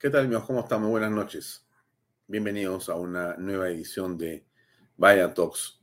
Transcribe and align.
¿Qué 0.00 0.10
tal, 0.10 0.26
amigos? 0.26 0.44
¿Cómo 0.44 0.60
están? 0.60 0.88
Buenas 0.88 1.10
noches. 1.10 1.66
Bienvenidos 2.28 2.88
a 2.88 2.94
una 2.94 3.34
nueva 3.36 3.68
edición 3.68 4.16
de 4.16 4.46
Vaya 4.96 5.34
Talks 5.34 5.80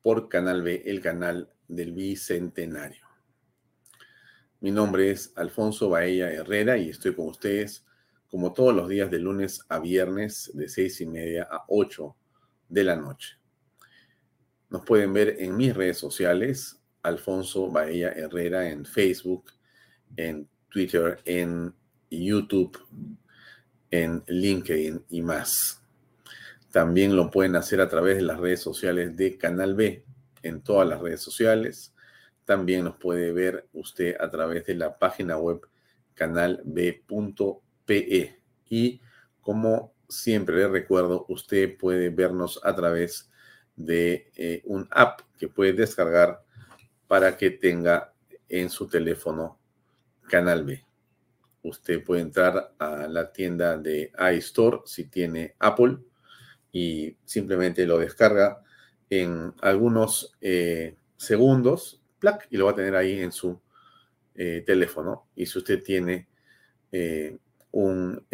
por 0.00 0.30
Canal 0.30 0.62
B, 0.62 0.84
el 0.86 1.02
canal 1.02 1.52
del 1.68 1.92
Bicentenario. 1.92 3.04
Mi 4.60 4.70
nombre 4.70 5.10
es 5.10 5.34
Alfonso 5.36 5.90
Baella 5.90 6.32
Herrera 6.32 6.78
y 6.78 6.88
estoy 6.88 7.14
con 7.14 7.26
ustedes 7.26 7.84
como 8.30 8.54
todos 8.54 8.74
los 8.74 8.88
días 8.88 9.10
de 9.10 9.18
lunes 9.18 9.60
a 9.68 9.80
viernes 9.80 10.50
de 10.54 10.66
seis 10.70 11.02
y 11.02 11.06
media 11.06 11.46
a 11.50 11.66
8 11.68 12.16
de 12.70 12.84
la 12.84 12.96
noche. 12.96 13.36
Nos 14.70 14.82
pueden 14.82 15.12
ver 15.12 15.36
en 15.40 15.54
mis 15.54 15.76
redes 15.76 15.98
sociales, 15.98 16.80
Alfonso 17.02 17.70
Baella 17.70 18.12
Herrera 18.12 18.70
en 18.70 18.86
Facebook, 18.86 19.52
en 20.16 20.48
Twitter, 20.70 21.20
en 21.26 21.74
YouTube 22.08 22.78
en 23.90 24.22
LinkedIn 24.26 25.04
y 25.08 25.22
más. 25.22 25.82
También 26.70 27.16
lo 27.16 27.30
pueden 27.30 27.56
hacer 27.56 27.80
a 27.80 27.88
través 27.88 28.16
de 28.16 28.22
las 28.22 28.38
redes 28.38 28.60
sociales 28.60 29.16
de 29.16 29.38
Canal 29.38 29.74
B, 29.74 30.04
en 30.42 30.60
todas 30.62 30.86
las 30.88 31.00
redes 31.00 31.20
sociales. 31.20 31.94
También 32.44 32.84
nos 32.84 32.96
puede 32.96 33.32
ver 33.32 33.66
usted 33.72 34.16
a 34.20 34.30
través 34.30 34.66
de 34.66 34.74
la 34.74 34.98
página 34.98 35.38
web 35.38 35.60
canalb.pe. 36.14 36.72
Y 38.68 39.00
como 39.40 39.94
siempre 40.08 40.56
le 40.56 40.68
recuerdo, 40.68 41.24
usted 41.28 41.76
puede 41.76 42.10
vernos 42.10 42.60
a 42.62 42.74
través 42.74 43.30
de 43.76 44.30
eh, 44.36 44.62
un 44.64 44.88
app 44.90 45.20
que 45.38 45.48
puede 45.48 45.72
descargar 45.72 46.42
para 47.06 47.36
que 47.36 47.50
tenga 47.50 48.12
en 48.48 48.68
su 48.70 48.86
teléfono 48.88 49.58
Canal 50.28 50.64
B 50.64 50.87
usted 51.68 52.02
puede 52.04 52.22
entrar 52.22 52.74
a 52.78 53.06
la 53.08 53.32
tienda 53.32 53.76
de 53.76 54.12
iStore 54.36 54.80
si 54.84 55.04
tiene 55.04 55.54
Apple 55.58 55.98
y 56.72 57.16
simplemente 57.24 57.86
lo 57.86 57.98
descarga 57.98 58.62
en 59.10 59.54
algunos 59.60 60.36
eh, 60.40 60.96
segundos 61.16 62.02
y 62.50 62.56
lo 62.56 62.66
va 62.66 62.72
a 62.72 62.74
tener 62.74 62.96
ahí 62.96 63.20
en 63.20 63.32
su 63.32 63.60
eh, 64.34 64.62
teléfono. 64.66 65.28
Y 65.34 65.46
si 65.46 65.58
usted 65.58 65.82
tiene 65.82 66.28
eh, 66.92 67.36
un 67.70 68.26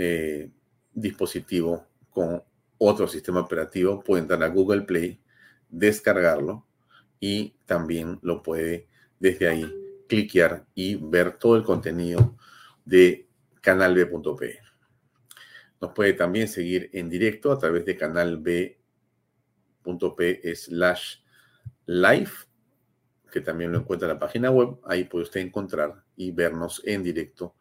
dispositivo 0.92 1.86
con 2.10 2.42
otro 2.78 3.06
sistema 3.08 3.40
operativo, 3.40 4.02
puede 4.02 4.22
entrar 4.22 4.42
a 4.42 4.48
Google 4.48 4.82
Play, 4.82 5.20
descargarlo 5.68 6.66
y 7.20 7.54
también 7.66 8.18
lo 8.22 8.42
puede 8.42 8.88
desde 9.18 9.48
ahí 9.48 9.84
cliquear 10.08 10.66
y 10.74 10.96
ver 10.96 11.38
todo 11.38 11.56
el 11.56 11.62
contenido 11.62 12.36
de 12.84 13.23
canalb.p. 13.64 14.60
Nos 15.80 15.92
puede 15.92 16.12
también 16.12 16.48
seguir 16.48 16.90
en 16.92 17.08
directo 17.08 17.50
a 17.50 17.58
través 17.58 17.84
de 17.86 17.96
canalb.p 17.96 18.76
slash 20.54 21.16
live, 21.86 22.30
que 23.32 23.40
también 23.40 23.72
lo 23.72 23.78
encuentra 23.78 24.06
en 24.06 24.14
la 24.14 24.20
página 24.20 24.50
web. 24.50 24.78
Ahí 24.84 25.04
puede 25.04 25.24
usted 25.24 25.40
encontrar 25.40 26.04
y 26.14 26.30
vernos 26.30 26.82
en 26.84 27.02
directo 27.02 27.56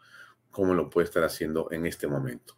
como 0.52 0.74
lo 0.74 0.90
puede 0.90 1.06
estar 1.06 1.24
haciendo 1.24 1.70
en 1.72 1.86
este 1.86 2.06
momento. 2.08 2.56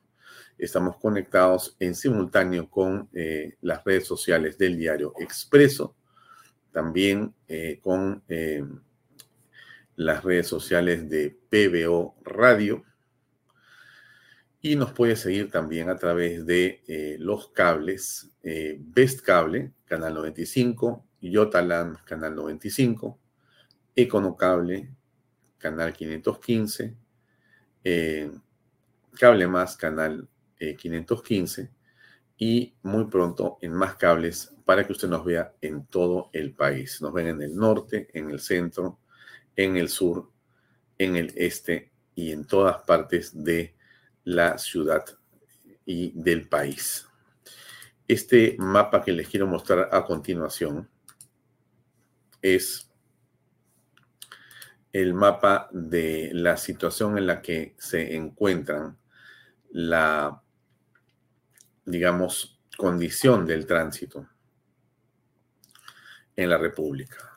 Estamos 0.58 0.98
conectados 0.98 1.76
en 1.80 1.96
simultáneo 1.96 2.70
con 2.70 3.10
eh, 3.14 3.58
las 3.62 3.84
redes 3.84 4.08
sociales 4.08 4.58
del 4.58 4.78
diario 4.78 5.14
Expreso, 5.20 5.96
también 6.72 7.34
eh, 7.48 7.80
con 7.82 8.24
eh, 8.28 8.64
las 9.96 10.24
redes 10.24 10.48
sociales 10.48 11.10
de 11.10 11.38
PBO 11.50 12.16
Radio. 12.24 12.84
Y 14.66 14.76
nos 14.76 14.94
puede 14.94 15.16
seguir 15.16 15.52
también 15.52 15.92
a 15.92 15.96
través 15.96 16.44
de 16.44 16.82
eh, 16.88 17.18
los 17.20 17.50
cables 17.50 18.32
eh, 18.42 18.80
Best 18.80 19.22
Cable, 19.22 19.74
canal 19.86 20.16
95, 20.16 21.06
Yotaland, 21.22 22.04
canal 22.04 22.36
95, 22.36 23.20
Econocable, 23.96 24.90
canal 25.60 25.94
515, 25.94 26.96
eh, 27.84 28.32
Cable 29.20 29.48
Más, 29.48 29.78
canal 29.78 30.28
515, 30.58 31.70
y 32.40 32.74
muy 32.82 33.06
pronto 33.06 33.60
en 33.62 33.72
más 33.72 33.98
cables 33.98 34.52
para 34.66 34.84
que 34.84 34.94
usted 34.94 35.10
nos 35.10 35.24
vea 35.24 35.54
en 35.62 35.86
todo 35.86 36.32
el 36.34 36.56
país. 36.56 37.04
Nos 37.04 37.14
ven 37.14 37.28
en 37.28 37.44
el 37.44 37.56
norte, 37.56 38.10
en 38.16 38.32
el 38.32 38.40
centro, 38.40 38.98
en 39.56 39.78
el 39.78 39.90
sur, 39.90 40.32
en 40.98 41.18
el 41.18 41.32
este 41.36 41.92
y 42.16 42.32
en 42.32 42.46
todas 42.46 42.82
partes 42.82 43.44
de 43.44 43.75
la 44.26 44.58
ciudad 44.58 45.06
y 45.86 46.12
del 46.14 46.48
país. 46.48 47.08
Este 48.08 48.56
mapa 48.60 49.02
que 49.02 49.14
les 49.14 49.28
quiero 49.28 49.48
mostrar 49.48 49.90
a 49.92 50.04
continuación 50.06 50.90
es 52.42 52.92
el 54.92 55.14
mapa 55.14 55.70
de 55.72 56.32
la 56.34 56.58
situación 56.58 57.18
en 57.18 57.28
la 57.28 57.42
que 57.42 57.76
se 57.78 58.16
encuentran 58.16 58.98
la, 59.72 60.42
digamos, 61.86 62.60
condición 62.78 63.46
del 63.46 63.66
tránsito 63.66 64.28
en 66.36 66.50
la 66.50 66.58
República 66.58 67.36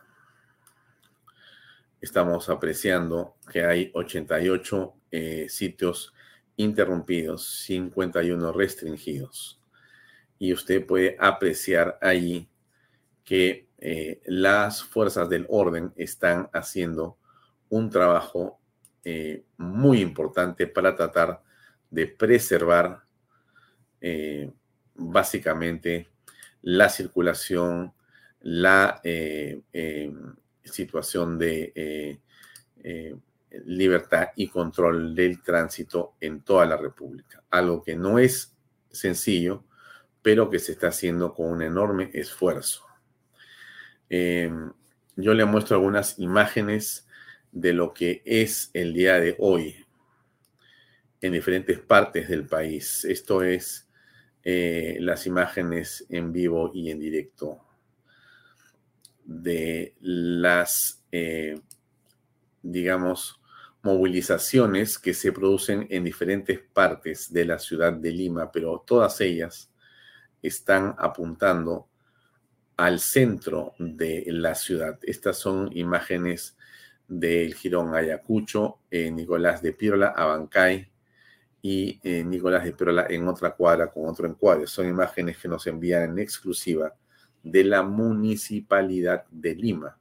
estamos 2.01 2.49
apreciando 2.49 3.37
que 3.51 3.65
hay 3.65 3.91
88 3.95 4.95
eh, 5.11 5.47
sitios 5.49 6.15
interrumpidos, 6.59 7.49
51 7.65 8.53
restringidos. 8.53 9.59
Y 10.39 10.53
usted 10.53 10.85
puede 10.85 11.17
apreciar 11.19 11.99
ahí 12.03 12.47
que 13.25 13.67
eh, 13.79 14.21
las 14.27 14.83
fuerzas 14.83 15.31
del 15.31 15.47
orden 15.49 15.95
están 15.97 16.51
haciendo 16.53 17.17
un 17.71 17.89
trabajo 17.89 18.61
eh, 19.03 19.45
muy 19.57 20.03
importante 20.03 20.67
para 20.67 20.95
tratar 20.95 21.43
de 21.91 22.07
preservar 22.07 23.03
básicamente 24.95 26.09
la 26.63 26.89
circulación, 26.89 27.93
la 28.41 29.01
situación 30.71 31.39
de 31.39 31.73
eh, 31.75 32.19
eh, 32.85 33.17
libertad 33.65 34.29
y 34.37 34.49
control 34.49 35.15
del 35.15 35.43
tránsito 35.43 36.15
en 36.21 36.43
toda 36.43 36.67
la 36.67 36.77
República. 36.77 37.43
Algo 37.51 37.83
que 37.83 37.97
no 37.97 38.19
es 38.19 38.55
sencillo, 38.91 39.65
pero 40.23 40.51
que 40.51 40.59
se 40.59 40.73
está 40.73 40.89
haciendo 40.89 41.35
con 41.35 41.51
un 41.51 41.63
enorme 41.63 42.11
esfuerzo. 42.13 42.85
Em, 44.09 44.73
yo 45.17 45.35
le 45.35 45.45
muestro 45.45 45.77
algunas 45.77 46.19
imágenes 46.19 47.07
de 47.53 47.73
lo 47.73 47.93
que 47.93 48.23
es 48.25 48.71
el 48.75 48.93
día 48.93 49.19
de 49.19 49.37
hoy 49.39 49.87
en 51.21 51.33
diferentes 51.33 51.79
partes 51.79 52.29
del 52.29 52.47
país. 52.47 53.05
Esto 53.05 53.43
es 53.43 53.89
eh, 54.45 54.97
las 55.01 55.27
imágenes 55.27 56.07
en 56.09 56.33
vivo 56.33 56.71
y 56.73 56.91
en 56.91 57.01
directo 57.01 57.61
de 59.25 59.95
las, 60.01 61.05
eh, 61.13 61.61
digamos, 62.71 63.41
movilizaciones 63.83 64.99
que 64.99 65.15
se 65.15 65.33
producen 65.33 65.87
en 65.91 66.05
diferentes 66.05 66.61
partes 66.61 67.33
de 67.33 67.45
la 67.45 67.59
ciudad 67.59 67.93
de 67.93 68.11
Lima, 68.11 68.51
pero 68.53 68.85
todas 68.87 69.21
ellas 69.21 69.71
están 70.43 70.95
apuntando 70.99 71.89
al 72.77 73.01
centro 73.01 73.75
de 73.79 74.25
la 74.29 74.55
ciudad. 74.55 74.99
Estas 75.03 75.39
son 75.39 75.71
imágenes 75.77 76.57
del 77.09 77.55
Girón 77.55 77.95
Ayacucho, 77.95 78.81
eh, 78.91 79.11
Nicolás 79.11 79.63
de 79.63 79.73
Pirola, 79.73 80.09
Abancay 80.09 80.91
y 81.63 81.99
eh, 82.03 82.23
Nicolás 82.25 82.65
de 82.65 82.73
Pirola 82.73 83.07
en 83.09 83.27
otra 83.27 83.53
cuadra 83.53 83.91
con 83.91 84.07
otro 84.09 84.29
encuadre. 84.29 84.67
Son 84.67 84.87
imágenes 84.87 85.39
que 85.39 85.49
nos 85.49 85.67
envían 85.67 86.05
en 86.05 86.19
exclusiva 86.19 86.95
de 87.43 87.65
la 87.65 87.83
Municipalidad 87.83 89.25
de 89.31 89.55
Lima. 89.55 89.98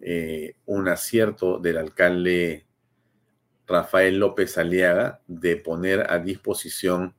Eh, 0.00 0.54
un 0.66 0.88
acierto 0.88 1.58
del 1.58 1.76
alcalde 1.76 2.66
Rafael 3.66 4.18
López 4.18 4.56
Aliaga 4.56 5.20
de 5.26 5.56
poner 5.56 6.10
a 6.10 6.18
disposición 6.18 7.14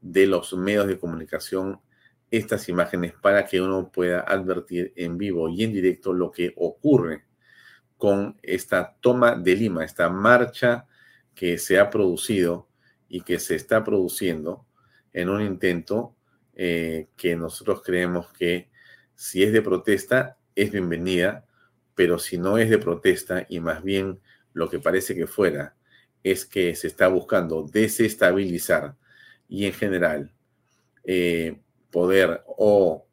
de 0.00 0.26
los 0.26 0.52
medios 0.52 0.86
de 0.86 0.98
comunicación 0.98 1.80
estas 2.30 2.68
imágenes 2.68 3.12
para 3.20 3.46
que 3.46 3.60
uno 3.60 3.90
pueda 3.90 4.20
advertir 4.20 4.92
en 4.96 5.18
vivo 5.18 5.48
y 5.48 5.64
en 5.64 5.72
directo 5.72 6.12
lo 6.12 6.30
que 6.30 6.52
ocurre 6.56 7.24
con 7.96 8.38
esta 8.42 8.96
toma 9.00 9.34
de 9.34 9.56
Lima, 9.56 9.84
esta 9.84 10.08
marcha 10.08 10.86
que 11.34 11.58
se 11.58 11.78
ha 11.78 11.90
producido 11.90 12.68
y 13.08 13.22
que 13.22 13.38
se 13.38 13.56
está 13.56 13.82
produciendo 13.82 14.66
en 15.12 15.28
un 15.28 15.42
intento 15.42 16.14
eh, 16.54 17.08
que 17.16 17.34
nosotros 17.34 17.82
creemos 17.82 18.30
que 18.32 18.70
si 19.14 19.42
es 19.42 19.52
de 19.52 19.60
protesta 19.60 20.38
es 20.54 20.70
bienvenida, 20.70 21.46
pero 21.94 22.18
si 22.18 22.38
no 22.38 22.58
es 22.58 22.70
de 22.70 22.78
protesta 22.78 23.46
y 23.48 23.60
más 23.60 23.82
bien 23.82 24.20
lo 24.52 24.68
que 24.68 24.78
parece 24.78 25.14
que 25.14 25.26
fuera 25.26 25.74
es 26.22 26.44
que 26.44 26.74
se 26.74 26.86
está 26.86 27.08
buscando 27.08 27.62
desestabilizar 27.62 28.96
y 29.48 29.66
en 29.66 29.72
general 29.72 30.32
eh, 31.04 31.60
poder 31.90 32.42
o 32.46 33.06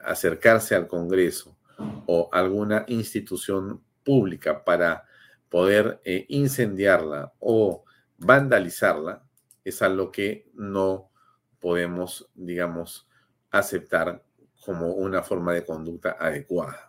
acercarse 0.00 0.74
al 0.74 0.86
Congreso 0.86 1.56
o 2.06 2.28
alguna 2.32 2.84
institución 2.88 3.82
pública 4.04 4.64
para 4.64 5.04
poder 5.48 6.00
eh, 6.04 6.26
incendiarla 6.28 7.32
o 7.38 7.84
vandalizarla, 8.18 9.22
es 9.64 9.82
algo 9.82 10.10
que 10.10 10.50
no 10.54 11.10
podemos, 11.60 12.28
digamos, 12.34 13.08
aceptar 13.50 14.22
como 14.64 14.92
una 14.92 15.22
forma 15.22 15.54
de 15.54 15.64
conducta 15.64 16.16
adecuada. 16.18 16.87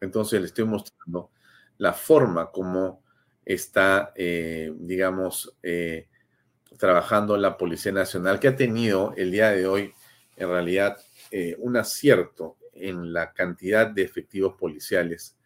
Entonces 0.00 0.40
le 0.40 0.46
estoy 0.46 0.64
mostrando 0.64 1.30
la 1.78 1.92
forma 1.92 2.50
como 2.50 3.02
está, 3.44 4.12
eh, 4.16 4.72
digamos, 4.76 5.56
eh, 5.62 6.08
trabajando 6.78 7.36
la 7.36 7.56
Policía 7.56 7.92
Nacional, 7.92 8.38
que 8.40 8.48
ha 8.48 8.56
tenido 8.56 9.12
el 9.16 9.30
día 9.30 9.50
de 9.50 9.66
hoy, 9.66 9.92
en 10.36 10.48
realidad, 10.48 10.98
un 11.58 11.76
acierto 11.76 12.56
en 12.72 13.12
la 13.12 13.32
cantidad 13.32 13.86
de 13.86 14.02
efectivos 14.02 14.54
policiales 14.56 15.36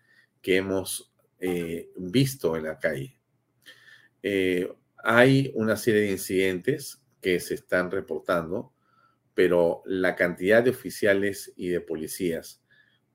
que 0.40 0.56
hemos 0.56 1.12
eh, 1.40 1.90
visto 1.96 2.56
en 2.56 2.64
la 2.64 2.78
calle. 2.78 3.18
Eh, 4.22 4.72
hay 4.98 5.52
una 5.54 5.76
serie 5.76 6.02
de 6.02 6.12
incidentes 6.12 7.02
que 7.20 7.40
se 7.40 7.54
están 7.54 7.90
reportando, 7.90 8.72
pero 9.34 9.82
la 9.84 10.14
cantidad 10.14 10.62
de 10.62 10.70
oficiales 10.70 11.52
y 11.56 11.68
de 11.68 11.80
policías 11.80 12.62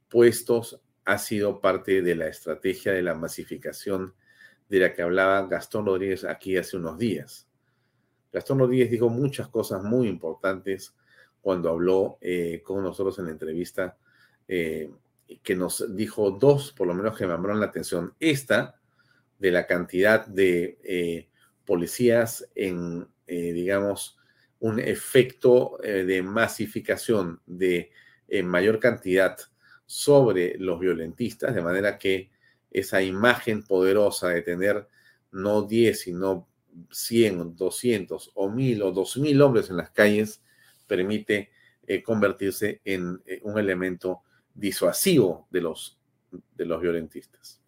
puestos 0.10 0.82
ha 1.10 1.18
sido 1.18 1.60
parte 1.62 2.02
de 2.02 2.16
la 2.16 2.28
estrategia 2.28 2.92
de 2.94 3.02
la 3.02 3.16
masificación 3.16 4.14
de 4.68 4.80
la 4.80 4.94
que 4.94 5.02
hablaba 5.02 5.48
Gastón 5.48 5.86
Rodríguez 5.86 6.24
aquí 6.24 6.58
hace 6.58 6.78
unos 6.78 6.98
días. 6.98 7.48
Gastón 8.32 8.60
Rodríguez 8.60 8.92
dijo 8.92 9.10
muchas 9.10 9.48
cosas 9.48 9.84
muy 9.84 10.08
importantes 10.08 10.96
cuando 11.42 11.70
habló 11.70 12.18
eh, 12.22 12.62
con 12.64 12.84
nosotros 12.84 13.18
en 13.20 13.26
la 13.26 13.32
entrevista 13.32 13.98
que 15.44 15.56
nos 15.56 15.96
dijo 15.96 16.32
dos, 16.32 16.72
por 16.72 16.88
lo 16.88 16.94
menos 16.94 17.16
que 17.16 17.26
me 17.26 17.34
llamaron 17.34 17.60
la 17.60 17.68
atención. 17.68 18.16
Esta, 18.20 18.80
de 19.38 19.52
la 19.52 19.68
cantidad 19.68 20.26
de 20.26 20.80
eh, 20.84 21.30
policías 21.66 22.50
en, 22.56 23.08
eh, 23.28 23.54
digamos, 23.54 24.18
un 24.60 24.80
efecto 24.80 25.82
eh, 25.84 26.04
de 26.04 26.22
masificación 26.22 27.42
de 27.46 27.92
mayor 28.44 28.80
cantidad 28.80 29.40
sobre 29.90 30.56
los 30.60 30.80
violentistas, 30.80 31.56
de 31.56 31.64
manera 31.64 31.98
que 31.98 32.30
esa 32.70 33.02
imagen 33.02 33.64
poderosa 33.64 34.30
de 34.30 34.44
tener 34.44 34.88
no 35.32 35.64
10, 35.64 36.00
sino 36.00 36.48
100, 36.92 37.56
200 37.56 38.32
o 38.36 38.52
1000 38.52 38.84
o 38.84 38.92
2000 38.92 39.42
hombres 39.42 39.72
en 39.72 39.78
las 39.78 39.90
calles, 39.90 40.44
permite 40.86 41.50
convertirse 42.06 42.82
en 42.86 43.20
un 43.42 43.58
elemento 43.58 44.22
disuasivo 44.54 45.48
de 45.50 45.62
los, 45.62 45.98
de 46.56 46.66
los 46.66 46.80
violentistas. 46.80 47.59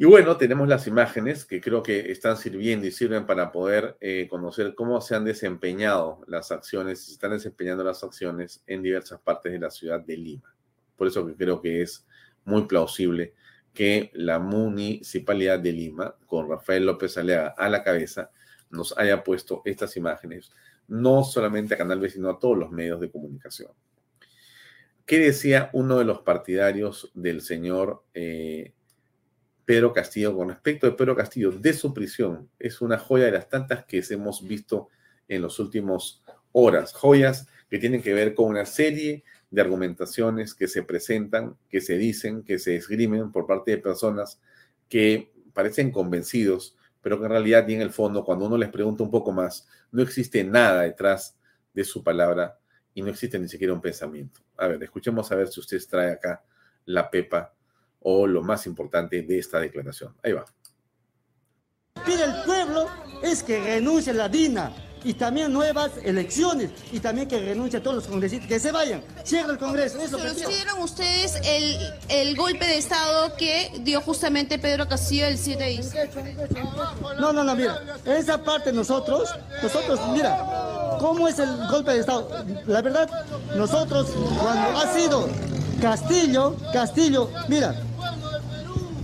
Y 0.00 0.04
bueno, 0.04 0.36
tenemos 0.36 0.68
las 0.68 0.86
imágenes 0.86 1.44
que 1.44 1.60
creo 1.60 1.82
que 1.82 2.12
están 2.12 2.36
sirviendo 2.36 2.86
y 2.86 2.92
sirven 2.92 3.26
para 3.26 3.50
poder 3.50 3.96
eh, 4.00 4.28
conocer 4.30 4.76
cómo 4.76 5.00
se 5.00 5.16
han 5.16 5.24
desempeñado 5.24 6.20
las 6.28 6.52
acciones, 6.52 7.00
se 7.00 7.12
están 7.14 7.32
desempeñando 7.32 7.82
las 7.82 8.04
acciones 8.04 8.62
en 8.68 8.80
diversas 8.80 9.20
partes 9.20 9.50
de 9.50 9.58
la 9.58 9.72
ciudad 9.72 9.98
de 9.98 10.16
Lima. 10.16 10.54
Por 10.94 11.08
eso 11.08 11.26
que 11.26 11.34
creo 11.34 11.60
que 11.60 11.82
es 11.82 12.06
muy 12.44 12.66
plausible 12.66 13.34
que 13.74 14.12
la 14.14 14.38
municipalidad 14.38 15.58
de 15.58 15.72
Lima, 15.72 16.14
con 16.26 16.48
Rafael 16.48 16.86
López 16.86 17.18
Alea 17.18 17.54
a 17.58 17.68
la 17.68 17.82
cabeza, 17.82 18.30
nos 18.70 18.96
haya 18.96 19.24
puesto 19.24 19.62
estas 19.64 19.96
imágenes, 19.96 20.52
no 20.86 21.24
solamente 21.24 21.74
a 21.74 21.78
Canal 21.78 21.98
B, 21.98 22.08
sino 22.08 22.30
a 22.30 22.38
todos 22.38 22.56
los 22.56 22.70
medios 22.70 23.00
de 23.00 23.10
comunicación. 23.10 23.72
¿Qué 25.04 25.18
decía 25.18 25.70
uno 25.72 25.98
de 25.98 26.04
los 26.04 26.20
partidarios 26.20 27.10
del 27.14 27.40
señor 27.40 28.04
eh, 28.14 28.74
Pedro 29.68 29.92
Castillo 29.92 30.34
con 30.34 30.48
respecto 30.48 30.86
de 30.86 30.94
Pedro 30.94 31.14
Castillo 31.14 31.50
de 31.50 31.74
su 31.74 31.92
prisión? 31.92 32.48
Es 32.58 32.80
una 32.80 32.96
joya 32.96 33.26
de 33.26 33.32
las 33.32 33.50
tantas 33.50 33.84
que 33.84 34.02
hemos 34.08 34.48
visto 34.48 34.88
en 35.28 35.42
los 35.42 35.58
últimos 35.58 36.22
horas. 36.52 36.94
Joyas 36.94 37.48
que 37.68 37.78
tienen 37.78 38.00
que 38.00 38.14
ver 38.14 38.34
con 38.34 38.46
una 38.46 38.64
serie 38.64 39.24
de 39.50 39.60
argumentaciones 39.60 40.54
que 40.54 40.68
se 40.68 40.84
presentan, 40.84 41.58
que 41.68 41.82
se 41.82 41.98
dicen, 41.98 42.44
que 42.44 42.58
se 42.58 42.76
esgrimen 42.76 43.30
por 43.30 43.46
parte 43.46 43.72
de 43.72 43.76
personas 43.76 44.40
que 44.88 45.34
parecen 45.52 45.92
convencidos, 45.92 46.74
pero 47.02 47.18
que 47.18 47.26
en 47.26 47.32
realidad 47.32 47.68
y 47.68 47.74
en 47.74 47.82
el 47.82 47.90
fondo, 47.90 48.24
cuando 48.24 48.46
uno 48.46 48.56
les 48.56 48.70
pregunta 48.70 49.02
un 49.02 49.10
poco 49.10 49.32
más, 49.32 49.68
no 49.92 50.00
existe 50.00 50.42
nada 50.44 50.84
detrás 50.84 51.36
de 51.74 51.84
su 51.84 52.02
palabra 52.02 52.58
y 52.94 53.02
no 53.02 53.10
existe 53.10 53.38
ni 53.38 53.48
siquiera 53.48 53.74
un 53.74 53.82
pensamiento. 53.82 54.40
A 54.56 54.66
ver, 54.66 54.82
escuchemos 54.82 55.30
a 55.30 55.34
ver 55.34 55.48
si 55.48 55.60
usted 55.60 55.78
trae 55.90 56.12
acá 56.12 56.42
la 56.86 57.10
pepa 57.10 57.52
o 58.00 58.26
lo 58.26 58.42
más 58.42 58.66
importante 58.66 59.22
de 59.22 59.38
esta 59.38 59.60
declaración. 59.60 60.14
Ahí 60.22 60.32
va. 60.32 60.44
Pide 62.04 62.24
el 62.24 62.42
pueblo 62.44 62.86
es 63.22 63.42
que 63.42 63.60
renuncie 63.60 64.12
la 64.12 64.28
DINA 64.28 64.72
y 65.04 65.14
también 65.14 65.52
nuevas 65.52 65.92
elecciones 66.02 66.70
y 66.92 67.00
también 67.00 67.28
que 67.28 67.38
renuncie 67.38 67.78
a 67.78 67.82
todos 67.82 67.96
los 67.96 68.06
congresistas, 68.06 68.48
que 68.48 68.60
se 68.60 68.72
vayan, 68.72 69.02
cierra 69.24 69.52
el 69.52 69.58
Congreso. 69.58 70.00
Eso 70.00 70.18
¿Consideran 70.18 70.78
ustedes 70.80 71.36
el, 71.44 71.76
el, 72.08 72.36
golpe 72.36 72.66
de 72.66 72.78
Estado 72.78 73.34
que 73.36 73.72
dio 73.80 74.00
justamente 74.00 74.58
Pedro 74.58 74.88
Castillo 74.88 75.26
el 75.26 75.38
7 75.38 75.62
de 75.62 75.70
diciembre? 75.70 76.36
No, 77.20 77.32
no, 77.32 77.44
no, 77.44 77.54
mira, 77.54 77.80
esa 78.04 78.42
parte 78.42 78.72
nosotros, 78.72 79.30
nosotros, 79.62 80.00
mira, 80.12 80.96
¿cómo 80.98 81.28
es 81.28 81.38
el 81.38 81.56
golpe 81.68 81.92
de 81.92 82.00
Estado? 82.00 82.44
La 82.66 82.82
verdad, 82.82 83.08
nosotros, 83.56 84.08
cuando 84.40 84.78
ha 84.78 84.92
sido 84.94 85.28
Castillo, 85.80 86.56
Castillo, 86.72 87.30
mira, 87.48 87.74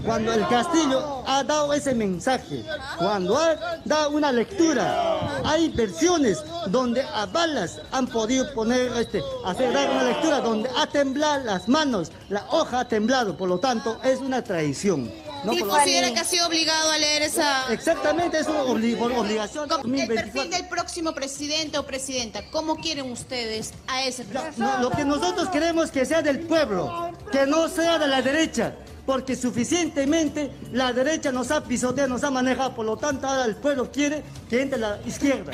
cuando 0.05 0.33
el 0.33 0.47
Castillo 0.49 1.23
ha 1.27 1.43
dado 1.43 1.73
ese 1.73 1.95
mensaje, 1.95 2.65
cuando 2.99 3.37
ha 3.37 3.79
dado 3.85 4.11
una 4.11 4.31
lectura, 4.33 5.41
hay 5.45 5.69
versiones 5.71 6.43
donde 6.67 7.03
a 7.03 7.27
balas 7.27 7.81
han 7.93 8.07
podido 8.07 8.53
poner, 8.55 8.93
este, 8.95 9.23
hacer 9.45 9.73
dar 9.73 9.91
una 9.91 10.05
lectura 10.05 10.41
donde 10.41 10.71
ha 10.77 10.87
temblado 10.87 11.45
las 11.45 11.69
manos, 11.69 12.13
la 12.29 12.47
hoja 12.51 12.81
ha 12.81 12.89
temblado, 12.89 13.37
por 13.37 13.49
lo 13.49 13.59
tanto 13.59 13.99
es 14.05 14.21
una 14.21 14.43
traición. 14.43 15.11
¿No 15.45 15.53
¿Y 15.53 15.61
considera 15.61 16.11
que 16.13 16.21
ha 16.21 16.25
sido 16.25 16.47
obligado 16.47 16.91
a 16.91 16.97
leer 16.97 17.21
esa...? 17.23 17.71
Exactamente, 17.71 18.39
es 18.39 18.47
una 18.47 18.63
obligación. 18.63 19.69
El 19.85 20.07
perfil 20.07 20.51
del 20.51 20.69
próximo 20.69 21.13
presidente 21.13 21.77
o 21.77 21.85
presidenta, 21.85 22.43
¿cómo 22.51 22.77
quieren 22.77 23.13
ustedes 23.13 23.75
a 23.87 24.05
ese 24.05 24.25
presidente? 24.25 24.81
lo 24.81 24.91
que 24.91 25.05
nosotros 25.05 25.51
queremos 25.51 25.91
que 25.91 26.07
sea 26.07 26.23
del 26.23 26.41
pueblo, 26.41 27.11
que 27.31 27.47
no 27.47 27.69
sea 27.69 27.99
de 27.99 28.07
la 28.07 28.23
derecha 28.23 28.75
porque 29.07 29.37
suficientemente 29.37 30.51
la 30.73 30.93
derecha 30.93 31.31
nos 31.33 31.51
ha 31.51 31.65
pisoteado, 31.65 32.09
nos 32.09 32.25
ha 32.25 32.31
manejado, 32.31 32.75
por 32.75 32.87
lo 32.87 32.97
tanto 32.97 33.27
ahora 33.27 33.45
el 33.45 33.57
pueblo 33.57 33.91
quiere 33.91 34.23
que 34.49 34.63
entre 34.63 34.79
la 34.79 35.01
izquierda. 35.07 35.53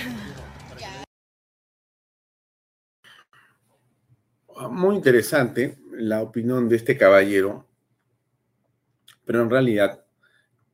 Muy 4.71 4.97
interesante 4.97 5.79
la 5.93 6.23
opinión 6.23 6.69
de 6.69 6.77
este 6.77 6.97
caballero, 6.97 7.67
pero 9.25 9.43
en 9.43 9.51
realidad 9.51 10.05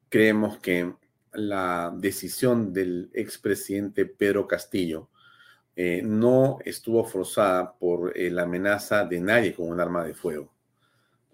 creemos 0.09 0.59
que 0.59 0.92
la 1.33 1.92
decisión 1.95 2.73
del 2.73 3.11
expresidente 3.12 4.06
Pedro 4.06 4.47
Castillo 4.47 5.09
eh, 5.76 6.00
no 6.02 6.59
estuvo 6.64 7.04
forzada 7.04 7.75
por 7.75 8.16
eh, 8.16 8.30
la 8.30 8.42
amenaza 8.42 9.04
de 9.04 9.21
nadie 9.21 9.54
con 9.54 9.68
un 9.68 9.78
arma 9.78 10.04
de 10.04 10.14
fuego. 10.14 10.56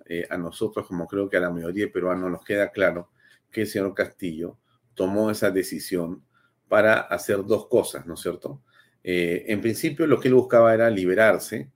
Eh, 0.06 0.26
a 0.28 0.36
nosotros, 0.36 0.86
como 0.86 1.06
creo 1.06 1.28
que 1.28 1.36
a 1.36 1.40
la 1.40 1.50
mayoría 1.50 1.86
de 1.86 1.92
peruanos, 1.92 2.30
nos 2.30 2.44
queda 2.44 2.70
claro 2.70 3.10
que 3.50 3.62
el 3.62 3.66
señor 3.66 3.94
Castillo 3.94 4.58
tomó 4.94 5.30
esa 5.30 5.50
decisión 5.50 6.24
para 6.68 7.00
hacer 7.00 7.44
dos 7.44 7.68
cosas, 7.68 8.06
¿no 8.06 8.14
es 8.14 8.20
cierto? 8.20 8.62
en 9.04 9.60
principio, 9.60 10.06
lo 10.06 10.20
que 10.20 10.28
él 10.28 10.34
buscaba 10.34 10.72
era 10.72 10.88
liberarse 10.88 11.72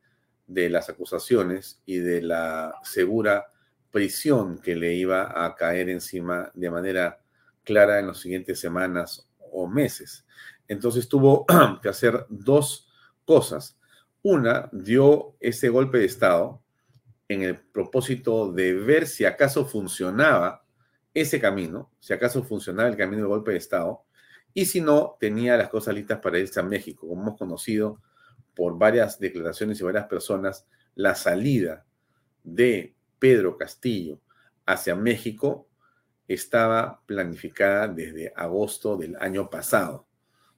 de 0.47 0.71
las 0.71 0.89
acusaciones 0.89 1.83
y 1.85 1.99
de 1.99 2.23
la 2.23 2.75
segura 2.85 3.53
prisión 3.91 4.59
que 4.59 4.77
le 4.77 4.95
iba 4.95 5.45
a 5.45 5.55
caer 5.57 5.89
encima 5.89 6.51
de 6.55 6.71
manera 6.71 7.21
clara 7.65 7.99
en 7.99 8.09
las 8.09 8.19
siguientes 8.19 8.61
semanas 8.61 9.29
o 9.51 9.67
meses. 9.67 10.25
Entonces 10.69 11.09
tuvo 11.09 11.47
que 11.83 11.89
hacer 11.89 12.27
dos 12.29 12.89
cosas. 13.25 13.79
Una, 14.23 14.69
dio 14.73 15.37
ese 15.41 15.69
golpe 15.69 15.99
de 15.99 16.05
Estado 16.05 16.63
en 17.29 17.43
el 17.43 17.57
propósito 17.57 18.53
de 18.53 18.73
ver 18.75 19.07
si 19.07 19.25
acaso 19.25 19.67
funcionaba 19.67 20.65
ese 21.13 21.41
camino, 21.41 21.91
si 21.99 22.13
acaso 22.13 22.45
funcionaba 22.45 22.89
el 22.89 22.97
camino 22.97 23.23
del 23.23 23.29
golpe 23.29 23.53
de 23.53 23.59
Estado, 23.59 24.05
y 24.55 24.67
si 24.67 24.81
no, 24.81 25.17
tenía 25.21 25.57
las 25.57 25.69
cosas 25.69 25.95
listas 25.95 26.19
para 26.21 26.39
irse 26.39 26.61
a 26.61 26.63
México. 26.63 27.07
Como 27.09 27.23
hemos 27.23 27.39
conocido 27.39 28.01
por 28.55 28.79
varias 28.79 29.19
declaraciones 29.21 29.81
y 29.81 29.85
varias 29.85 30.07
personas, 30.07 30.67
la 30.95 31.15
salida 31.15 31.85
de 32.43 32.95
Pedro 33.19 33.59
Castillo 33.59 34.21
hacia 34.65 34.95
México 34.95 35.69
estaba 36.27 37.03
planificada 37.07 37.89
desde 37.89 38.33
agosto 38.35 38.97
del 38.97 39.17
año 39.21 39.51
pasado. 39.51 40.07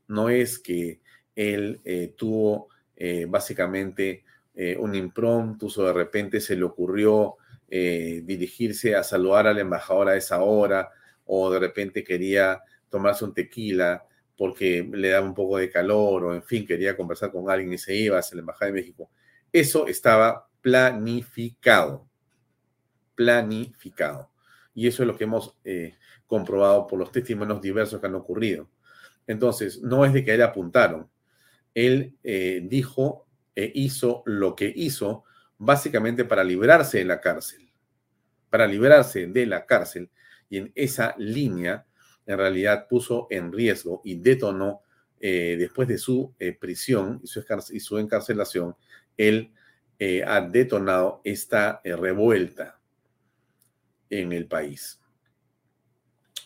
No 0.06 0.28
es 0.28 0.58
que 0.58 1.00
él 1.34 1.80
eh, 1.84 2.14
tuvo 2.16 2.68
eh, 2.96 3.26
básicamente 3.28 4.24
eh, 4.58 4.76
un 4.78 4.94
impromptu 4.94 5.68
o 5.74 5.82
de 5.84 5.92
repente 5.94 6.40
se 6.40 6.54
le 6.54 6.64
ocurrió 6.64 7.36
dirigirse 7.70 8.94
a 8.96 9.02
saludar 9.02 9.46
al 9.46 9.58
embajador 9.58 10.08
a 10.08 10.16
esa 10.16 10.42
hora 10.42 10.88
o 11.26 11.50
de 11.50 11.58
repente 11.58 12.02
quería 12.02 12.62
tomarse 12.88 13.26
un 13.26 13.34
tequila 13.34 14.06
porque 14.38 14.88
le 14.90 15.10
daba 15.10 15.26
un 15.26 15.34
poco 15.34 15.58
de 15.58 15.70
calor 15.70 16.24
o 16.24 16.34
en 16.34 16.42
fin 16.42 16.66
quería 16.66 16.96
conversar 16.96 17.30
con 17.30 17.50
alguien 17.50 17.74
y 17.74 17.76
se 17.76 17.94
iba 17.94 18.18
hacia 18.18 18.36
la 18.36 18.40
embajada 18.40 18.72
de 18.72 18.80
México. 18.80 19.10
Eso 19.52 19.86
estaba 19.86 20.48
planificado, 20.62 22.08
planificado. 23.14 24.30
Y 24.74 24.86
eso 24.86 25.02
es 25.02 25.06
lo 25.06 25.16
que 25.18 25.24
hemos 25.24 25.54
comprobado 26.26 26.86
por 26.86 26.98
los 26.98 27.12
testimonios 27.12 27.60
diversos 27.60 28.00
que 28.00 28.06
han 28.06 28.14
ocurrido. 28.14 28.70
Entonces, 29.28 29.82
no 29.82 30.04
es 30.04 30.12
de 30.12 30.24
que 30.24 30.30
a 30.32 30.34
él 30.34 30.42
apuntaron. 30.42 31.08
Él 31.74 32.16
eh, 32.24 32.60
dijo 32.64 33.27
e 33.58 33.72
hizo 33.74 34.22
lo 34.24 34.54
que 34.54 34.72
hizo 34.72 35.24
básicamente 35.58 36.24
para 36.24 36.44
librarse 36.44 36.98
de 36.98 37.04
la 37.04 37.20
cárcel. 37.20 37.68
Para 38.48 38.68
librarse 38.68 39.26
de 39.26 39.46
la 39.46 39.66
cárcel. 39.66 40.10
Y 40.48 40.58
en 40.58 40.72
esa 40.76 41.16
línea, 41.18 41.84
en 42.24 42.38
realidad, 42.38 42.86
puso 42.88 43.26
en 43.30 43.52
riesgo 43.52 44.00
y 44.04 44.14
detonó, 44.14 44.82
eh, 45.18 45.56
después 45.58 45.88
de 45.88 45.98
su 45.98 46.32
eh, 46.38 46.52
prisión 46.52 47.20
y 47.24 47.26
su, 47.26 47.44
y 47.72 47.80
su, 47.80 47.98
encarcelación, 47.98 48.76
él 49.16 49.52
ha 50.24 50.40
detonado 50.40 51.20
esta 51.24 51.80
revuelta 51.82 52.78
en 54.08 54.32
el 54.32 54.46
país. 54.46 55.00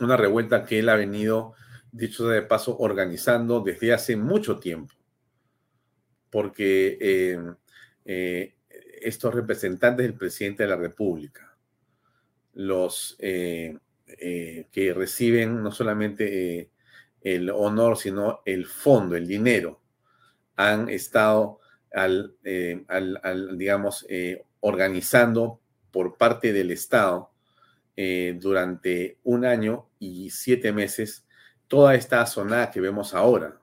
Una 0.01 0.17
revuelta 0.17 0.65
que 0.65 0.79
él 0.79 0.89
ha 0.89 0.97
venido 0.97 1.53
dicho 1.91 2.27
de 2.29 2.41
paso, 2.41 2.79
organizando 2.79 3.61
desde 3.61 3.93
hace 3.93 4.17
mucho 4.17 4.59
tiempo, 4.59 4.95
porque 6.33 6.97
eh, 6.99 7.39
eh, 8.07 8.55
estos 9.03 9.35
representantes 9.35 10.07
del 10.07 10.17
presidente 10.17 10.63
de 10.63 10.69
la 10.71 10.77
República, 10.77 11.55
los 12.55 13.17
eh, 13.19 13.77
que 14.07 14.95
reciben 14.95 15.63
no 15.63 15.71
solamente 15.71 16.71
el 17.21 17.51
honor, 17.51 17.99
sino 17.99 18.41
el 18.47 18.65
fondo, 18.67 19.15
el 19.15 19.27
dinero, 19.27 19.83
han 20.57 20.89
estado 20.89 21.61
al, 21.93 22.35
digamos, 23.57 24.07
organizando 24.61 25.61
por 25.91 26.17
parte 26.17 26.53
del 26.53 26.71
Estado 26.71 27.31
durante 28.35 29.19
un 29.25 29.45
año 29.45 29.89
y 29.99 30.31
siete 30.31 30.73
meses 30.73 31.27
toda 31.69 31.95
esta 31.95 32.25
zona 32.27 32.71
que 32.71 32.81
vemos 32.81 33.15
ahora. 33.15 33.62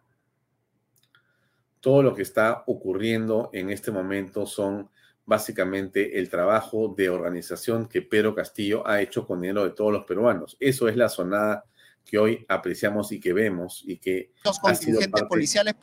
Todo 1.79 2.03
lo 2.03 2.13
que 2.13 2.23
está 2.23 2.63
ocurriendo 2.67 3.49
en 3.53 3.69
este 3.69 3.91
momento 3.91 4.45
son 4.45 4.89
básicamente 5.25 6.17
el 6.17 6.27
trabajo 6.29 6.93
de 6.97 7.09
organización 7.09 7.87
que 7.87 8.01
Pedro 8.01 8.33
Castillo 8.33 8.85
ha 8.87 8.99
hecho 8.99 9.27
con 9.27 9.41
dinero 9.41 9.63
de 9.63 9.71
todos 9.71 9.93
los 9.93 10.03
peruanos. 10.03 10.57
Eso 10.59 10.87
es 10.87 10.97
la 10.97 11.07
zona 11.07 11.63
que 12.03 12.17
hoy 12.17 12.45
apreciamos 12.49 13.11
y 13.11 13.19
que 13.19 13.33
vemos 13.33 13.83
y 13.85 13.97
que 13.97 14.31
ha 14.63 14.73
sido 14.73 14.99
parte 15.11 15.27
policiales 15.27 15.75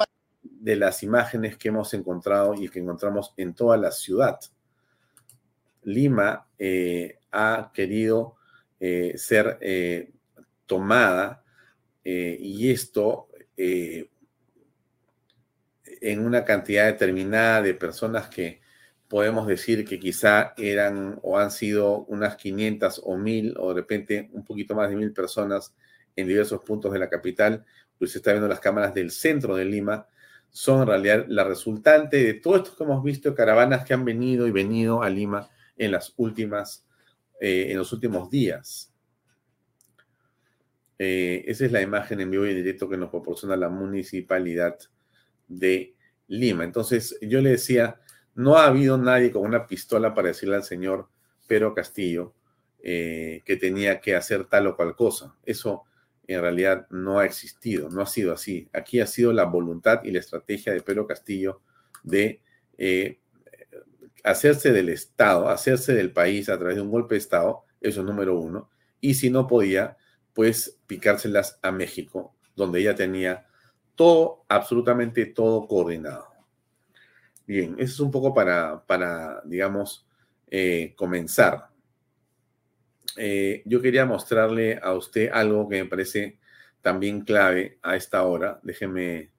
de 0.43 0.75
las 0.75 1.05
imágenes 1.05 1.57
que 1.57 1.69
hemos 1.69 1.95
encontrado 1.95 2.55
y 2.55 2.69
que 2.69 2.81
encontramos 2.81 3.33
en 3.37 3.55
toda 3.55 3.77
la 3.77 3.93
ciudad. 3.93 4.41
Lima 5.85 6.49
eh, 6.59 7.21
ha 7.31 7.71
querido 7.73 8.35
eh, 8.81 9.13
ser 9.17 9.59
eh, 9.61 10.11
tomada 10.67 11.45
y 12.03 12.71
esto 12.71 13.29
en 16.01 16.25
una 16.25 16.45
cantidad 16.45 16.87
determinada 16.87 17.63
de 17.63 17.75
personas 17.75 18.29
que 18.29 18.61
podemos 19.09 19.47
decir 19.47 19.85
que 19.85 20.01
quizá 20.01 20.55
eran 20.57 21.19
o 21.23 21.39
han 21.39 21.51
sido 21.51 22.05
unas 22.07 22.37
500 22.37 23.03
o 23.05 23.17
1000 23.17 23.55
o 23.59 23.69
de 23.69 23.75
repente 23.75 24.31
un 24.33 24.45
poquito 24.45 24.75
más 24.75 24.91
de 24.91 24.97
1000 24.97 25.13
personas 25.13 25.75
en 26.17 26.27
diversos 26.27 26.63
puntos 26.63 26.93
de 26.93 26.99
la 26.99 27.09
capital. 27.09 27.65
Usted 28.01 28.19
está 28.19 28.33
viendo 28.33 28.49
las 28.49 28.61
cámaras 28.61 28.95
del 28.95 29.11
centro 29.11 29.57
de 29.57 29.65
Lima. 29.65 30.07
Son 30.51 30.83
en 30.83 30.89
realidad 30.89 31.27
la 31.29 31.45
resultante 31.45 32.23
de 32.23 32.35
todo 32.35 32.57
esto 32.57 32.77
que 32.77 32.85
hemos 32.85 33.03
visto, 33.03 33.35
caravanas 33.35 33.85
que 33.85 33.95
han 33.95 34.05
venido 34.05 34.47
y 34.47 34.51
venido 34.51 35.03
a 35.03 35.11
Lima 35.11 35.49
en 35.77 35.93
las 35.93 36.15
últimas, 36.17 36.87
eh, 37.41 37.67
en 37.71 37.79
los 37.79 37.93
últimos 37.93 38.31
días. 38.31 38.93
Eh, 40.99 41.45
esa 41.47 41.67
es 41.67 41.73
la 41.73 41.83
imagen 41.83 42.21
en 42.21 42.31
vivo 42.31 42.47
y 42.47 42.55
directo 42.55 42.89
que 42.89 42.97
nos 42.97 43.11
proporciona 43.11 43.55
la 43.55 43.69
municipalidad 43.69 44.79
de 45.49 45.95
Lima. 46.29 46.65
Entonces, 46.65 47.17
yo 47.21 47.41
le 47.41 47.51
decía, 47.51 48.01
no 48.35 48.57
ha 48.57 48.67
habido 48.67 48.99
nadie 48.99 49.31
con 49.31 49.43
una 49.43 49.67
pistola 49.67 50.15
para 50.15 50.29
decirle 50.29 50.57
al 50.57 50.65
señor 50.65 51.09
Pedro 51.47 51.75
Castillo 51.75 52.35
eh, 52.83 53.43
que 53.45 53.57
tenía 53.57 54.01
que 54.01 54.15
hacer 54.15 54.45
tal 54.45 54.67
o 54.67 54.77
cual 54.77 54.95
cosa. 54.95 55.35
Eso 55.45 55.85
en 56.27 56.41
realidad 56.41 56.87
no 56.91 57.19
ha 57.19 57.25
existido, 57.25 57.89
no 57.89 58.03
ha 58.03 58.07
sido 58.07 58.33
así. 58.33 58.69
Aquí 58.73 59.01
ha 59.01 59.07
sido 59.07 59.33
la 59.33 59.45
voluntad 59.45 60.03
y 60.05 60.11
la 60.11 60.19
estrategia 60.19 60.73
de 60.73 60.83
Pedro 60.83 61.07
Castillo 61.07 61.63
de 62.03 62.43
eh, 62.79 63.21
hacerse 64.25 64.73
del 64.73 64.89
Estado, 64.89 65.49
hacerse 65.49 65.95
del 65.95 66.13
país 66.13 66.49
a 66.49 66.59
través 66.59 66.77
de 66.77 66.83
un 66.83 66.91
golpe 66.91 67.15
de 67.15 67.21
Estado, 67.21 67.65
eso 67.81 68.01
es 68.01 68.07
número 68.07 68.39
uno, 68.39 68.71
y 69.01 69.15
si 69.15 69.31
no 69.31 69.47
podía, 69.47 69.97
pues 70.35 70.79
picárselas 70.87 71.59
a 71.63 71.71
México, 71.71 72.35
donde 72.57 72.81
ella 72.81 72.95
tenía 72.95 73.47
todo, 73.97 74.45
absolutamente 74.49 75.27
todo 75.27 75.67
coordinado. 75.67 76.29
Bien, 77.47 77.75
eso 77.79 77.95
es 77.95 78.01
un 78.01 78.11
poco 78.11 78.35
para, 78.35 78.85
para 78.87 79.41
digamos, 79.45 80.07
eh, 80.49 80.95
comenzar. 80.97 81.69
Eh, 83.17 83.63
yo 83.65 83.81
quería 83.81 84.05
mostrarle 84.05 84.79
a 84.83 84.93
usted 84.93 85.31
algo 85.33 85.69
que 85.69 85.83
me 85.83 85.89
parece 85.89 86.39
también 86.83 87.23
clave 87.23 87.79
a 87.83 87.97
esta 87.97 88.23
hora. 88.25 88.61
Déjeme 88.63 89.31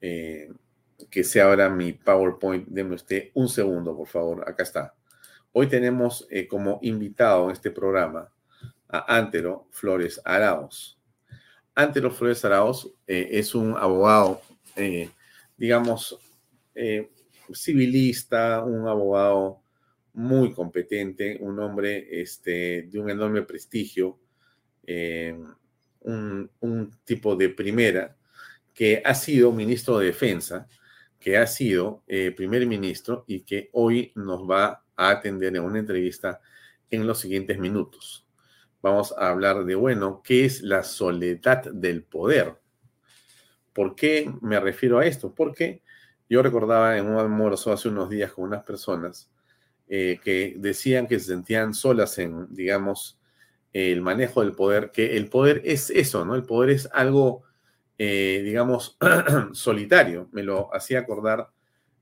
eh, 0.00 0.50
que 1.10 1.24
se 1.24 1.40
abra 1.40 1.70
mi 1.70 1.92
PowerPoint. 1.92 2.68
Deme 2.68 2.96
usted 2.96 3.30
un 3.34 3.48
segundo, 3.48 3.96
por 3.96 4.08
favor. 4.08 4.48
Acá 4.48 4.64
está. 4.64 4.94
Hoy 5.52 5.68
tenemos 5.68 6.26
como 6.48 6.78
invitado 6.82 7.46
en 7.46 7.52
este 7.52 7.70
programa 7.70 8.32
a 8.88 9.16
Antero 9.16 9.68
Flores 9.70 10.20
Araos. 10.24 11.01
Antero 11.74 12.10
Flores 12.10 12.44
Araos 12.44 12.92
eh, 13.06 13.28
es 13.32 13.54
un 13.54 13.76
abogado, 13.76 14.42
eh, 14.76 15.08
digamos, 15.56 16.18
eh, 16.74 17.10
civilista, 17.54 18.62
un 18.62 18.86
abogado 18.86 19.62
muy 20.14 20.52
competente, 20.52 21.38
un 21.40 21.58
hombre 21.60 22.20
este, 22.20 22.82
de 22.82 22.98
un 22.98 23.08
enorme 23.08 23.42
prestigio, 23.42 24.18
un, 26.00 26.50
un, 26.60 26.90
tipo 27.04 27.36
de 27.36 27.48
primera, 27.48 28.16
que 28.74 29.00
ha 29.04 29.14
sido 29.14 29.52
ministro 29.52 29.98
de 29.98 30.06
Defensa, 30.06 30.68
que 31.18 31.38
ha 31.38 31.46
sido 31.46 32.02
primer 32.36 32.66
ministro 32.66 33.24
y 33.26 33.40
que 33.40 33.70
hoy 33.72 34.12
nos 34.16 34.42
va 34.48 34.84
a 34.96 35.10
atender 35.10 35.56
en 35.56 35.62
una 35.62 35.78
entrevista 35.78 36.40
en 36.90 37.06
los 37.06 37.20
siguientes 37.20 37.58
minutos. 37.58 38.21
Vamos 38.82 39.14
a 39.16 39.30
hablar 39.30 39.64
de, 39.64 39.74
bueno, 39.74 40.20
¿qué 40.24 40.44
es 40.44 40.62
la 40.62 40.82
soledad 40.82 41.64
del 41.72 42.02
poder? 42.02 42.56
¿Por 43.72 43.94
qué 43.94 44.30
me 44.42 44.60
refiero 44.60 44.98
a 44.98 45.06
esto? 45.06 45.34
Porque 45.34 45.82
yo 46.28 46.42
recordaba 46.42 46.98
en 46.98 47.06
un 47.06 47.18
almuerzo 47.18 47.72
hace 47.72 47.88
unos 47.88 48.10
días 48.10 48.32
con 48.32 48.44
unas 48.44 48.64
personas 48.64 49.30
eh, 49.88 50.18
que 50.22 50.54
decían 50.58 51.06
que 51.06 51.18
se 51.18 51.26
sentían 51.26 51.74
solas 51.74 52.18
en, 52.18 52.52
digamos, 52.54 53.18
el 53.72 54.02
manejo 54.02 54.42
del 54.42 54.52
poder, 54.52 54.90
que 54.90 55.16
el 55.16 55.28
poder 55.28 55.62
es 55.64 55.90
eso, 55.90 56.24
¿no? 56.24 56.34
El 56.34 56.44
poder 56.44 56.70
es 56.70 56.88
algo, 56.92 57.44
eh, 57.98 58.42
digamos, 58.44 58.98
solitario. 59.52 60.28
Me 60.32 60.42
lo 60.42 60.74
hacía 60.74 61.00
acordar 61.00 61.48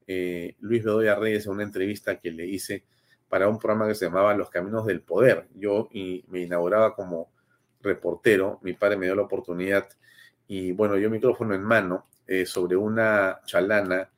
eh, 0.06 0.56
Luis 0.60 0.82
Bedoya 0.82 1.14
Reyes 1.14 1.46
en 1.46 1.52
una 1.52 1.62
entrevista 1.62 2.18
que 2.18 2.30
le 2.30 2.46
hice 2.46 2.84
para 3.30 3.48
un 3.48 3.58
programa 3.58 3.86
que 3.86 3.94
se 3.94 4.06
llamaba 4.06 4.34
Los 4.34 4.50
Caminos 4.50 4.84
del 4.84 5.00
Poder. 5.02 5.46
Yo 5.54 5.88
me 5.92 6.40
inauguraba 6.40 6.94
como 6.94 7.30
reportero, 7.80 8.58
mi 8.62 8.74
padre 8.74 8.96
me 8.96 9.06
dio 9.06 9.14
la 9.14 9.22
oportunidad 9.22 9.88
y 10.48 10.72
bueno, 10.72 10.98
yo 10.98 11.08
micrófono 11.08 11.54
en 11.54 11.62
mano 11.62 12.08
eh, 12.26 12.44
sobre 12.44 12.76
una 12.76 13.40
chalana 13.46 14.10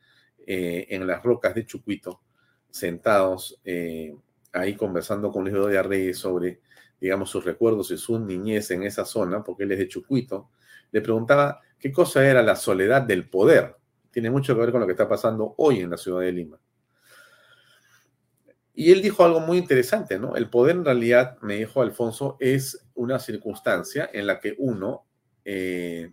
eh, 0.46 0.86
en 0.88 1.06
las 1.06 1.22
rocas 1.22 1.54
de 1.54 1.66
Chucuito, 1.66 2.22
sentados 2.70 3.60
eh, 3.64 4.16
ahí 4.50 4.74
conversando 4.74 5.30
con 5.30 5.42
Luis 5.42 5.52
Bedoya 5.52 5.82
Reyes 5.82 6.16
sobre, 6.16 6.62
digamos, 6.98 7.28
sus 7.28 7.44
recuerdos 7.44 7.90
y 7.90 7.98
su 7.98 8.18
niñez 8.18 8.70
en 8.70 8.82
esa 8.82 9.04
zona, 9.04 9.44
porque 9.44 9.64
él 9.64 9.72
es 9.72 9.78
de 9.78 9.88
Chucuito, 9.88 10.48
le 10.90 11.02
preguntaba 11.02 11.60
qué 11.78 11.92
cosa 11.92 12.26
era 12.26 12.42
la 12.42 12.56
soledad 12.56 13.02
del 13.02 13.28
poder. 13.28 13.76
Tiene 14.10 14.30
mucho 14.30 14.54
que 14.54 14.60
ver 14.62 14.72
con 14.72 14.80
lo 14.80 14.86
que 14.86 14.92
está 14.92 15.06
pasando 15.06 15.54
hoy 15.58 15.80
en 15.80 15.90
la 15.90 15.98
ciudad 15.98 16.20
de 16.20 16.32
Lima. 16.32 16.58
Y 18.74 18.90
él 18.90 19.02
dijo 19.02 19.24
algo 19.24 19.40
muy 19.40 19.58
interesante, 19.58 20.18
¿no? 20.18 20.34
El 20.34 20.48
poder 20.48 20.76
en 20.76 20.84
realidad, 20.84 21.38
me 21.42 21.56
dijo 21.56 21.82
Alfonso, 21.82 22.36
es 22.40 22.86
una 22.94 23.18
circunstancia 23.18 24.08
en 24.12 24.26
la 24.26 24.40
que 24.40 24.54
uno 24.58 25.06
eh, 25.44 26.12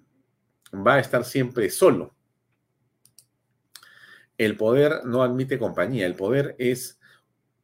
va 0.74 0.96
a 0.96 1.00
estar 1.00 1.24
siempre 1.24 1.70
solo. 1.70 2.16
El 4.38 4.58
poder 4.58 5.06
no 5.06 5.24
admite 5.24 5.58
compañía, 5.58 6.06
el 6.06 6.16
poder 6.16 6.56
es 6.60 7.00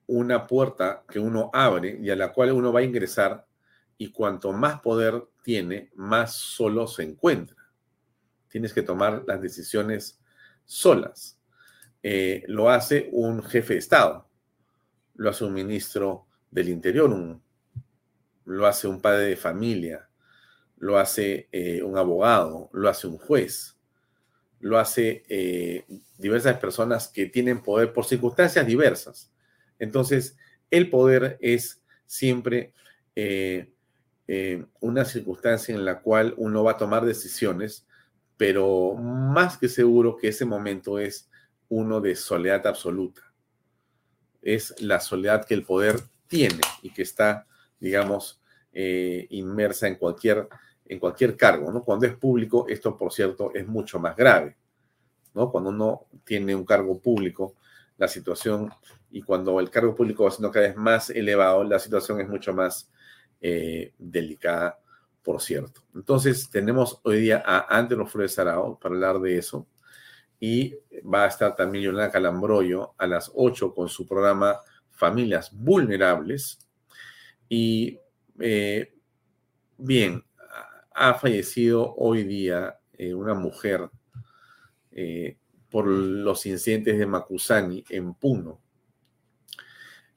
una 0.08 0.48
puerta 0.48 1.04
que 1.10 1.20
uno 1.20 1.50
abre 1.54 1.98
y 2.02 2.10
a 2.10 2.16
la 2.16 2.32
cual 2.32 2.52
uno 2.52 2.72
va 2.72 2.82
a 2.82 2.84
ingresar 2.84 3.48
y 3.98 4.12
cuanto 4.12 4.54
más 4.54 4.82
poder 4.82 5.26
tiene, 5.44 5.90
más 5.96 6.36
solo 6.36 6.88
se 6.88 7.04
encuentra. 7.04 7.56
Tienes 8.50 8.74
que 8.74 8.82
tomar 8.82 9.24
las 9.28 9.42
decisiones 9.42 10.22
solas. 10.66 11.40
Eh, 12.04 12.44
lo 12.48 12.70
hace 12.70 13.10
un 13.12 13.44
jefe 13.44 13.74
de 13.74 13.80
Estado 13.80 14.25
lo 15.16 15.30
hace 15.30 15.46
un 15.46 15.54
ministro 15.54 16.26
del 16.52 16.70
Interior, 16.70 17.40
lo 18.46 18.68
hace 18.68 18.88
un 18.88 19.02
padre 19.02 19.26
de 19.26 19.36
familia, 19.36 20.08
lo 20.78 20.98
hace 20.98 21.48
eh, 21.52 21.82
un 21.82 21.98
abogado, 21.98 22.70
lo 22.74 22.90
hace 22.90 23.08
un 23.08 23.18
juez, 23.18 23.78
lo 24.60 24.78
hace 24.78 25.24
eh, 25.28 25.86
diversas 26.18 26.58
personas 26.58 27.08
que 27.08 27.28
tienen 27.28 27.62
poder 27.62 27.94
por 27.94 28.06
circunstancias 28.06 28.66
diversas. 28.66 29.32
Entonces, 29.80 30.38
el 30.70 30.90
poder 30.90 31.38
es 31.42 31.82
siempre 32.06 32.74
eh, 33.16 33.72
una 34.80 35.06
circunstancia 35.06 35.74
en 35.74 35.86
la 35.86 36.02
cual 36.02 36.34
uno 36.38 36.64
va 36.64 36.72
a 36.72 36.78
tomar 36.78 37.06
decisiones, 37.06 37.86
pero 38.38 38.96
más 38.96 39.58
que 39.58 39.70
seguro 39.70 40.18
que 40.18 40.30
ese 40.30 40.46
momento 40.46 41.00
es 41.00 41.30
uno 41.70 42.02
de 42.02 42.16
soledad 42.16 42.66
absoluta 42.68 43.35
es 44.46 44.80
la 44.80 45.00
soledad 45.00 45.44
que 45.44 45.56
el 45.56 45.64
poder 45.64 46.00
tiene 46.28 46.62
y 46.84 46.92
que 46.92 47.02
está, 47.02 47.48
digamos, 47.80 48.40
eh, 48.72 49.26
inmersa 49.32 49.88
en 49.88 49.96
cualquier, 49.96 50.48
en 50.86 51.00
cualquier 51.00 51.36
cargo, 51.36 51.72
¿no? 51.72 51.84
Cuando 51.84 52.06
es 52.06 52.16
público, 52.16 52.68
esto, 52.70 52.96
por 52.96 53.12
cierto, 53.12 53.52
es 53.54 53.68
mucho 53.68 54.00
más 54.00 54.16
grave, 54.16 54.56
¿no? 55.34 55.52
Cuando 55.52 55.72
uno 55.72 56.06
tiene 56.24 56.56
un 56.56 56.64
cargo 56.64 57.00
público, 57.00 57.56
la 57.98 58.08
situación, 58.08 58.72
y 59.10 59.24
cuando 59.24 59.60
el 59.60 59.70
cargo 59.72 59.96
público 59.96 60.26
va 60.26 60.32
siendo 60.32 60.52
cada 60.52 60.68
vez 60.68 60.76
más 60.76 61.10
elevado, 61.10 61.64
la 61.64 61.80
situación 61.80 62.22
es 62.22 62.30
mucho 62.30 62.54
más 62.54 62.92
eh, 63.42 63.94
delicada, 63.98 64.78
por 65.24 65.42
cierto. 65.42 65.82
Entonces, 65.96 66.50
tenemos 66.52 67.00
hoy 67.04 67.22
día 67.22 67.42
a 67.44 67.76
Andrew 67.76 68.06
Flores 68.06 68.38
Arao 68.38 68.78
para 68.78 68.94
hablar 68.94 69.20
de 69.20 69.38
eso 69.38 69.66
y 70.40 70.76
va 71.02 71.26
a 71.26 71.28
estar 71.28 71.56
también 71.56 71.86
Yolanda 71.86 72.12
Calambroyo 72.12 72.94
a 72.98 73.08
las 73.08 73.32
8 73.34 73.74
con 73.74 73.90
su 73.90 74.06
programa 74.06 74.60
Familias 74.92 75.52
Vulnerables. 75.54 76.60
Y 77.50 78.00
eh, 78.40 78.94
bien, 79.78 80.24
ha 80.94 81.14
fallecido 81.14 81.96
hoy 81.96 82.24
día 82.24 82.80
eh, 82.94 83.14
una 83.14 83.34
mujer 83.34 83.90
eh, 84.92 85.38
por 85.70 85.88
los 85.88 86.46
incidentes 86.46 86.98
de 86.98 87.06
Macusani 87.06 87.84
en 87.90 88.14
Puno. 88.14 88.62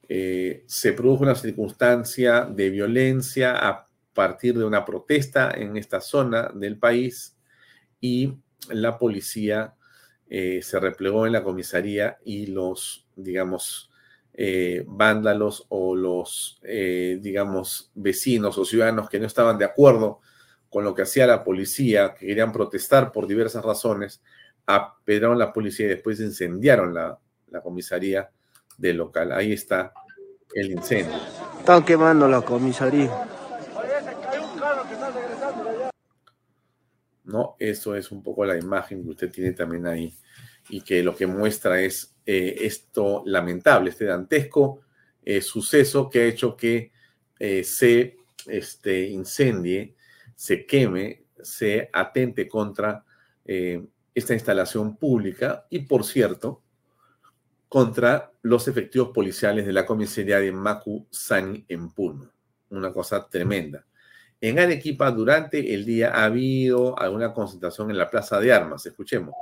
se 0.07 0.93
produjo 0.93 1.23
una 1.23 1.35
circunstancia 1.35 2.45
de 2.45 2.69
violencia 2.69 3.67
a 3.67 3.87
partir 4.13 4.57
de 4.57 4.65
una 4.65 4.83
protesta 4.83 5.51
en 5.51 5.77
esta 5.77 6.01
zona 6.01 6.49
del 6.53 6.77
país 6.79 7.37
y 8.01 8.33
la 8.69 8.97
policía 8.97 9.75
eh, 10.29 10.61
se 10.61 10.79
replegó 10.79 11.25
en 11.25 11.33
la 11.33 11.43
comisaría 11.43 12.19
y 12.23 12.45
los, 12.45 13.07
digamos, 13.15 13.89
eh, 14.33 14.85
vándalos 14.87 15.65
o 15.69 15.95
los, 15.95 16.59
eh, 16.63 17.17
digamos, 17.19 17.91
vecinos 17.95 18.57
o 18.57 18.65
ciudadanos 18.65 19.09
que 19.09 19.19
no 19.19 19.25
estaban 19.25 19.57
de 19.57 19.65
acuerdo 19.65 20.21
con 20.69 20.83
lo 20.83 20.93
que 20.93 21.01
hacía 21.01 21.25
la 21.25 21.43
policía, 21.43 22.13
que 22.13 22.27
querían 22.27 22.51
protestar 22.51 23.11
por 23.11 23.25
diversas 23.25 23.65
razones, 23.65 24.21
apedraron 24.67 25.39
la 25.39 25.51
policía 25.51 25.87
y 25.87 25.89
después 25.89 26.19
incendiaron 26.19 26.93
la, 26.93 27.17
la 27.47 27.61
comisaría 27.61 28.29
del 28.77 28.97
local. 28.97 29.31
Ahí 29.31 29.51
está 29.51 29.91
el 30.53 30.71
incendio. 30.71 31.15
Están 31.59 31.83
quemando 31.83 32.27
la 32.27 32.41
comisaría. 32.41 33.38
¿No? 37.29 37.55
Eso 37.59 37.95
es 37.95 38.11
un 38.11 38.21
poco 38.23 38.43
la 38.45 38.57
imagen 38.57 39.03
que 39.03 39.09
usted 39.09 39.31
tiene 39.31 39.51
también 39.53 39.87
ahí 39.87 40.13
y 40.69 40.81
que 40.81 41.03
lo 41.03 41.15
que 41.15 41.27
muestra 41.27 41.81
es 41.81 42.15
eh, 42.25 42.57
esto 42.61 43.23
lamentable, 43.25 43.91
este 43.91 44.05
dantesco 44.05 44.81
eh, 45.23 45.41
suceso 45.41 46.09
que 46.09 46.21
ha 46.21 46.25
hecho 46.25 46.55
que 46.55 46.91
eh, 47.39 47.63
se 47.63 48.17
este, 48.47 49.07
incendie, 49.07 49.95
se 50.35 50.65
queme, 50.65 51.25
se 51.41 51.89
atente 51.93 52.47
contra 52.47 53.05
esta 54.13 54.35
instalación 54.35 54.95
pública 54.95 55.65
y, 55.71 55.79
por 55.79 56.05
cierto, 56.05 56.61
contra 57.67 58.31
los 58.43 58.67
efectivos 58.67 59.09
policiales 59.09 59.65
de 59.65 59.73
la 59.73 59.87
comisaría 59.87 60.39
de 60.39 60.51
Macu 60.51 61.07
Sani 61.09 61.65
en 61.67 61.89
Puno. 61.89 62.31
Una 62.69 62.93
cosa 62.93 63.27
tremenda. 63.27 63.87
En 64.41 64.57
Arequipa, 64.57 65.11
durante 65.11 65.73
el 65.73 65.85
día 65.85 66.11
ha 66.15 66.23
habido 66.23 66.97
alguna 66.97 67.33
concentración 67.33 67.91
en 67.91 67.97
la 67.97 68.09
Plaza 68.09 68.39
de 68.39 68.53
Armas. 68.53 68.85
Escuchemos. 68.85 69.35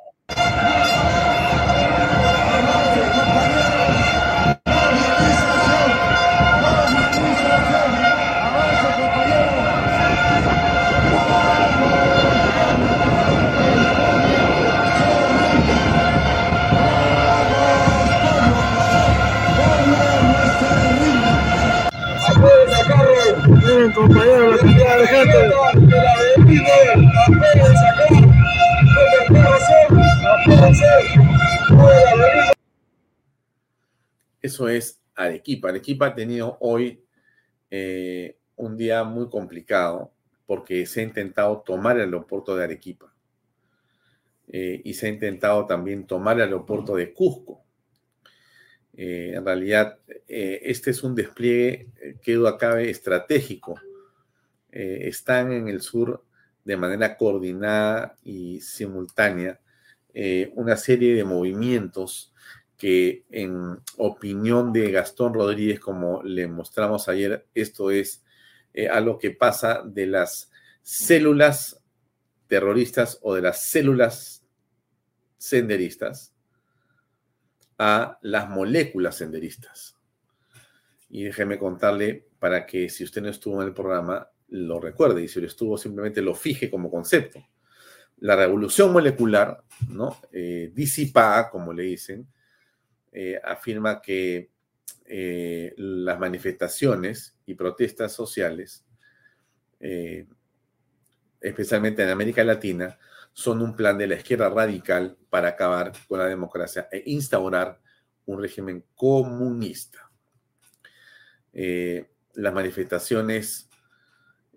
Eso 34.41 34.69
es 34.69 35.01
Arequipa. 35.15 35.69
Arequipa 35.69 36.07
ha 36.07 36.15
tenido 36.15 36.57
hoy 36.61 37.03
eh, 37.69 38.37
un 38.55 38.77
día 38.77 39.03
muy 39.03 39.29
complicado 39.29 40.13
porque 40.45 40.85
se 40.85 41.01
ha 41.01 41.03
intentado 41.03 41.61
tomar 41.65 41.97
el 41.97 42.05
aeropuerto 42.05 42.55
de 42.55 42.63
Arequipa 42.63 43.13
eh, 44.47 44.81
y 44.83 44.93
se 44.93 45.07
ha 45.07 45.09
intentado 45.09 45.65
también 45.65 46.07
tomar 46.07 46.37
el 46.37 46.43
aeropuerto 46.43 46.95
de 46.95 47.13
Cusco. 47.13 47.63
Eh, 48.95 49.33
en 49.35 49.45
realidad, 49.45 49.99
este 50.27 50.89
es 50.89 51.03
un 51.03 51.13
despliegue 51.13 51.89
que 52.21 52.33
duda 52.33 52.57
cabe 52.57 52.89
estratégico. 52.89 53.79
Están 54.71 55.51
en 55.51 55.67
el 55.67 55.81
sur 55.81 56.23
de 56.63 56.77
manera 56.77 57.17
coordinada 57.17 58.17
y 58.23 58.61
simultánea 58.61 59.59
una 60.55 60.75
serie 60.77 61.15
de 61.15 61.23
movimientos 61.23 62.33
que 62.77 63.25
en 63.31 63.79
opinión 63.97 64.71
de 64.71 64.91
Gastón 64.91 65.33
Rodríguez, 65.33 65.79
como 65.79 66.21
le 66.23 66.47
mostramos 66.47 67.09
ayer, 67.09 67.47
esto 67.55 67.89
es 67.89 68.23
eh, 68.73 68.87
a 68.87 69.01
lo 69.01 69.17
que 69.17 69.31
pasa 69.31 69.81
de 69.83 70.05
las 70.05 70.51
células 70.83 71.81
terroristas 72.45 73.17
o 73.23 73.33
de 73.33 73.41
las 73.41 73.65
células 73.65 74.45
senderistas 75.37 76.33
a 77.79 78.19
las 78.21 78.49
moléculas 78.49 79.17
senderistas. 79.17 79.95
Y 81.09 81.23
déjeme 81.23 81.57
contarle 81.57 82.27
para 82.39 82.65
que 82.65 82.89
si 82.89 83.03
usted 83.03 83.21
no 83.21 83.29
estuvo 83.29 83.61
en 83.61 83.67
el 83.67 83.73
programa, 83.73 84.29
lo 84.49 84.79
recuerde 84.79 85.23
y 85.23 85.27
si 85.27 85.41
lo 85.41 85.47
estuvo, 85.47 85.77
simplemente 85.77 86.21
lo 86.21 86.33
fije 86.33 86.69
como 86.69 86.89
concepto. 86.89 87.43
La 88.19 88.35
revolución 88.35 88.91
molecular, 88.91 89.63
¿no? 89.89 90.17
Eh, 90.31 90.71
disipada, 90.73 91.49
como 91.49 91.73
le 91.73 91.83
dicen, 91.83 92.27
eh, 93.11 93.39
afirma 93.43 94.01
que 94.01 94.49
eh, 95.05 95.73
las 95.77 96.19
manifestaciones 96.19 97.37
y 97.45 97.53
protestas 97.53 98.13
sociales, 98.13 98.83
especialmente 101.39 102.01
en 102.01 102.09
América 102.09 102.43
Latina, 102.43 102.97
son 103.31 103.61
un 103.61 103.75
plan 103.75 103.95
de 103.97 104.07
la 104.07 104.15
izquierda 104.15 104.49
radical 104.49 105.15
para 105.29 105.49
acabar 105.49 105.93
con 106.07 106.17
la 106.17 106.25
democracia 106.25 106.89
e 106.91 107.03
instaurar 107.05 107.79
un 108.25 108.41
régimen 108.41 108.83
comunista. 108.95 110.09
las 111.53 112.53
manifestaciones 112.53 113.67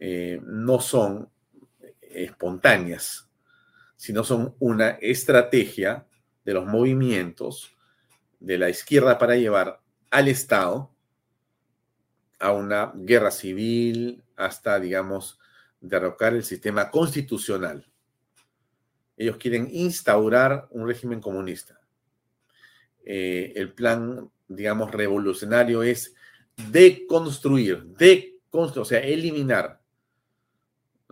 no 0.01 0.81
son 0.81 1.29
espontáneas, 2.01 3.29
sino 3.97 4.25
son 4.25 4.55
una 4.59 4.91
estrategia 5.01 6.07
de 6.45 6.55
los 6.55 6.67
movimientos 6.67 7.75
de 8.39 8.59
la 8.59 8.71
izquierda 8.71 9.19
para 9.19 9.37
llevar 9.37 9.81
al 10.11 10.29
Estado 10.29 10.91
a 12.39 12.53
una 12.53 12.93
guerra 12.95 13.31
civil 13.31 14.25
hasta, 14.37 14.81
digamos, 14.81 15.39
derrocar 15.81 16.35
el 16.35 16.43
sistema 16.43 16.91
constitucional. 16.91 17.87
Ellos 19.17 19.37
quieren 19.37 19.69
instaurar 19.71 20.67
un 20.71 20.87
régimen 20.87 21.21
comunista. 21.21 21.79
Eh, 23.05 23.53
el 23.55 23.73
plan, 23.75 24.31
digamos, 24.49 24.91
revolucionario 24.91 25.83
es 25.83 26.15
deconstruir, 26.71 27.85
deconstruir, 27.85 28.83
o 28.83 28.85
sea, 28.87 29.01
eliminar 29.01 29.80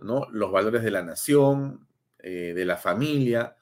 ¿no? 0.01 0.27
los 0.31 0.51
valores 0.51 0.83
de 0.83 0.91
la 0.91 1.03
nación, 1.03 1.87
eh, 2.21 2.53
de 2.53 2.65
la 2.65 2.75
familia, 2.75 3.55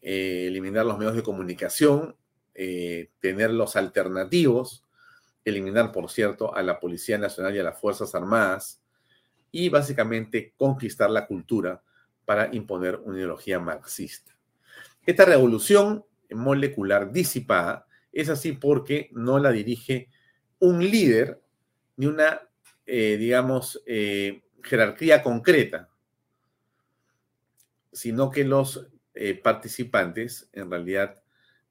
eh, 0.00 0.46
eliminar 0.48 0.86
los 0.86 0.96
medios 0.96 1.16
de 1.16 1.22
comunicación, 1.22 2.16
eh, 2.54 3.10
tener 3.20 3.50
los 3.50 3.76
alternativos, 3.76 4.84
eliminar, 5.44 5.92
por 5.92 6.10
cierto, 6.10 6.54
a 6.54 6.62
la 6.62 6.80
Policía 6.80 7.18
Nacional 7.18 7.54
y 7.54 7.58
a 7.58 7.62
las 7.62 7.78
Fuerzas 7.78 8.14
Armadas 8.14 8.80
y 9.50 9.68
básicamente 9.68 10.54
conquistar 10.56 11.10
la 11.10 11.26
cultura 11.26 11.82
para 12.24 12.54
imponer 12.54 12.96
una 13.04 13.18
ideología 13.18 13.60
marxista. 13.60 14.34
Esta 15.04 15.26
revolución 15.26 16.06
molecular 16.30 17.12
disipada 17.12 17.86
es 18.12 18.30
así 18.30 18.52
porque 18.52 19.10
no 19.12 19.38
la 19.38 19.50
dirige 19.50 20.08
un 20.58 20.82
líder 20.82 21.42
ni 21.96 22.06
una, 22.06 22.40
digamos, 22.86 23.82
jerarquía 24.64 25.22
concreta, 25.22 25.90
sino 27.92 28.30
que 28.30 28.44
los 28.44 28.88
eh, 29.14 29.40
participantes 29.40 30.48
en 30.52 30.70
realidad 30.70 31.22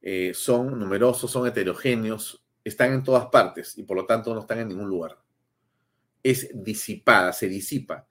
eh, 0.02 0.34
son 0.34 0.80
numerosos, 0.80 1.32
son 1.32 1.48
heterogéneos, 1.48 2.46
están 2.64 2.94
en 2.94 3.04
todas 3.04 3.26
partes 3.28 3.78
y 3.78 3.84
por 3.84 3.98
lo 3.98 4.06
tanto 4.06 4.34
no 4.34 4.42
están 4.42 4.60
en 4.60 4.70
ningún 4.70 4.88
lugar. 4.88 5.20
Es 6.22 6.50
disipada, 6.54 7.34
se 7.34 7.50
disipa, 7.50 8.08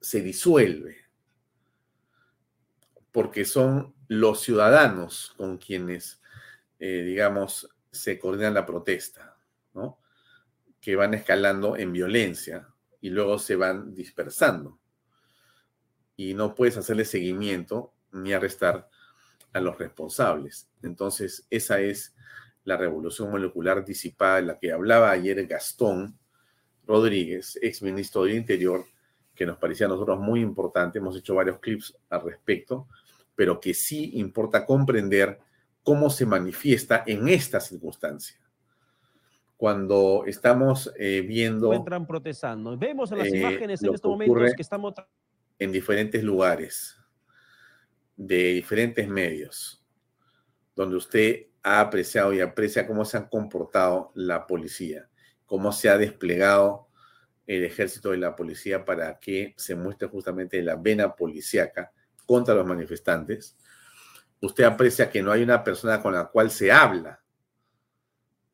se 0.00 0.20
disuelve, 0.20 0.98
porque 3.10 3.44
son 3.44 3.94
los 4.06 4.42
ciudadanos 4.42 5.34
con 5.36 5.58
quienes, 5.58 6.20
eh, 6.78 7.02
digamos, 7.02 7.68
se 7.90 8.18
coordinan 8.18 8.54
la 8.54 8.66
protesta, 8.66 9.38
¿no? 9.72 9.98
Que 10.80 10.96
van 10.96 11.14
escalando 11.14 11.76
en 11.76 11.92
violencia 11.92 12.68
y 13.00 13.10
luego 13.10 13.38
se 13.38 13.56
van 13.56 13.94
dispersando 13.94 14.78
y 16.18 16.34
no 16.34 16.54
puedes 16.54 16.76
hacerle 16.76 17.04
seguimiento 17.04 17.92
ni 18.12 18.32
arrestar 18.32 18.88
a 19.52 19.60
los 19.60 19.78
responsables. 19.78 20.68
Entonces, 20.82 21.46
esa 21.48 21.80
es 21.80 22.14
la 22.64 22.76
revolución 22.76 23.30
molecular 23.30 23.84
disipada 23.84 24.36
de 24.36 24.42
la 24.42 24.58
que 24.58 24.72
hablaba 24.72 25.10
ayer 25.10 25.46
Gastón 25.46 26.18
Rodríguez, 26.86 27.58
ex 27.62 27.82
ministro 27.82 28.24
del 28.24 28.34
Interior, 28.34 28.84
que 29.34 29.46
nos 29.46 29.58
parecía 29.58 29.86
a 29.86 29.90
nosotros 29.90 30.18
muy 30.18 30.40
importante. 30.40 30.98
Hemos 30.98 31.16
hecho 31.16 31.36
varios 31.36 31.60
clips 31.60 31.96
al 32.10 32.22
respecto, 32.22 32.88
pero 33.36 33.60
que 33.60 33.72
sí 33.72 34.10
importa 34.14 34.66
comprender 34.66 35.38
cómo 35.84 36.10
se 36.10 36.26
manifiesta 36.26 37.04
en 37.06 37.28
esta 37.28 37.60
circunstancia. 37.60 38.38
Cuando 39.58 40.24
estamos 40.26 40.90
eh, 40.96 41.20
viendo... 41.20 41.74
Entran 41.74 42.06
protestando. 42.06 42.78
Vemos 42.78 43.12
en 43.12 43.18
las 43.18 43.26
eh, 43.26 43.36
imágenes 43.36 43.82
en 43.82 43.92
estos 43.92 44.10
momentos 44.10 44.54
que 44.54 44.62
estamos 44.62 44.94
en 45.58 45.72
diferentes 45.72 46.22
lugares, 46.22 46.96
de 48.16 48.54
diferentes 48.54 49.06
medios, 49.08 49.84
donde 50.74 50.96
usted 50.96 51.46
ha 51.62 51.80
apreciado 51.80 52.32
y 52.32 52.40
aprecia 52.40 52.86
cómo 52.86 53.04
se 53.04 53.16
han 53.16 53.28
comportado 53.28 54.12
la 54.14 54.46
policía, 54.46 55.08
cómo 55.44 55.72
se 55.72 55.88
ha 55.88 55.98
desplegado 55.98 56.88
el 57.46 57.64
ejército 57.64 58.14
y 58.14 58.18
la 58.18 58.36
policía 58.36 58.84
para 58.84 59.18
que 59.18 59.54
se 59.56 59.74
muestre 59.74 60.06
justamente 60.08 60.62
la 60.62 60.76
vena 60.76 61.16
policíaca 61.16 61.92
contra 62.26 62.54
los 62.54 62.66
manifestantes. 62.66 63.56
Usted 64.40 64.64
aprecia 64.64 65.10
que 65.10 65.22
no 65.22 65.32
hay 65.32 65.42
una 65.42 65.64
persona 65.64 66.00
con 66.00 66.12
la 66.12 66.26
cual 66.26 66.50
se 66.50 66.70
habla. 66.70 67.20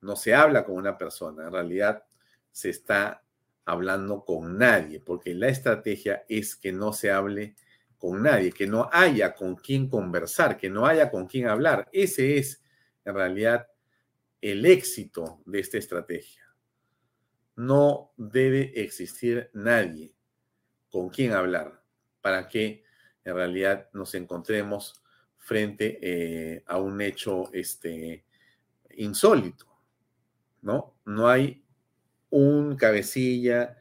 No 0.04 0.16
se 0.16 0.34
habla 0.34 0.64
con 0.64 0.76
una 0.76 0.96
persona. 0.96 1.46
En 1.46 1.52
realidad 1.52 2.04
se 2.52 2.70
está 2.70 3.24
hablando 3.64 4.24
con 4.24 4.58
nadie, 4.58 5.00
porque 5.00 5.34
la 5.34 5.48
estrategia 5.48 6.24
es 6.28 6.54
que 6.54 6.72
no 6.72 6.92
se 6.92 7.10
hable 7.10 7.56
con 7.98 8.22
nadie, 8.22 8.52
que 8.52 8.66
no 8.66 8.88
haya 8.92 9.34
con 9.34 9.56
quién 9.56 9.88
conversar, 9.88 10.58
que 10.58 10.68
no 10.68 10.86
haya 10.86 11.10
con 11.10 11.26
quién 11.26 11.48
hablar. 11.48 11.88
Ese 11.90 12.36
es 12.36 12.62
en 13.04 13.14
realidad 13.14 13.66
el 14.42 14.66
éxito 14.66 15.40
de 15.46 15.60
esta 15.60 15.78
estrategia. 15.78 16.42
No 17.56 18.12
debe 18.18 18.78
existir 18.82 19.50
nadie 19.54 20.12
con 20.90 21.08
quien 21.08 21.32
hablar 21.32 21.82
para 22.20 22.46
que 22.46 22.84
en 23.24 23.34
realidad 23.34 23.88
nos 23.94 24.14
encontremos 24.14 25.02
frente 25.38 25.98
eh, 26.02 26.62
a 26.66 26.78
un 26.78 27.00
hecho 27.00 27.50
este, 27.52 28.24
insólito, 28.96 29.73
¿no? 30.64 30.96
No 31.04 31.28
hay 31.28 31.62
un 32.30 32.76
cabecilla, 32.76 33.78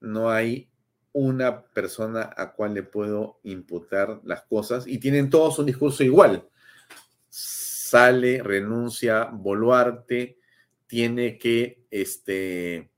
no 0.00 0.30
hay 0.30 0.68
una 1.12 1.62
persona 1.66 2.30
a 2.36 2.52
cual 2.52 2.74
le 2.74 2.82
puedo 2.82 3.40
imputar 3.44 4.20
las 4.24 4.42
cosas 4.42 4.86
y 4.86 4.98
tienen 4.98 5.30
todos 5.30 5.58
un 5.58 5.66
discurso 5.66 6.02
igual. 6.02 6.48
Sale, 7.28 8.42
renuncia, 8.42 9.24
Boluarte, 9.24 10.38
tiene 10.86 11.38
que 11.38 11.84
este, 11.90 12.90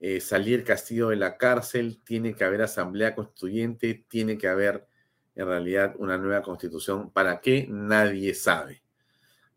eh, 0.00 0.20
salir 0.20 0.64
Castillo 0.64 1.08
de 1.08 1.16
la 1.16 1.36
cárcel, 1.36 2.00
tiene 2.04 2.34
que 2.34 2.44
haber 2.44 2.62
asamblea 2.62 3.14
constituyente, 3.14 4.04
tiene 4.08 4.36
que 4.36 4.48
haber 4.48 4.86
en 5.34 5.46
realidad 5.46 5.94
una 5.98 6.18
nueva 6.18 6.42
constitución. 6.42 7.10
¿Para 7.10 7.40
qué? 7.40 7.66
Nadie 7.68 8.34
sabe. 8.34 8.85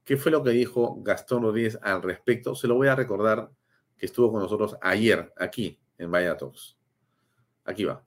¿Qué 0.10 0.17
fue 0.17 0.32
lo 0.32 0.43
que 0.43 0.50
dijo 0.50 0.95
Gastón 1.04 1.43
Rodríguez 1.43 1.78
al 1.84 2.02
respecto? 2.02 2.56
Se 2.56 2.67
lo 2.67 2.74
voy 2.74 2.88
a 2.88 2.95
recordar 2.95 3.52
que 3.95 4.08
estuvo 4.08 4.32
con 4.32 4.41
nosotros 4.41 4.76
ayer 4.82 5.32
aquí 5.38 5.78
en 6.00 6.10
Vaya. 6.10 6.36
Aquí 7.63 7.84
va. 7.84 8.04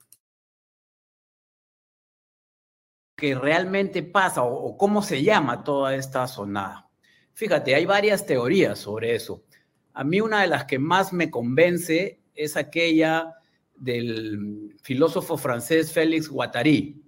¿Qué 3.15 3.35
realmente 3.35 4.03
pasa 4.03 4.43
o, 4.43 4.77
cómo 4.77 5.01
se 5.01 5.23
llama 5.23 5.63
toda 5.63 5.95
esta 5.95 6.27
sonada? 6.27 6.89
Fíjate, 7.31 7.73
hay 7.73 7.85
varias 7.85 8.25
teorías 8.25 8.79
sobre 8.79 9.15
eso. 9.15 9.45
A 9.93 10.03
mí 10.03 10.19
una 10.19 10.41
de 10.41 10.47
las 10.47 10.65
que 10.65 10.79
más 10.79 11.13
me 11.13 11.31
convence 11.31 12.19
es 12.35 12.57
aquella 12.57 13.33
del 13.77 14.75
filósofo 14.83 15.37
francés 15.37 15.93
Félix 15.93 16.27
Guattari, 16.27 17.01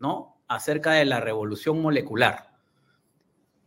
¿no? 0.00 0.42
Acerca 0.48 0.94
de 0.94 1.04
la 1.04 1.20
revolución 1.20 1.80
molecular. 1.80 2.51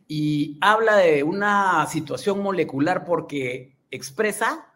Y 0.08 0.58
habla 0.60 0.96
de 0.96 1.22
una 1.22 1.86
situación 1.86 2.42
molecular 2.42 3.04
porque 3.04 3.76
expresa 3.90 4.72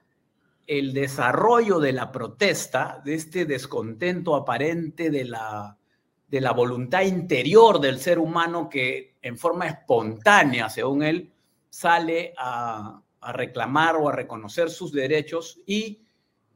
el 0.67 0.93
desarrollo 0.93 1.81
de 1.81 1.93
la 1.93 2.13
protesta, 2.13 3.01
de 3.05 3.15
este 3.15 3.45
descontento 3.45 4.37
aparente 4.37 5.11
de 5.11 5.25
la, 5.25 5.77
de 6.29 6.41
la 6.41 6.53
voluntad 6.53 7.03
interior 7.03 7.81
del 7.81 7.99
ser 7.99 8.19
humano 8.19 8.69
que 8.69 9.17
en 9.23 9.37
forma 9.37 9.67
espontánea, 9.67 10.69
según 10.69 11.03
él, 11.03 11.33
sale 11.69 12.35
a, 12.39 13.03
a 13.21 13.33
reclamar 13.33 13.97
o 13.97 14.09
a 14.09 14.13
reconocer 14.13 14.71
sus 14.71 14.93
derechos 14.93 15.61
y 15.67 16.03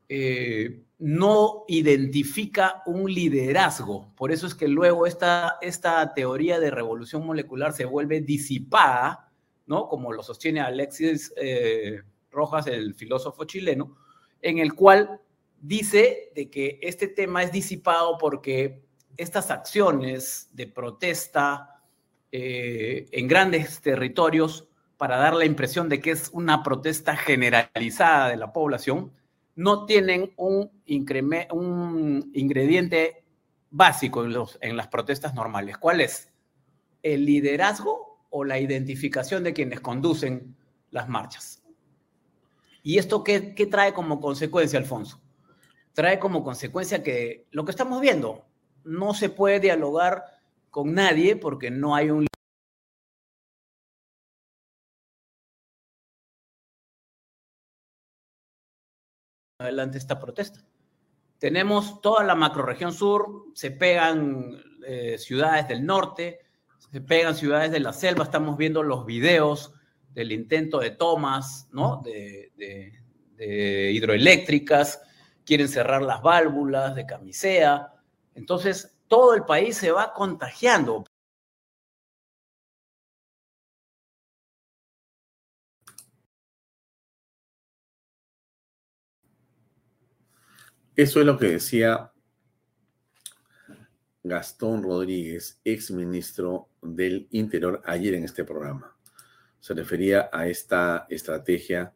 eh, 0.09 0.85
no 0.99 1.65
identifica 1.69 2.83
un 2.87 3.13
liderazgo. 3.13 4.13
Por 4.15 4.33
eso 4.33 4.47
es 4.47 4.55
que 4.55 4.69
luego 4.69 5.07
esta, 5.07 5.59
esta 5.61 6.15
teoría 6.15 6.61
de 6.61 6.71
revolución 6.71 7.27
molecular 7.27 7.73
se 7.73 7.85
vuelve 7.85 8.21
disipada, 8.21 9.31
¿no? 9.67 9.89
Como 9.89 10.13
lo 10.13 10.23
sostiene 10.23 10.61
Alexis 10.61 11.33
eh, 11.37 12.03
Rojas, 12.31 12.67
el 12.67 12.95
filósofo 12.95 13.45
chileno, 13.45 13.97
en 14.41 14.59
el 14.59 14.75
cual 14.75 15.21
dice 15.61 16.31
de 16.35 16.51
que 16.51 16.79
este 16.83 17.09
tema 17.09 17.43
es 17.43 17.53
disipado 17.53 18.19
porque 18.19 18.85
estas 19.17 19.51
acciones 19.51 20.51
de 20.53 20.67
protesta 20.67 21.83
eh, 22.33 23.07
en 23.13 23.29
grandes 23.29 23.81
territorios 23.81 24.69
para 24.97 25.17
dar 25.17 25.35
la 25.35 25.45
impresión 25.45 25.89
de 25.89 26.01
que 26.01 26.11
es 26.11 26.31
una 26.33 26.63
protesta 26.63 27.17
generalizada 27.17 28.29
de 28.29 28.37
la 28.37 28.53
población, 28.53 29.13
no 29.57 29.87
tienen 29.87 30.33
un, 30.37 30.71
ingrediente 30.85 33.25
básico 33.71 34.25
en, 34.25 34.35
en 34.61 34.77
las 34.77 34.89
protestas 34.89 35.35
normales. 35.35 35.79
¿Cuál 35.79 36.01
es? 36.01 36.33
El 37.03 37.25
liderazgo 37.25 38.27
o 38.31 38.45
la 38.45 38.59
identificación 38.59 39.45
de 39.45 39.53
quienes 39.53 39.81
conducen 39.81 40.57
las 40.91 41.09
marchas. 41.09 41.63
¿Y 42.83 42.99
esto 42.99 43.25
qué, 43.25 43.55
qué, 43.55 43.67
trae 43.67 43.95
como 43.95 44.21
consecuencia, 44.21 44.79
Alfonso? 44.79 45.21
Trae 45.93 46.19
como 46.19 46.45
consecuencia 46.45 47.03
que 47.03 47.47
lo 47.51 47.65
que 47.65 47.71
estamos 47.71 48.01
viendo, 48.01 48.45
no 48.85 49.15
se 49.15 49.31
puede 49.31 49.61
dialogar 49.61 50.25
con 50.71 50.93
nadie 50.93 51.37
porque 51.37 51.71
no 51.71 51.95
hay 51.95 52.11
un 52.11 52.27
adelante 59.65 59.99
esta 59.99 60.19
protesta. 60.19 60.65
Tenemos 61.39 62.01
toda 62.01 62.25
la 62.25 62.35
macroregión 62.35 62.93
sur, 62.93 63.47
se 63.55 63.71
pegan 63.71 64.63
eh, 64.87 65.19
ciudades 65.19 65.69
del 65.69 65.85
norte, 65.85 66.41
se 66.91 67.01
pegan 67.01 67.35
ciudades 67.35 67.71
de 67.71 67.81
la 67.81 67.93
selva, 67.93 68.25
estamos 68.25 68.57
viendo 68.57 68.83
los 68.83 69.05
videos 69.05 69.73
del 70.13 70.33
intento 70.33 70.79
de 70.79 70.93
tomas, 70.93 71.69
¿no? 71.73 72.01
De, 72.05 72.53
de 73.37 73.93
hidroeléctricas, 73.93 75.01
quieren 75.45 75.69
cerrar 75.69 76.03
las 76.03 76.23
válvulas 76.23 76.95
de 76.95 77.07
camisea. 77.07 77.93
Entonces, 78.35 78.97
todo 79.09 79.35
el 79.35 79.45
país 79.45 79.77
se 79.77 79.91
va 79.91 80.13
contagiando. 80.13 81.05
Eso 90.97 91.19
es 91.19 91.27
lo 91.27 91.37
que 91.37 91.49
decía 91.49 92.13
Gastón 94.23 94.85
Rodríguez, 94.85 95.61
ex 95.65 95.91
ministro 95.91 96.69
del 96.81 97.27
Interior, 97.31 97.83
ayer 97.85 98.15
en 98.15 98.25
este 98.25 98.45
programa. 98.45 98.97
Se 99.59 99.75
refería 99.75 100.31
a 100.33 100.47
esta 100.47 101.07
estrategia 101.11 101.93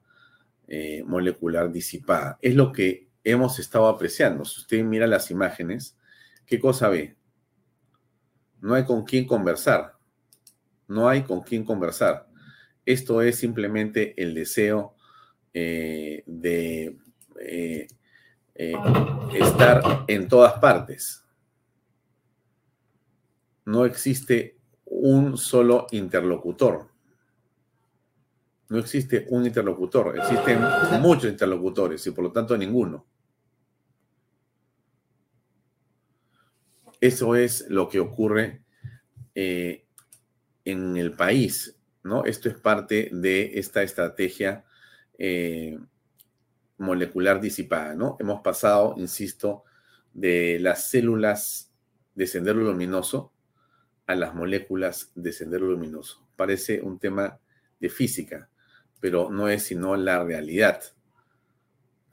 eh, 0.67 1.05
molecular 1.07 1.71
disipada. 1.71 2.39
Es 2.43 2.57
lo 2.57 2.73
que 2.73 3.09
hemos 3.23 3.61
estado 3.61 3.87
apreciando. 3.87 4.45
Si 4.45 4.61
usted 4.63 4.83
mira 4.83 5.07
las 5.07 5.31
imágenes, 5.31 5.97
¿qué 6.45 6.59
cosa 6.59 6.89
ve? 6.89 7.17
No 8.61 8.75
hay 8.75 8.85
con 8.85 9.05
quién 9.05 9.27
conversar. 9.27 9.97
No 10.89 11.09
hay 11.09 11.23
con 11.23 11.43
quién 11.43 11.65
conversar. 11.65 12.29
Esto 12.85 13.23
es 13.23 13.37
simplemente 13.37 14.21
el 14.21 14.35
deseo 14.35 14.97
eh, 15.55 16.25
de 16.27 16.99
eh, 17.41 17.87
eh, 18.61 18.75
estar 19.35 20.05
en 20.09 20.27
todas 20.27 20.55
partes. 20.55 21.25
No 23.65 23.85
existe 23.85 24.59
un 24.85 25.39
solo 25.39 25.87
interlocutor. 25.93 26.89
No 28.69 28.79
existe 28.79 29.27
un 29.31 29.47
interlocutor, 29.47 30.19
existen 30.19 30.61
muchos 31.01 31.31
interlocutores 31.31 32.05
y 32.07 32.11
por 32.11 32.25
lo 32.25 32.33
tanto 32.33 32.59
ninguno. 32.59 33.07
Eso 37.01 37.37
es 37.37 37.71
lo 37.71 37.89
que 37.89 38.01
ocurre 38.01 38.65
eh, 39.37 39.87
en 40.65 40.97
el 40.97 41.13
país, 41.13 41.79
¿no? 42.03 42.25
Esto 42.25 42.49
es 42.49 42.57
parte 42.57 43.09
de 43.13 43.53
esta 43.55 43.85
estrategia 43.85 44.65
eh, 45.17 45.79
molecular 46.79 47.41
disipada, 47.41 47.95
¿no? 47.95 48.17
Hemos 48.21 48.41
pasado, 48.41 48.95
insisto, 48.97 49.65
de 50.13 50.59
las 50.61 50.89
células 50.89 51.73
de 52.15 52.27
sendero 52.27 52.61
luminoso 52.61 53.33
a 54.07 54.15
las 54.15 54.35
moléculas 54.35 55.13
de 55.15 55.33
sendero 55.33 55.67
luminoso. 55.67 56.27
Parece 56.37 56.81
un 56.81 56.99
tema 56.99 57.39
de 57.79 57.91
física, 57.91 58.49
pero 59.01 59.31
no 59.31 59.49
es 59.49 59.65
sino 59.65 59.97
la 59.97 60.25
realidad. 60.25 60.83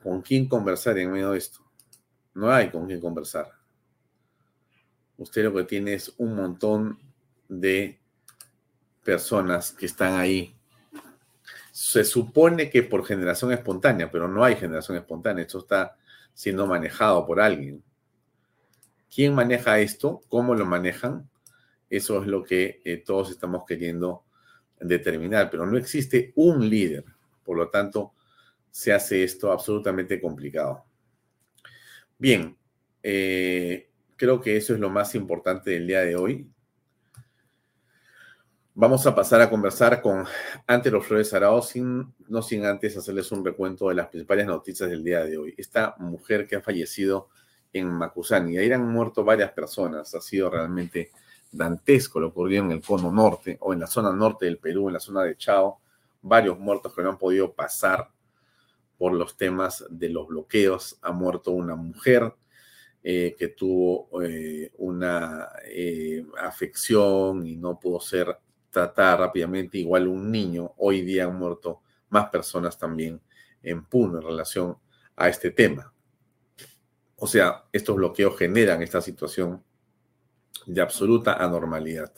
¿Con 0.03 0.21
quién 0.21 0.47
conversar 0.47 0.97
en 0.97 1.11
medio 1.11 1.31
de 1.31 1.37
esto? 1.37 1.59
No 2.33 2.51
hay 2.51 2.69
con 2.69 2.85
quién 2.85 2.99
conversar. 2.99 3.51
Usted 5.17 5.45
lo 5.45 5.53
que 5.53 5.63
tiene 5.63 5.93
es 5.93 6.13
un 6.17 6.35
montón 6.35 6.99
de 7.47 7.99
personas 9.03 9.71
que 9.71 9.85
están 9.85 10.19
ahí 10.19 10.55
se 11.75 12.05
supone 12.05 12.69
que 12.69 12.83
por 12.83 13.05
generación 13.05 13.51
espontánea, 13.51 14.09
pero 14.09 14.29
no 14.29 14.45
hay 14.45 14.55
generación 14.55 14.95
espontánea, 14.95 15.41
esto 15.43 15.59
está 15.59 15.97
siendo 16.33 16.65
manejado 16.65 17.25
por 17.25 17.41
alguien. 17.41 17.83
¿Quién 19.13 19.35
maneja 19.35 19.77
esto? 19.79 20.21
¿Cómo 20.29 20.55
lo 20.55 20.65
manejan? 20.65 21.29
Eso 21.89 22.21
es 22.21 22.27
lo 22.27 22.45
que 22.45 22.81
eh, 22.85 23.03
todos 23.05 23.29
estamos 23.29 23.65
queriendo 23.67 24.23
determinar, 24.79 25.49
pero 25.49 25.65
no 25.65 25.77
existe 25.77 26.31
un 26.37 26.69
líder, 26.69 27.03
por 27.43 27.57
lo 27.57 27.67
tanto, 27.67 28.13
se 28.71 28.93
hace 28.93 29.25
esto 29.25 29.51
absolutamente 29.51 30.21
complicado. 30.21 30.85
Bien, 32.17 32.57
eh, 33.03 33.89
creo 34.15 34.39
que 34.39 34.55
eso 34.55 34.73
es 34.73 34.79
lo 34.79 34.89
más 34.89 35.13
importante 35.13 35.71
del 35.71 35.87
día 35.87 35.99
de 35.99 36.15
hoy. 36.15 36.49
Vamos 38.77 39.07
a 39.07 39.15
pasar 39.15 39.39
a 39.39 39.49
conversar 39.49 40.01
con 40.01 40.25
Antero 40.67 41.01
Flores 41.01 41.33
Arao, 41.33 41.61
sin, 41.61 42.13
no 42.27 42.41
sin 42.41 42.65
antes 42.65 42.97
hacerles 42.97 43.31
un 43.31 43.45
recuento 43.45 43.87
de 43.87 43.95
las 43.95 44.09
principales 44.09 44.47
noticias 44.47 44.89
del 44.89 45.01
día 45.01 45.23
de 45.23 45.37
hoy. 45.37 45.53
Esta 45.57 45.95
mujer 45.97 46.45
que 46.45 46.57
ha 46.57 46.61
fallecido 46.61 47.29
en 47.71 47.87
Macusani, 47.87 48.57
ahí 48.57 48.69
han 48.69 48.85
muerto 48.85 49.23
varias 49.23 49.53
personas, 49.53 50.13
ha 50.13 50.19
sido 50.19 50.49
realmente 50.49 51.11
dantesco 51.53 52.19
lo 52.19 52.27
ocurrió 52.27 52.59
en 52.63 52.71
el 52.71 52.81
cono 52.81 53.13
norte 53.13 53.57
o 53.61 53.71
en 53.71 53.79
la 53.79 53.87
zona 53.87 54.11
norte 54.11 54.43
del 54.43 54.57
Perú, 54.57 54.89
en 54.89 54.95
la 54.95 54.99
zona 54.99 55.23
de 55.23 55.37
Chao, 55.37 55.79
varios 56.21 56.59
muertos 56.59 56.93
que 56.93 57.01
no 57.01 57.11
han 57.11 57.17
podido 57.17 57.53
pasar 57.53 58.09
por 58.97 59.13
los 59.13 59.37
temas 59.37 59.85
de 59.89 60.09
los 60.09 60.27
bloqueos. 60.27 60.99
Ha 61.01 61.13
muerto 61.13 61.51
una 61.51 61.77
mujer 61.77 62.35
eh, 63.01 63.37
que 63.39 63.47
tuvo 63.47 64.21
eh, 64.21 64.73
una 64.79 65.47
eh, 65.65 66.25
afección 66.41 67.47
y 67.47 67.55
no 67.55 67.79
pudo 67.79 68.01
ser 68.01 68.37
tratar 68.75 69.19
rápidamente, 69.19 69.77
igual 69.77 70.05
un 70.05 70.29
niño, 70.29 70.73
hoy 70.77 71.01
día 71.01 71.23
han 71.23 71.37
muerto 71.37 71.81
más 72.09 72.29
personas 72.29 72.77
también 72.77 73.21
en 73.63 73.85
Puno 73.85 74.17
en 74.17 74.25
relación 74.25 74.77
a 75.15 75.29
este 75.29 75.51
tema. 75.51 75.93
O 77.15 77.25
sea, 77.25 77.63
estos 77.71 77.95
bloqueos 77.95 78.37
generan 78.37 78.81
esta 78.81 78.99
situación 78.99 79.63
de 80.65 80.81
absoluta 80.81 81.35
anormalidad. 81.35 82.11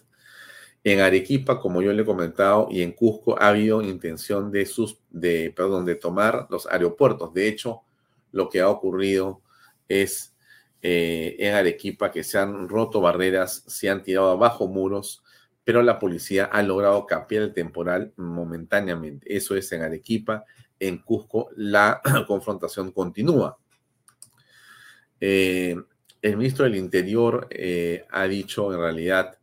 En 0.83 0.99
Arequipa, 1.01 1.59
como 1.59 1.83
yo 1.83 1.93
le 1.93 2.01
he 2.01 2.05
comentado, 2.05 2.69
y 2.71 2.81
en 2.81 2.91
Cusco 2.93 3.39
ha 3.39 3.49
habido 3.49 3.83
intención 3.83 4.51
de, 4.51 4.65
sus, 4.65 4.97
de, 5.11 5.53
perdón, 5.55 5.85
de 5.85 5.93
tomar 5.93 6.47
los 6.49 6.65
aeropuertos. 6.65 7.35
De 7.35 7.47
hecho, 7.47 7.83
lo 8.31 8.49
que 8.49 8.61
ha 8.61 8.69
ocurrido 8.69 9.41
es 9.87 10.35
eh, 10.81 11.35
en 11.37 11.53
Arequipa 11.53 12.09
que 12.09 12.23
se 12.23 12.39
han 12.39 12.67
roto 12.67 12.99
barreras, 12.99 13.63
se 13.67 13.91
han 13.91 14.01
tirado 14.01 14.31
abajo 14.31 14.67
muros, 14.67 15.23
pero 15.67 15.83
la 15.83 15.99
policía 15.99 16.45
ha 16.45 16.63
logrado 16.63 17.05
cambiar 17.05 17.43
el 17.43 17.53
temporal 17.53 18.13
momentáneamente. 18.15 19.35
Eso 19.35 19.53
es 19.53 19.69
en 19.73 19.81
Arequipa. 19.81 20.45
En 20.79 20.99
Cusco 20.99 21.49
la 21.57 22.01
confrontación 22.25 22.93
continúa. 22.93 23.57
Eh, 25.19 25.75
el 26.21 26.37
ministro 26.37 26.63
del 26.63 26.77
Interior 26.77 27.49
eh, 27.49 28.05
ha 28.11 28.29
dicho 28.29 28.71
en 28.71 28.79
realidad 28.79 29.39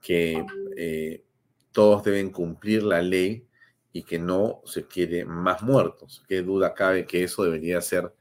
que 0.00 0.44
eh, 0.76 1.22
todos 1.70 2.02
deben 2.02 2.30
cumplir 2.30 2.82
la 2.82 3.00
ley 3.00 3.46
y 3.92 4.02
que 4.02 4.18
no 4.18 4.62
se 4.64 4.88
quiere 4.88 5.24
más 5.24 5.62
muertos. 5.62 6.24
Qué 6.28 6.42
duda 6.42 6.74
cabe 6.74 7.06
que 7.06 7.22
eso 7.22 7.44
debería 7.44 7.80
ser, 7.80 8.12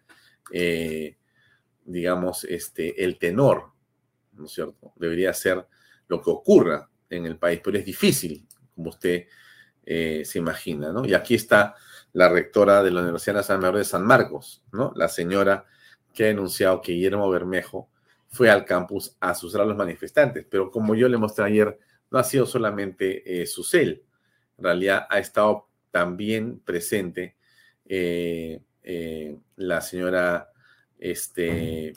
digamos, 1.83 2.43
este, 2.43 3.03
el 3.03 3.17
tenor, 3.17 3.71
¿no 4.33 4.45
es 4.45 4.51
cierto? 4.51 4.93
Debería 4.97 5.33
ser 5.33 5.65
lo 6.07 6.21
que 6.21 6.29
ocurra 6.29 6.87
en 7.09 7.25
el 7.25 7.37
país, 7.37 7.61
pero 7.63 7.77
es 7.77 7.85
difícil, 7.85 8.47
como 8.75 8.89
usted 8.89 9.25
eh, 9.85 10.23
se 10.25 10.39
imagina, 10.39 10.91
¿no? 10.91 11.05
Y 11.05 11.13
aquí 11.13 11.35
está 11.35 11.75
la 12.13 12.29
rectora 12.29 12.83
de 12.83 12.91
la 12.91 13.01
Universidad 13.01 13.35
Nacional 13.35 13.73
de 13.73 13.83
San 13.83 14.05
Marcos, 14.05 14.63
¿no? 14.71 14.91
La 14.95 15.07
señora 15.07 15.65
que 16.13 16.25
ha 16.25 16.27
denunciado 16.27 16.81
que 16.81 16.93
Guillermo 16.93 17.29
Bermejo 17.29 17.89
fue 18.27 18.49
al 18.49 18.65
campus 18.65 19.15
a 19.19 19.31
asustar 19.31 19.61
a 19.61 19.65
los 19.65 19.77
manifestantes, 19.77 20.45
pero 20.49 20.69
como 20.69 20.95
yo 20.95 21.07
le 21.09 21.17
mostré 21.17 21.45
ayer, 21.45 21.79
no 22.11 22.19
ha 22.19 22.23
sido 22.23 22.45
solamente 22.45 23.41
eh, 23.41 23.45
su 23.45 23.63
cel, 23.63 24.03
en 24.57 24.63
realidad 24.63 25.07
ha 25.09 25.19
estado 25.19 25.67
también 25.91 26.59
presente 26.59 27.35
eh, 27.85 28.61
eh, 28.83 29.37
la 29.55 29.81
señora, 29.81 30.51
este, 30.99 31.93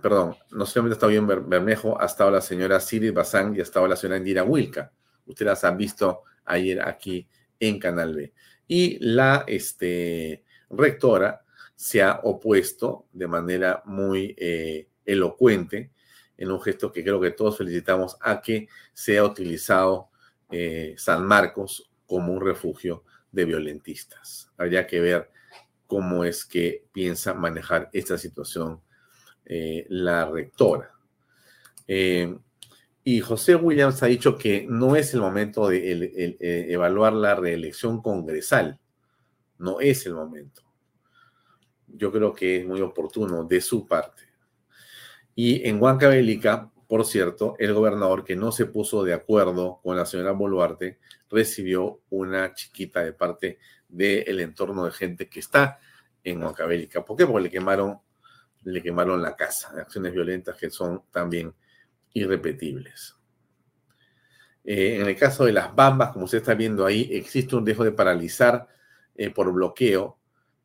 perdón, 0.00 0.36
no 0.50 0.66
solamente 0.66 0.94
ha 0.94 0.96
estado 0.96 1.10
bien 1.10 1.26
Bermejo, 1.26 2.00
ha 2.00 2.06
estado 2.06 2.30
la 2.30 2.40
señora 2.40 2.80
Siri 2.80 3.10
Bazán 3.10 3.54
y 3.54 3.60
ha 3.60 3.62
estado 3.62 3.86
la 3.86 3.96
señora 3.96 4.18
Indira 4.18 4.44
Wilka. 4.44 4.92
Ustedes 5.26 5.50
las 5.50 5.64
han 5.64 5.76
visto 5.76 6.22
ayer 6.44 6.80
aquí 6.80 7.28
en 7.58 7.78
Canal 7.78 8.14
B. 8.14 8.32
Y 8.66 8.98
la 9.00 9.44
este, 9.46 10.44
rectora 10.70 11.44
se 11.74 12.02
ha 12.02 12.20
opuesto 12.24 13.06
de 13.12 13.26
manera 13.26 13.82
muy 13.84 14.34
eh, 14.38 14.88
elocuente 15.04 15.90
en 16.36 16.50
un 16.50 16.60
gesto 16.60 16.92
que 16.92 17.02
creo 17.02 17.20
que 17.20 17.30
todos 17.30 17.58
felicitamos 17.58 18.16
a 18.20 18.40
que 18.40 18.68
sea 18.92 19.24
utilizado 19.24 20.10
eh, 20.50 20.94
San 20.96 21.24
Marcos 21.24 21.90
como 22.06 22.32
un 22.32 22.40
refugio 22.40 23.04
de 23.30 23.44
violentistas. 23.44 24.50
Habría 24.56 24.86
que 24.86 25.00
ver 25.00 25.30
cómo 25.86 26.24
es 26.24 26.44
que 26.44 26.86
piensa 26.92 27.34
manejar 27.34 27.90
esta 27.92 28.16
situación 28.16 28.80
eh, 29.44 29.86
la 29.88 30.28
rectora. 30.30 30.92
y 33.02 33.20
José 33.20 33.56
Williams 33.56 34.02
ha 34.02 34.06
dicho 34.06 34.36
que 34.38 34.66
no 34.68 34.94
es 34.96 35.14
el 35.14 35.20
momento 35.20 35.68
de 35.68 36.36
evaluar 36.68 37.12
la 37.12 37.34
reelección 37.34 38.02
congresal. 38.02 38.78
No 39.58 39.80
es 39.80 40.06
el 40.06 40.14
momento 40.14 40.62
yo 41.94 42.12
creo 42.12 42.32
que 42.32 42.60
es 42.60 42.66
muy 42.66 42.80
oportuno 42.80 43.44
de 43.44 43.60
su 43.60 43.86
parte. 43.86 44.22
Y 45.34 45.66
en 45.68 45.80
Huancavelica, 45.80 46.70
por 46.88 47.04
cierto, 47.04 47.54
el 47.58 47.72
gobernador 47.72 48.24
que 48.24 48.36
no 48.36 48.52
se 48.52 48.66
puso 48.66 49.04
de 49.04 49.14
acuerdo 49.14 49.80
con 49.82 49.96
la 49.96 50.06
señora 50.06 50.32
Boluarte 50.32 50.98
recibió 51.28 52.00
una 52.10 52.52
chiquita 52.54 53.02
de 53.02 53.12
parte 53.12 53.58
del 53.88 54.40
entorno 54.40 54.84
de 54.84 54.90
gente 54.90 55.28
que 55.28 55.40
está 55.40 55.78
en 56.22 56.42
Huancavelica. 56.42 57.04
¿Por 57.04 57.16
qué? 57.16 57.26
Porque 57.26 57.44
le 57.44 57.50
quemaron, 57.50 58.00
le 58.64 58.82
quemaron 58.82 59.22
la 59.22 59.36
casa. 59.36 59.72
Acciones 59.80 60.12
violentas 60.12 60.56
que 60.56 60.70
son 60.70 61.02
también 61.10 61.52
irrepetibles. 62.12 63.16
Eh, 64.64 64.96
en 65.00 65.06
el 65.06 65.16
caso 65.16 65.44
de 65.44 65.52
las 65.52 65.74
bambas, 65.74 66.12
como 66.12 66.26
usted 66.26 66.38
está 66.38 66.54
viendo 66.54 66.84
ahí, 66.84 67.08
existe 67.12 67.56
un 67.56 67.64
dejo 67.64 67.84
de 67.84 67.92
paralizar 67.92 68.68
eh, 69.14 69.30
por 69.30 69.52
bloqueo 69.52 70.18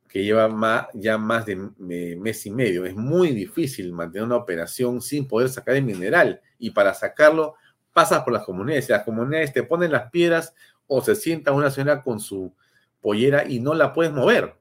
que 0.08 0.24
lleva 0.24 0.90
ya 0.94 1.18
más 1.18 1.46
de 1.46 1.56
mes 1.58 2.46
y 2.46 2.52
medio. 2.52 2.86
Es 2.86 2.96
muy 2.96 3.32
difícil 3.32 3.92
mantener 3.92 4.26
una 4.26 4.38
operación 4.38 5.02
sin 5.02 5.28
poder 5.28 5.50
sacar 5.50 5.76
el 5.76 5.84
mineral 5.84 6.42
y 6.58 6.72
para 6.72 6.94
sacarlo 6.94 7.56
pasas 7.92 8.24
por 8.24 8.32
las 8.32 8.46
comunidades. 8.46 8.90
Las 8.90 9.04
comunidades 9.04 9.52
te 9.52 9.64
ponen 9.64 9.92
las 9.92 10.10
piedras 10.12 10.54
o 10.88 11.02
se 11.02 11.16
sienta 11.16 11.52
una 11.52 11.70
señora 11.70 12.02
con 12.02 12.20
su 12.20 12.56
pollera 13.02 13.46
y 13.46 13.60
no 13.60 13.74
la 13.74 13.92
puedes 13.92 14.14
mover. 14.14 14.56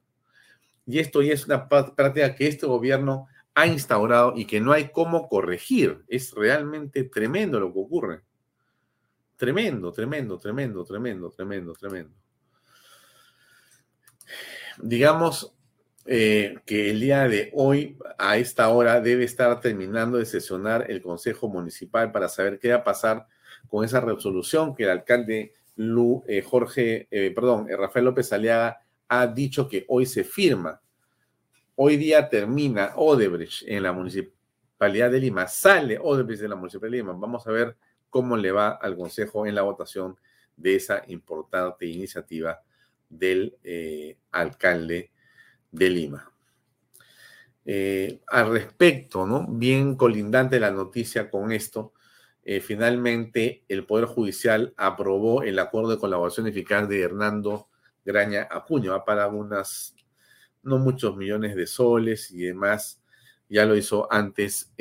Y 0.87 0.99
esto 0.99 1.23
ya 1.23 1.33
es 1.33 1.47
una 1.47 1.69
práctica 1.69 2.35
que 2.35 2.47
este 2.47 2.67
gobierno 2.67 3.27
ha 3.55 3.67
instaurado 3.67 4.35
y 4.37 4.45
que 4.45 4.61
no 4.61 4.73
hay 4.73 4.91
cómo 4.91 5.29
corregir. 5.29 6.05
Es 6.09 6.33
realmente 6.33 7.05
tremendo 7.05 7.61
lo 7.61 7.73
que 7.73 7.79
ocurre. 7.79 8.21
Tremendo, 9.37 9.93
tremendo, 9.93 10.39
tremendo, 10.39 10.85
tremendo, 10.85 11.31
tremendo, 11.31 11.73
tremendo 11.75 12.15
digamos 14.79 15.55
eh, 16.07 16.57
que 16.67 16.91
el 16.91 17.01
día 17.01 17.29
de 17.29 17.51
hoy, 17.55 17.99
a 18.19 18.37
esta 18.37 18.69
hora, 18.69 19.01
debe 19.01 19.25
estar 19.25 19.61
terminando 19.61 20.19
de 20.19 20.27
sesionar 20.27 20.91
el 20.91 21.01
Consejo 21.01 21.49
Municipal 21.49 22.13
para 22.13 22.29
saber 22.29 22.59
qué 22.59 22.71
va 22.71 22.77
a 22.77 22.85
pasar 22.85 23.27
con 23.69 23.85
esa 23.85 24.01
resolución 24.01 24.75
que 24.75 24.85
el 24.85 24.91
alcalde 24.91 25.55
eh, 25.77 26.43
Jorge, 26.43 27.09
eh, 27.11 27.33
perdón, 27.35 27.67
Rafael 27.69 28.05
López 28.05 28.33
Aliaga 28.33 28.81
ha 29.09 29.27
dicho 29.27 29.69
que 29.69 29.85
hoy 29.89 30.07
se 30.07 30.25
firma. 30.25 30.81
Hoy 31.77 31.97
día 31.97 32.29
termina 32.29 32.93
Odebrecht 32.97 33.63
en 33.67 33.83
la 33.83 33.93
Municipalidad 33.93 35.11
de 35.11 35.21
Lima, 35.21 35.47
sale 35.47 35.99
Odebrecht 36.01 36.43
de 36.43 36.49
la 36.49 36.57
Municipalidad 36.57 36.93
de 36.93 37.03
Lima. 37.03 37.19
Vamos 37.19 37.47
a 37.47 37.51
ver 37.51 37.77
cómo 38.11 38.37
le 38.37 38.53
va 38.53 38.71
al 38.71 38.97
Consejo 38.97 39.47
en 39.47 39.55
la 39.55 39.63
votación 39.63 40.17
de 40.57 40.77
esa 40.77 41.03
importante 41.09 41.87
iniciativa 41.87 42.63
del 43.09 43.57
eh, 43.63 44.19
alcalde 44.31 45.11
de 45.71 45.91
Lima. 45.91 46.31
Eh, 47.67 48.21
al 48.27 48.51
respecto, 48.51 49.27
¿no? 49.27 49.47
Bien 49.49 49.97
colindante 49.97 50.61
la 50.61 50.71
noticia 50.71 51.31
con 51.31 51.51
esto, 51.51 51.95
eh, 52.45 52.61
finalmente 52.61 53.65
el 53.69 53.87
Poder 53.87 54.05
Judicial 54.05 54.75
aprobó 54.77 55.43
el 55.43 55.59
acuerdo 55.59 55.91
de 55.91 55.99
colaboración 55.99 56.47
eficaz 56.47 56.87
de 56.89 57.01
Hernando 57.01 57.69
Graña 58.05 58.49
Acuña, 58.51 58.93
va 58.93 59.05
para 59.05 59.29
unas, 59.29 59.95
no 60.63 60.79
muchos 60.79 61.17
millones 61.17 61.57
de 61.57 61.67
soles 61.67 62.31
y 62.31 62.43
demás. 62.43 63.01
Ya 63.49 63.67
lo 63.67 63.77
hizo 63.77 64.11
antes 64.13 64.73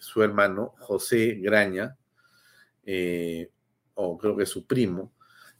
su 0.00 0.22
hermano 0.22 0.74
José 0.78 1.34
Graña, 1.40 1.96
o 3.94 4.18
creo 4.18 4.36
que 4.36 4.46
su 4.46 4.66
primo, 4.66 5.12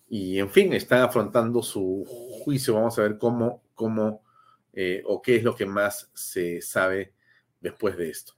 y 0.08 0.38
en 0.38 0.50
fin, 0.50 0.72
están 0.72 1.02
afrontando 1.02 1.62
su 1.62 2.04
juicio. 2.44 2.74
Vamos 2.74 2.98
a 2.98 3.02
ver 3.02 3.18
cómo, 3.18 3.62
cómo 3.74 4.22
eh, 4.72 5.02
o 5.06 5.20
qué 5.20 5.36
es 5.36 5.42
lo 5.42 5.56
que 5.56 5.66
más 5.66 6.10
se 6.14 6.60
sabe 6.60 7.12
después 7.60 7.96
de 7.96 8.10
esto. 8.10 8.34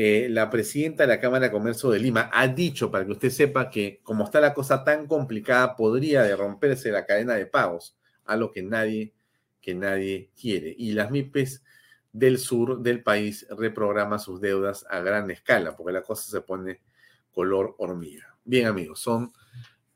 Eh, 0.00 0.28
la 0.30 0.48
presidenta 0.48 1.02
de 1.02 1.08
la 1.08 1.18
Cámara 1.18 1.46
de 1.46 1.50
Comercio 1.50 1.90
de 1.90 1.98
Lima 1.98 2.30
ha 2.32 2.46
dicho, 2.46 2.88
para 2.88 3.04
que 3.04 3.10
usted 3.10 3.30
sepa, 3.30 3.68
que 3.68 3.98
como 4.04 4.22
está 4.22 4.40
la 4.40 4.54
cosa 4.54 4.84
tan 4.84 5.08
complicada, 5.08 5.74
podría 5.74 6.22
de 6.22 6.36
romperse 6.36 6.92
la 6.92 7.04
cadena 7.04 7.34
de 7.34 7.46
pagos, 7.46 7.98
a 8.24 8.36
lo 8.36 8.52
que 8.52 8.62
nadie, 8.62 9.12
que 9.60 9.74
nadie 9.74 10.30
quiere. 10.40 10.72
Y 10.78 10.92
las 10.92 11.10
MIPES 11.10 11.64
del 12.12 12.38
sur 12.38 12.80
del 12.80 13.02
país 13.02 13.44
reprograman 13.50 14.20
sus 14.20 14.40
deudas 14.40 14.86
a 14.88 15.00
gran 15.00 15.32
escala, 15.32 15.76
porque 15.76 15.92
la 15.92 16.02
cosa 16.02 16.30
se 16.30 16.42
pone 16.42 16.80
color 17.32 17.74
hormiga. 17.78 18.38
Bien, 18.44 18.68
amigos, 18.68 19.00
son 19.00 19.32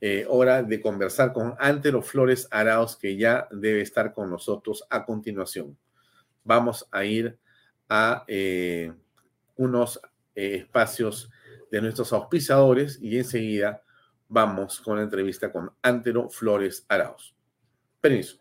eh, 0.01 0.27
hora 0.29 0.65
de 0.65 0.81
conversar 0.81 1.33
con 1.33 1.55
Antero 1.61 2.03
Flores 2.03 2.49
Araos, 2.51 2.97
que 2.97 3.17
ya 3.17 3.47
debe 3.53 3.83
estar 3.83 4.13
con 4.13 4.31
nosotros 4.31 4.85
a 4.91 5.05
continuación. 5.05 5.79
Vamos 6.43 6.89
a 6.91 7.05
ir 7.05 7.39
a 7.89 8.25
eh, 8.27 8.93
unos 9.63 10.01
eh, 10.35 10.57
espacios 10.57 11.31
de 11.71 11.81
nuestros 11.81 12.13
auspiciadores 12.13 12.99
y 13.01 13.19
enseguida 13.19 13.83
vamos 14.29 14.81
con 14.81 14.97
la 14.97 15.03
entrevista 15.03 15.53
con 15.53 15.71
Antero 15.83 16.29
Flores 16.29 16.85
Araos. 16.89 17.35
Permiso. 18.01 18.39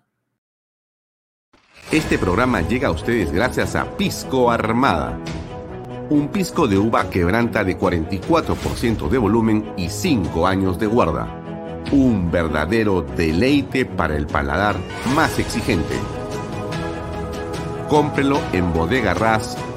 Este 1.92 2.18
programa 2.18 2.62
llega 2.62 2.90
a 2.90 2.92
ustedes 2.92 3.32
gracias 3.32 3.76
a 3.76 3.98
Pisco 3.98 4.52
Armada. 4.52 5.18
Un 6.10 6.30
pisco 6.30 6.68
de 6.68 6.78
uva 6.78 7.10
quebranta 7.10 7.64
de 7.64 7.78
44% 7.78 9.10
de 9.10 9.18
volumen 9.18 9.74
y 9.78 9.90
5 9.90 10.46
años 10.46 10.78
de 10.78 10.88
guarda 10.88 11.42
un 11.92 12.32
verdadero 12.32 13.02
deleite 13.02 13.86
para 13.86 14.16
el 14.16 14.28
paladar 14.28 14.76
más 15.16 15.40
exigente. 15.40 15.96
Cómprelo 17.90 18.40
en 18.54 18.72
bodegarras.com 18.74 19.71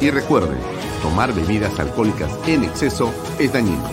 y 0.00 0.10
recuerde, 0.10 0.56
tomar 1.02 1.32
bebidas 1.32 1.78
alcohólicas 1.78 2.30
en 2.46 2.64
exceso 2.64 3.12
es 3.38 3.52
dañino. 3.52 3.88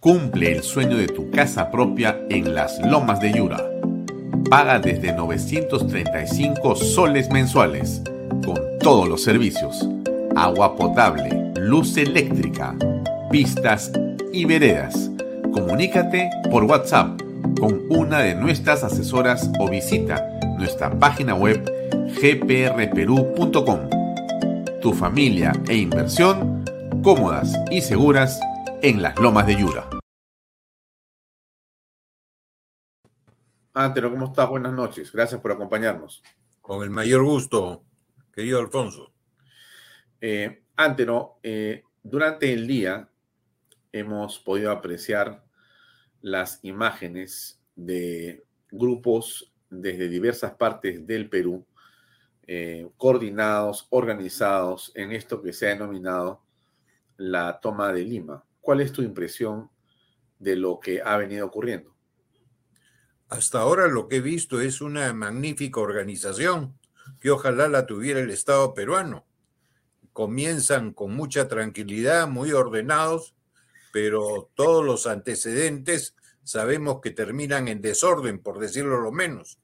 Cumple 0.00 0.52
el 0.52 0.62
sueño 0.62 0.96
de 0.96 1.08
tu 1.08 1.30
casa 1.30 1.70
propia 1.70 2.18
en 2.30 2.54
las 2.54 2.78
lomas 2.80 3.20
de 3.20 3.32
Yura. 3.32 3.62
Paga 4.48 4.78
desde 4.78 5.12
935 5.12 6.76
soles 6.76 7.30
mensuales, 7.30 8.02
con 8.44 8.58
todos 8.80 9.08
los 9.08 9.22
servicios. 9.22 9.86
Agua 10.36 10.76
potable, 10.76 11.52
luz 11.56 11.96
eléctrica, 11.96 12.74
pistas 13.30 13.90
y 14.32 14.44
veredas 14.44 15.10
Comunícate 15.52 16.30
por 16.50 16.64
WhatsApp 16.64 17.20
con 17.58 17.82
una 17.88 18.20
de 18.20 18.34
nuestras 18.34 18.84
asesoras 18.84 19.50
o 19.58 19.68
visita 19.68 20.24
nuestra 20.58 20.90
página 20.98 21.34
web 21.34 21.64
gprperú.com. 22.20 23.97
Tu 24.80 24.92
familia 24.92 25.52
e 25.68 25.76
inversión 25.76 26.64
cómodas 27.02 27.52
y 27.68 27.80
seguras 27.80 28.38
en 28.80 29.02
las 29.02 29.18
lomas 29.18 29.44
de 29.48 29.56
Yura. 29.56 29.90
Antero, 33.74 34.12
¿cómo 34.12 34.26
estás? 34.26 34.48
Buenas 34.48 34.72
noches. 34.72 35.10
Gracias 35.10 35.40
por 35.40 35.50
acompañarnos. 35.50 36.22
Con 36.60 36.84
el 36.84 36.90
mayor 36.90 37.24
gusto, 37.24 37.82
querido 38.32 38.60
Alfonso. 38.60 39.12
Eh, 40.20 40.62
Antero, 40.76 41.40
eh, 41.42 41.82
durante 42.04 42.52
el 42.52 42.68
día 42.68 43.08
hemos 43.90 44.38
podido 44.38 44.70
apreciar 44.70 45.44
las 46.20 46.60
imágenes 46.62 47.60
de 47.74 48.44
grupos 48.70 49.52
desde 49.70 50.08
diversas 50.08 50.52
partes 50.54 51.04
del 51.04 51.28
Perú, 51.28 51.66
eh, 52.50 52.88
coordinados, 52.96 53.86
organizados 53.90 54.90
en 54.94 55.12
esto 55.12 55.42
que 55.42 55.52
se 55.52 55.66
ha 55.66 55.74
denominado 55.74 56.42
la 57.18 57.60
toma 57.60 57.92
de 57.92 58.02
Lima. 58.04 58.42
¿Cuál 58.62 58.80
es 58.80 58.90
tu 58.90 59.02
impresión 59.02 59.70
de 60.38 60.56
lo 60.56 60.80
que 60.80 61.02
ha 61.02 61.18
venido 61.18 61.44
ocurriendo? 61.46 61.94
Hasta 63.28 63.60
ahora 63.60 63.86
lo 63.86 64.08
que 64.08 64.16
he 64.16 64.20
visto 64.22 64.62
es 64.62 64.80
una 64.80 65.12
magnífica 65.12 65.80
organización 65.80 66.78
que 67.20 67.30
ojalá 67.30 67.68
la 67.68 67.84
tuviera 67.84 68.20
el 68.20 68.30
Estado 68.30 68.72
peruano. 68.72 69.26
Comienzan 70.14 70.94
con 70.94 71.14
mucha 71.14 71.48
tranquilidad, 71.48 72.28
muy 72.28 72.52
ordenados, 72.52 73.34
pero 73.92 74.50
todos 74.54 74.82
los 74.82 75.06
antecedentes 75.06 76.16
sabemos 76.44 77.02
que 77.02 77.10
terminan 77.10 77.68
en 77.68 77.82
desorden, 77.82 78.38
por 78.38 78.58
decirlo 78.58 79.02
lo 79.02 79.12
menos. 79.12 79.58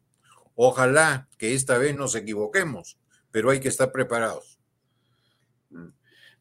Ojalá 0.54 1.28
que 1.38 1.54
esta 1.54 1.78
vez 1.78 1.96
nos 1.96 2.14
equivoquemos, 2.14 2.98
pero 3.30 3.50
hay 3.50 3.60
que 3.60 3.68
estar 3.68 3.92
preparados. 3.92 4.58
Mm. 5.70 5.88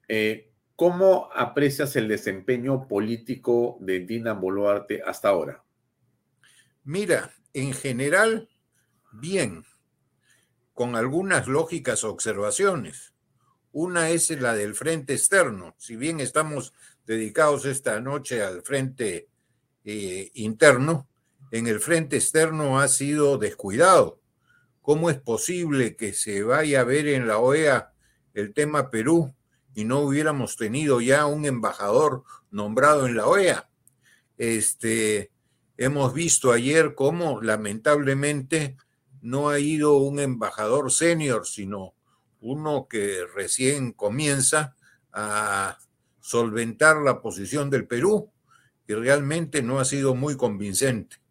Eh, 0.07 0.49
¿Cómo 0.75 1.29
aprecias 1.33 1.95
el 1.95 2.07
desempeño 2.07 2.87
político 2.87 3.77
de 3.79 3.99
Dina 3.99 4.33
Boluarte 4.33 5.01
hasta 5.03 5.29
ahora? 5.29 5.63
Mira, 6.83 7.31
en 7.53 7.73
general, 7.73 8.49
bien, 9.11 9.65
con 10.73 10.95
algunas 10.95 11.47
lógicas 11.47 12.03
observaciones. 12.03 13.13
Una 13.71 14.09
es 14.09 14.29
la 14.31 14.55
del 14.55 14.75
frente 14.75 15.13
externo. 15.13 15.75
Si 15.77 15.95
bien 15.95 16.19
estamos 16.19 16.73
dedicados 17.05 17.65
esta 17.65 17.99
noche 17.99 18.43
al 18.43 18.63
frente 18.63 19.29
eh, 19.83 20.31
interno, 20.33 21.07
en 21.53 21.67
el 21.67 21.79
frente 21.79 22.15
externo 22.15 22.79
ha 22.79 22.87
sido 22.87 23.37
descuidado. 23.37 24.19
¿Cómo 24.81 25.11
es 25.11 25.19
posible 25.19 25.95
que 25.95 26.11
se 26.13 26.41
vaya 26.41 26.81
a 26.81 26.83
ver 26.83 27.07
en 27.07 27.27
la 27.27 27.37
OEA 27.37 27.93
el 28.33 28.55
tema 28.55 28.89
Perú 28.89 29.35
y 29.75 29.83
no 29.83 29.99
hubiéramos 29.99 30.57
tenido 30.57 30.99
ya 30.99 31.27
un 31.27 31.45
embajador 31.45 32.23
nombrado 32.49 33.05
en 33.05 33.15
la 33.15 33.27
OEA? 33.27 33.69
Este, 34.35 35.31
hemos 35.77 36.15
visto 36.15 36.51
ayer 36.51 36.95
cómo 36.95 37.39
lamentablemente 37.39 38.75
no 39.21 39.49
ha 39.49 39.59
ido 39.59 39.97
un 39.97 40.19
embajador 40.19 40.91
senior, 40.91 41.45
sino 41.45 41.93
uno 42.41 42.87
que 42.89 43.27
recién 43.35 43.91
comienza 43.91 44.75
a 45.11 45.77
solventar 46.19 46.97
la 46.97 47.21
posición 47.21 47.69
del 47.69 47.85
Perú 47.85 48.31
y 48.87 48.95
realmente 48.95 49.61
no 49.61 49.79
ha 49.79 49.85
sido 49.85 50.15
muy 50.15 50.35
convincente. 50.35 51.22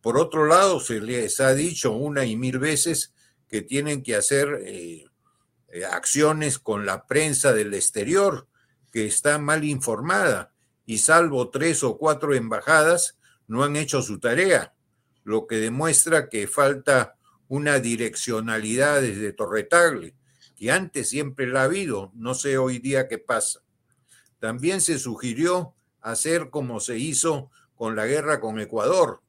Por 0.00 0.18
otro 0.18 0.46
lado, 0.46 0.80
se 0.80 1.00
les 1.00 1.40
ha 1.40 1.54
dicho 1.54 1.92
una 1.92 2.24
y 2.24 2.36
mil 2.36 2.58
veces 2.58 3.12
que 3.48 3.62
tienen 3.62 4.02
que 4.02 4.16
hacer 4.16 4.62
eh, 4.64 5.04
eh, 5.68 5.84
acciones 5.84 6.58
con 6.58 6.86
la 6.86 7.06
prensa 7.06 7.52
del 7.52 7.74
exterior, 7.74 8.46
que 8.92 9.06
está 9.06 9.38
mal 9.38 9.64
informada, 9.64 10.52
y 10.86 10.98
salvo 10.98 11.50
tres 11.50 11.84
o 11.84 11.98
cuatro 11.98 12.34
embajadas, 12.34 13.18
no 13.46 13.62
han 13.62 13.76
hecho 13.76 14.02
su 14.02 14.18
tarea, 14.18 14.74
lo 15.24 15.46
que 15.46 15.56
demuestra 15.56 16.28
que 16.28 16.48
falta 16.48 17.16
una 17.48 17.78
direccionalidad 17.78 19.02
desde 19.02 19.32
Torretagle, 19.32 20.14
que 20.56 20.70
antes 20.70 21.08
siempre 21.08 21.46
la 21.46 21.62
ha 21.62 21.64
habido, 21.64 22.12
no 22.14 22.34
sé 22.34 22.58
hoy 22.58 22.78
día 22.78 23.08
qué 23.08 23.18
pasa. 23.18 23.60
También 24.38 24.80
se 24.80 24.98
sugirió 24.98 25.74
hacer 26.00 26.50
como 26.50 26.80
se 26.80 26.98
hizo 26.98 27.50
con 27.74 27.96
la 27.96 28.06
guerra 28.06 28.40
con 28.40 28.60
Ecuador, 28.60 29.20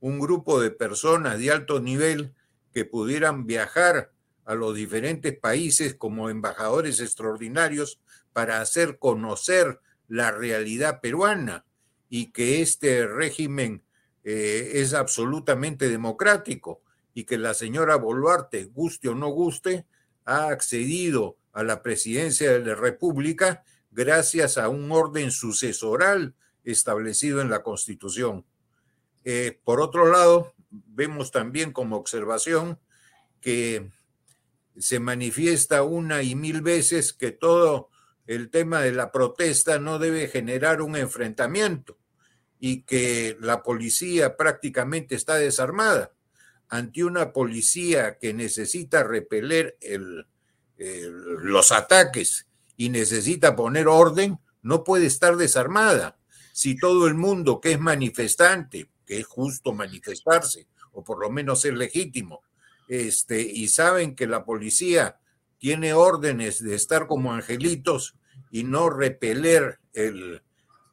un 0.00 0.18
grupo 0.20 0.60
de 0.60 0.70
personas 0.70 1.38
de 1.38 1.50
alto 1.50 1.80
nivel 1.80 2.34
que 2.72 2.84
pudieran 2.84 3.46
viajar 3.46 4.12
a 4.44 4.54
los 4.54 4.74
diferentes 4.74 5.36
países 5.36 5.94
como 5.94 6.30
embajadores 6.30 7.00
extraordinarios 7.00 8.00
para 8.32 8.60
hacer 8.60 8.98
conocer 8.98 9.80
la 10.08 10.30
realidad 10.30 11.00
peruana 11.00 11.64
y 12.08 12.32
que 12.32 12.62
este 12.62 13.06
régimen 13.06 13.82
eh, 14.24 14.72
es 14.74 14.94
absolutamente 14.94 15.88
democrático 15.88 16.82
y 17.14 17.24
que 17.24 17.38
la 17.38 17.54
señora 17.54 17.96
Boluarte, 17.96 18.64
guste 18.64 19.08
o 19.08 19.14
no 19.14 19.28
guste, 19.28 19.86
ha 20.24 20.48
accedido 20.48 21.38
a 21.52 21.62
la 21.62 21.82
presidencia 21.82 22.52
de 22.52 22.60
la 22.60 22.74
República 22.74 23.64
gracias 23.90 24.58
a 24.58 24.68
un 24.68 24.92
orden 24.92 25.30
sucesoral 25.30 26.34
establecido 26.62 27.40
en 27.40 27.48
la 27.48 27.62
Constitución. 27.62 28.44
Eh, 29.28 29.58
por 29.64 29.80
otro 29.80 30.06
lado, 30.06 30.54
vemos 30.70 31.32
también 31.32 31.72
como 31.72 31.96
observación 31.96 32.78
que 33.40 33.90
se 34.78 35.00
manifiesta 35.00 35.82
una 35.82 36.22
y 36.22 36.36
mil 36.36 36.62
veces 36.62 37.12
que 37.12 37.32
todo 37.32 37.90
el 38.28 38.50
tema 38.50 38.82
de 38.82 38.92
la 38.92 39.10
protesta 39.10 39.80
no 39.80 39.98
debe 39.98 40.28
generar 40.28 40.80
un 40.80 40.94
enfrentamiento 40.94 41.98
y 42.60 42.82
que 42.82 43.36
la 43.40 43.64
policía 43.64 44.36
prácticamente 44.36 45.16
está 45.16 45.34
desarmada 45.34 46.12
ante 46.68 47.02
una 47.02 47.32
policía 47.32 48.18
que 48.18 48.32
necesita 48.32 49.02
repeler 49.02 49.76
los 50.78 51.72
ataques 51.72 52.46
y 52.76 52.90
necesita 52.90 53.56
poner 53.56 53.88
orden, 53.88 54.38
no 54.62 54.84
puede 54.84 55.06
estar 55.06 55.36
desarmada. 55.36 56.16
Si 56.52 56.76
todo 56.78 57.08
el 57.08 57.14
mundo 57.14 57.60
que 57.60 57.72
es 57.72 57.80
manifestante, 57.80 58.88
que 59.06 59.18
es 59.18 59.26
justo 59.26 59.72
manifestarse, 59.72 60.66
o 60.92 61.04
por 61.04 61.20
lo 61.20 61.30
menos 61.30 61.64
es 61.64 61.74
legítimo, 61.74 62.42
este, 62.88 63.40
y 63.40 63.68
saben 63.68 64.14
que 64.14 64.26
la 64.26 64.44
policía 64.44 65.18
tiene 65.58 65.94
órdenes 65.94 66.62
de 66.62 66.74
estar 66.74 67.06
como 67.06 67.32
angelitos 67.32 68.16
y 68.50 68.64
no 68.64 68.90
repeler 68.90 69.80
el, 69.94 70.42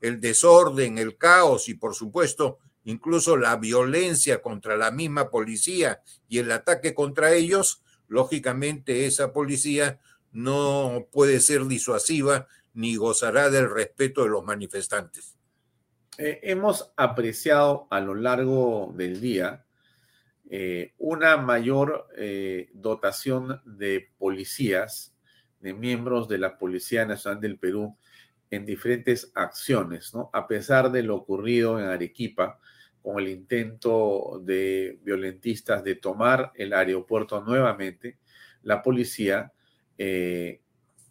el 0.01 0.20
desorden, 0.20 0.97
el 0.97 1.18
caos 1.18 1.70
y 1.70 1.74
por 1.74 1.95
supuesto 1.95 2.59
incluso 2.86 3.38
la 3.38 3.55
violencia 3.55 4.41
contra 4.41 4.76
la 4.76 4.91
misma 4.91 5.30
policía 5.30 6.01
y 6.28 6.39
el 6.39 6.51
ataque 6.51 6.93
contra 6.93 7.34
ellos, 7.34 7.82
lógicamente 8.07 9.05
esa 9.05 9.32
policía 9.32 9.99
no 10.32 11.07
puede 11.11 11.39
ser 11.39 11.66
disuasiva 11.68 12.47
ni 12.74 12.95
gozará 12.95 13.49
del 13.49 13.70
respeto 13.70 14.24
de 14.24 14.30
los 14.30 14.43
manifestantes. 14.43 15.32
Eh, 16.18 16.41
hemos 16.43 16.93
apreciado 16.95 17.88
a 17.89 17.99
lo 17.99 18.14
largo 18.14 18.93
del 18.95 19.20
día 19.20 19.66
eh, 20.47 20.93
una 20.99 21.38
mayor 21.38 22.07
eh, 22.16 22.70
dotación 22.74 23.61
de 23.66 24.11
policías, 24.20 25.16
de 25.59 25.74
miembros 25.74 26.28
de 26.28 26.38
la 26.38 26.57
Policía 26.59 27.05
Nacional 27.05 27.41
del 27.41 27.57
Perú 27.57 27.97
en 28.51 28.66
diferentes 28.66 29.32
acciones, 29.34 30.14
¿no? 30.14 30.30
A 30.34 30.45
pesar 30.45 30.91
de 30.91 31.01
lo 31.01 31.16
ocurrido 31.16 31.80
en 31.80 31.86
Arequipa, 31.86 32.59
con 33.01 33.20
el 33.20 33.30
intento 33.30 34.39
de 34.43 34.99
violentistas 35.01 35.84
de 35.84 35.95
tomar 35.95 36.51
el 36.55 36.74
aeropuerto 36.74 37.41
nuevamente, 37.41 38.20
la 38.61 38.84
policía 38.84 39.51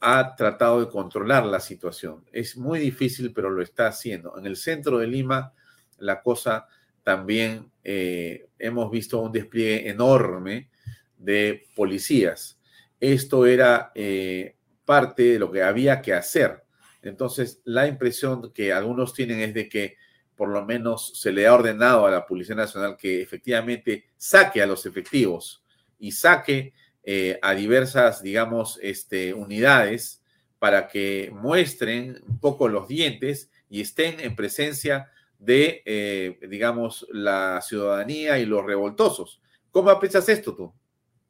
ha 0.05 0.35
tratado 0.35 0.81
de 0.81 0.89
controlar 0.89 1.47
la 1.47 1.61
situación. 1.61 2.25
Es 2.33 2.57
muy 2.57 2.81
difícil, 2.81 3.33
pero 3.33 3.49
lo 3.49 3.63
está 3.63 3.87
haciendo. 3.87 4.37
En 4.37 4.47
el 4.47 4.57
centro 4.57 4.99
de 4.99 5.07
Lima, 5.07 5.53
la 5.99 6.21
cosa 6.21 6.67
también 7.05 7.71
eh, 7.85 8.49
hemos 8.59 8.91
visto 8.91 9.21
un 9.21 9.31
despliegue 9.31 9.89
enorme 9.89 10.71
de 11.17 11.67
policías. 11.77 12.59
Esto 12.99 13.47
era 13.47 13.93
eh, 13.95 14.57
parte 14.85 15.23
de 15.23 15.39
lo 15.39 15.53
que 15.53 15.63
había 15.63 16.03
que 16.03 16.15
hacer. 16.15 16.65
Entonces, 17.01 17.61
la 17.65 17.87
impresión 17.87 18.53
que 18.53 18.73
algunos 18.73 19.15
tienen 19.15 19.39
es 19.39 19.55
de 19.55 19.69
que 19.69 19.97
por 20.35 20.49
lo 20.49 20.65
menos 20.65 21.13
se 21.15 21.31
le 21.31 21.47
ha 21.47 21.55
ordenado 21.55 22.07
a 22.07 22.11
la 22.11 22.27
Policía 22.27 22.57
Nacional 22.57 22.97
que 22.97 23.23
efectivamente 23.23 24.07
saque 24.17 24.61
a 24.61 24.67
los 24.67 24.85
efectivos 24.85 25.63
y 26.01 26.11
saque 26.11 26.73
eh, 27.05 27.39
a 27.43 27.55
diversas, 27.55 28.23
digamos, 28.23 28.79
este, 28.83 29.35
unidades 29.35 30.23
para 30.59 30.89
que 30.89 31.31
muestren 31.35 32.23
un 32.27 32.39
poco 32.39 32.69
los 32.69 32.89
dientes 32.89 33.51
y 33.69 33.81
estén 33.81 34.21
en 34.21 34.37
presencia 34.37 35.11
de, 35.39 35.83
eh, 35.85 36.39
digamos, 36.49 37.07
la 37.11 37.61
ciudadanía 37.61 38.39
y 38.39 38.47
los 38.47 38.65
revoltosos. 38.65 39.41
¿Cómo 39.71 39.91
aprecias 39.91 40.29
esto 40.29 40.55
tú? 40.55 40.73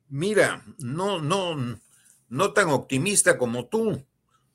Mira, 0.08 0.62
no, 0.78 1.20
no, 1.20 1.80
no 2.28 2.52
tan 2.52 2.68
optimista 2.68 3.38
como 3.38 3.66
tú. 3.66 4.04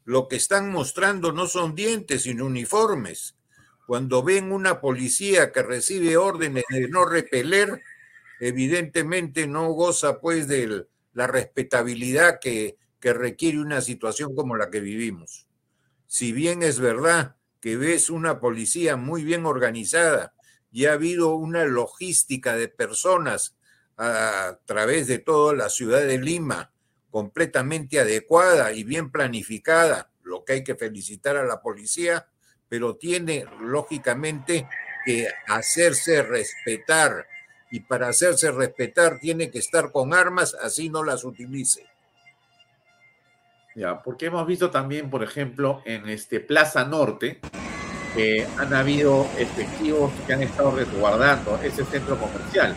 Lo 0.06 0.28
que 0.28 0.36
están 0.36 0.72
mostrando 0.72 1.32
no 1.32 1.48
son 1.48 1.74
dientes, 1.74 2.24
sino 2.24 2.46
uniformes 2.46 3.38
cuando 3.88 4.22
ven 4.22 4.52
una 4.52 4.82
policía 4.82 5.54
que 5.54 5.64
recibe 5.64 6.18
órdenes 6.18 6.66
de 6.70 6.90
no 6.90 7.06
repeler, 7.06 7.82
evidentemente 8.42 9.48
no 9.48 9.72
goza 9.72 10.20
pues 10.20 10.50
de 10.50 10.84
la 11.18 11.26
respetabilidad 11.26 12.38
que, 12.40 12.78
que 13.00 13.12
requiere 13.12 13.60
una 13.60 13.82
situación 13.82 14.36
como 14.36 14.56
la 14.56 14.70
que 14.70 14.82
vivimos. 14.82 15.48
Si 16.06 16.32
bien 16.32 16.62
es 16.62 16.80
verdad 16.80 17.38
que 17.60 17.76
ves 17.76 18.12
una 18.12 18.40
policía 18.40 18.98
muy 18.98 19.24
bien 19.24 19.48
organizada 19.48 20.36
y 20.72 20.86
ha 20.86 20.94
habido 20.94 21.34
una 21.34 21.66
logística 21.66 22.56
de 22.56 22.68
personas 22.68 23.56
a 23.98 24.60
través 24.66 25.08
de 25.08 25.18
toda 25.18 25.56
la 25.56 25.70
ciudad 25.70 26.02
de 26.02 26.20
Lima 26.20 26.72
completamente 27.10 28.00
adecuada 28.00 28.72
y 28.74 28.84
bien 28.84 29.12
planificada, 29.12 30.12
lo 30.22 30.46
que 30.46 30.54
hay 30.54 30.64
que 30.64 30.76
felicitar 30.76 31.36
a 31.36 31.46
la 31.46 31.64
policía, 31.64 32.28
pero 32.70 32.96
tiene 32.96 33.44
lógicamente 33.60 34.70
que 35.04 35.28
hacerse 35.48 36.22
respetar 36.22 37.26
y 37.70 37.82
para 37.82 38.10
hacerse 38.10 38.52
respetar 38.52 39.20
tiene 39.20 39.52
que 39.52 39.60
estar 39.60 39.92
con 39.92 40.14
armas, 40.14 40.56
así 40.62 40.90
no 40.90 41.04
las 41.04 41.24
utilice. 41.24 41.86
Ya, 43.76 44.02
porque 44.02 44.28
hemos 44.28 44.48
visto 44.48 44.72
también, 44.72 45.10
por 45.10 45.24
ejemplo, 45.24 45.82
en 45.86 46.10
este 46.10 46.40
Plaza 46.40 46.84
Norte, 46.86 47.40
que 48.16 48.48
han 48.58 48.74
habido 48.74 49.28
efectivos 49.38 50.12
que 50.26 50.34
han 50.34 50.42
estado 50.42 50.72
resguardando 50.72 51.60
ese 51.62 51.86
centro 51.86 52.18
comercial. 52.18 52.76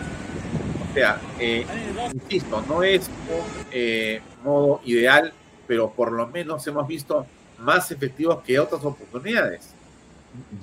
O 0.91 0.93
sea, 0.93 1.19
eh, 1.39 1.65
insisto, 2.13 2.63
no 2.69 2.83
es 2.83 3.09
un 3.09 3.67
eh, 3.71 4.21
modo 4.45 4.83
ideal, 4.85 5.33
pero 5.67 5.91
por 5.91 6.13
lo 6.13 6.27
menos 6.27 6.67
hemos 6.67 6.87
visto 6.87 7.27
más 7.61 7.91
efectivos 7.91 8.43
que 8.43 8.59
otras 8.59 8.85
oportunidades. 8.85 9.71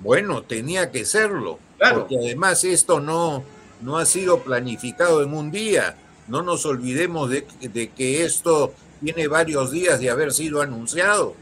Bueno, 0.01 0.43
tenía 0.43 0.91
que 0.91 1.05
serlo, 1.05 1.57
claro. 1.77 2.01
porque 2.01 2.17
además 2.17 2.63
esto 2.63 2.99
no, 2.99 3.43
no 3.81 3.97
ha 3.97 4.05
sido 4.05 4.39
planificado 4.39 5.23
en 5.23 5.33
un 5.33 5.51
día. 5.51 5.95
No 6.27 6.41
nos 6.41 6.65
olvidemos 6.65 7.29
de, 7.29 7.45
que 7.95 8.23
esto 8.23 8.73
tiene 9.01 9.27
varios 9.27 9.71
días 9.71 9.99
de 9.99 10.09
haber 10.09 10.33
sido 10.33 10.61
anunciado 10.61 11.35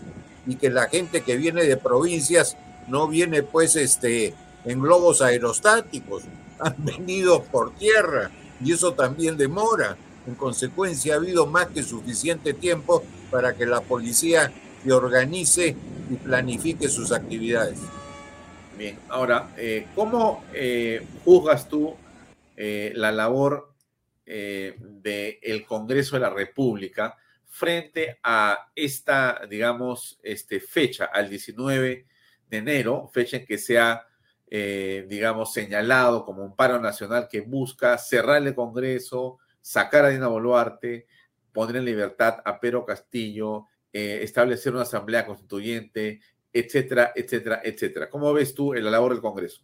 y 0.45 0.55
que 0.55 0.69
la 0.69 0.87
gente 0.87 1.21
que 1.21 1.37
viene 1.37 1.63
de 1.63 1.77
provincias 1.77 2.57
no 2.87 3.07
viene 3.07 3.41
pues 3.41 3.75
este 3.75 4.33
en 4.65 4.81
globos 4.81 5.21
aerostáticos, 5.21 6.23
han 6.59 6.75
venido 6.77 7.43
por 7.43 7.75
tierra 7.75 8.31
y 8.63 8.73
eso 8.73 8.93
también 8.93 9.37
demora. 9.37 9.97
En 10.27 10.33
consecuencia, 10.33 11.13
ha 11.13 11.17
habido 11.17 11.45
más 11.45 11.67
que 11.67 11.83
suficiente 11.83 12.53
tiempo 12.53 13.03
para 13.29 13.53
que 13.55 13.65
la 13.67 13.81
policía 13.81 14.51
se 14.83 14.91
organice 14.91 15.75
y 16.09 16.15
planifique 16.15 16.89
sus 16.89 17.11
actividades. 17.11 17.77
Bien, 18.77 18.97
ahora, 19.07 19.53
eh, 19.55 19.87
¿cómo 19.95 20.43
eh, 20.53 21.05
juzgas 21.23 21.69
tú 21.69 21.95
eh, 22.55 22.93
la 22.95 23.11
labor 23.11 23.73
eh, 24.25 24.75
del 24.79 25.65
Congreso 25.65 26.15
de 26.15 26.21
la 26.21 26.29
República 26.29 27.17
frente 27.45 28.19
a 28.23 28.71
esta, 28.75 29.41
digamos, 29.49 30.19
este, 30.23 30.59
fecha, 30.59 31.05
al 31.05 31.29
19 31.29 32.05
de 32.49 32.57
enero, 32.57 33.09
fecha 33.13 33.37
en 33.37 33.45
que 33.45 33.57
se 33.57 33.79
ha, 33.79 34.05
eh, 34.49 35.05
digamos, 35.07 35.53
señalado 35.53 36.25
como 36.25 36.43
un 36.43 36.55
paro 36.55 36.79
nacional 36.79 37.27
que 37.29 37.41
busca 37.41 37.97
cerrar 37.97 38.45
el 38.45 38.55
Congreso, 38.55 39.39
sacar 39.61 40.05
a 40.05 40.09
Dina 40.09 40.27
Boluarte, 40.27 41.07
poner 41.51 41.77
en 41.77 41.85
libertad 41.85 42.41
a 42.43 42.59
Pedro 42.59 42.85
Castillo, 42.85 43.67
establecer 43.93 44.73
una 44.73 44.81
asamblea 44.81 45.25
constituyente, 45.25 46.19
etcétera, 46.51 47.13
etcétera, 47.15 47.61
etcétera. 47.63 48.09
¿Cómo 48.09 48.33
ves 48.33 48.53
tú 48.53 48.73
la 48.73 48.91
labor 48.91 49.13
del 49.13 49.21
Congreso? 49.21 49.61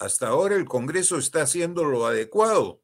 Hasta 0.00 0.28
ahora 0.28 0.56
el 0.56 0.64
Congreso 0.64 1.18
está 1.18 1.42
haciendo 1.42 1.84
lo 1.84 2.06
adecuado. 2.06 2.80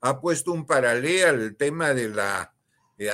Ha 0.00 0.20
puesto 0.20 0.52
un 0.52 0.64
paralelo 0.64 1.28
al 1.28 1.56
tema 1.56 1.92
de 1.92 2.08
la 2.08 2.54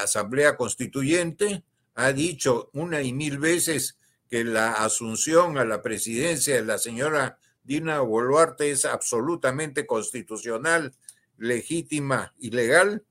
Asamblea 0.02 0.56
Constituyente, 0.56 1.64
ha 1.94 2.12
dicho 2.12 2.70
una 2.74 3.02
y 3.02 3.12
mil 3.14 3.38
veces 3.38 3.98
que 4.30 4.44
la 4.44 4.74
asunción 4.74 5.56
a 5.56 5.64
la 5.64 5.82
presidencia 5.82 6.56
de 6.56 6.64
la 6.64 6.76
señora 6.76 7.38
Dina 7.64 8.00
Boluarte 8.00 8.70
es 8.70 8.84
absolutamente 8.84 9.86
constitucional, 9.86 10.94
legítima 11.38 12.34
y 12.38 12.50
legal, 12.50 13.02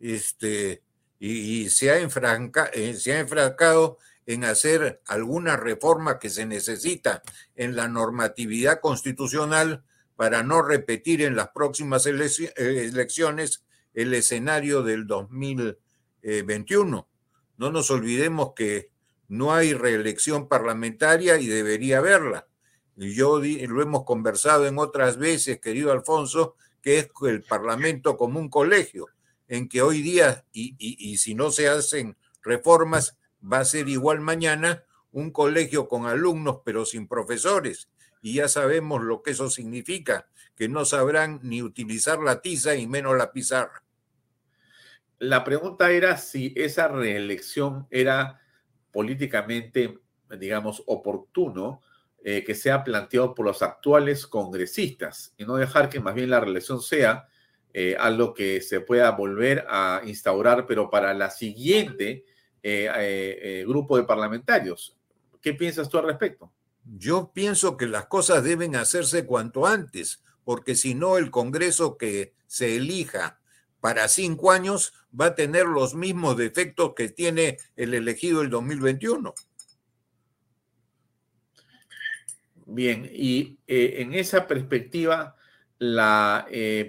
este, 0.00 0.82
y, 1.20 1.70
se, 1.70 1.90
ha 1.92 1.98
eh, 1.98 2.94
se 2.94 3.12
ha 3.12 3.20
enfrascado 3.20 3.98
en 4.28 4.44
hacer 4.44 5.00
alguna 5.06 5.56
reforma 5.56 6.18
que 6.18 6.28
se 6.28 6.44
necesita 6.44 7.22
en 7.56 7.74
la 7.74 7.88
normatividad 7.88 8.80
constitucional 8.80 9.84
para 10.16 10.42
no 10.42 10.60
repetir 10.60 11.22
en 11.22 11.34
las 11.34 11.48
próximas 11.48 12.04
elecciones 12.04 13.64
el 13.94 14.12
escenario 14.12 14.82
del 14.82 15.06
2021. 15.06 17.08
No 17.56 17.72
nos 17.72 17.90
olvidemos 17.90 18.52
que 18.54 18.90
no 19.28 19.54
hay 19.54 19.72
reelección 19.72 20.46
parlamentaria 20.46 21.38
y 21.38 21.46
debería 21.46 21.96
haberla. 21.96 22.46
Yo 22.96 23.40
lo 23.40 23.82
hemos 23.82 24.04
conversado 24.04 24.66
en 24.66 24.78
otras 24.78 25.16
veces, 25.16 25.58
querido 25.58 25.90
Alfonso, 25.90 26.54
que 26.82 26.98
es 26.98 27.08
el 27.22 27.44
Parlamento 27.44 28.18
como 28.18 28.38
un 28.38 28.50
colegio, 28.50 29.06
en 29.46 29.70
que 29.70 29.80
hoy 29.80 30.02
día, 30.02 30.44
y, 30.52 30.76
y 30.78 31.16
si 31.16 31.34
no 31.34 31.50
se 31.50 31.70
hacen 31.70 32.18
reformas, 32.42 33.16
va 33.40 33.60
a 33.60 33.64
ser 33.64 33.88
igual 33.88 34.20
mañana 34.20 34.84
un 35.12 35.30
colegio 35.30 35.88
con 35.88 36.06
alumnos 36.06 36.60
pero 36.64 36.84
sin 36.84 37.08
profesores. 37.08 37.88
Y 38.20 38.34
ya 38.34 38.48
sabemos 38.48 39.02
lo 39.02 39.22
que 39.22 39.30
eso 39.30 39.48
significa, 39.48 40.28
que 40.56 40.68
no 40.68 40.84
sabrán 40.84 41.40
ni 41.42 41.62
utilizar 41.62 42.18
la 42.18 42.40
tiza 42.40 42.74
y 42.74 42.86
menos 42.86 43.16
la 43.16 43.32
pizarra. 43.32 43.84
La 45.18 45.44
pregunta 45.44 45.90
era 45.90 46.16
si 46.16 46.52
esa 46.56 46.88
reelección 46.88 47.86
era 47.90 48.40
políticamente, 48.92 49.98
digamos, 50.38 50.82
oportuno 50.86 51.80
eh, 52.24 52.42
que 52.44 52.54
sea 52.54 52.82
planteado 52.82 53.34
por 53.34 53.46
los 53.46 53.62
actuales 53.62 54.26
congresistas 54.26 55.34
y 55.36 55.44
no 55.44 55.56
dejar 55.56 55.88
que 55.88 56.00
más 56.00 56.14
bien 56.14 56.30
la 56.30 56.40
reelección 56.40 56.82
sea 56.82 57.28
eh, 57.72 57.96
algo 57.98 58.34
que 58.34 58.60
se 58.60 58.80
pueda 58.80 59.10
volver 59.12 59.64
a 59.68 60.02
instaurar, 60.04 60.66
pero 60.66 60.90
para 60.90 61.14
la 61.14 61.30
siguiente 61.30 62.24
eh, 62.62 62.90
eh, 62.96 63.38
eh, 63.42 63.64
grupo 63.66 63.96
de 63.96 64.04
parlamentarios. 64.04 64.96
¿Qué 65.40 65.54
piensas 65.54 65.88
tú 65.88 65.98
al 65.98 66.06
respecto? 66.06 66.52
Yo 66.84 67.30
pienso 67.32 67.76
que 67.76 67.86
las 67.86 68.06
cosas 68.06 68.42
deben 68.42 68.74
hacerse 68.74 69.26
cuanto 69.26 69.66
antes, 69.66 70.24
porque 70.44 70.74
si 70.74 70.94
no 70.94 71.18
el 71.18 71.30
Congreso 71.30 71.96
que 71.96 72.34
se 72.46 72.76
elija 72.76 73.40
para 73.80 74.08
cinco 74.08 74.50
años 74.50 74.92
va 75.18 75.26
a 75.26 75.34
tener 75.34 75.66
los 75.66 75.94
mismos 75.94 76.36
defectos 76.36 76.94
que 76.96 77.08
tiene 77.08 77.58
el 77.76 77.94
elegido 77.94 78.42
el 78.42 78.50
2021. 78.50 79.34
Bien, 82.66 83.08
y 83.10 83.58
en 83.66 84.14
esa 84.14 84.46
perspectiva, 84.46 85.36
la, 85.78 86.46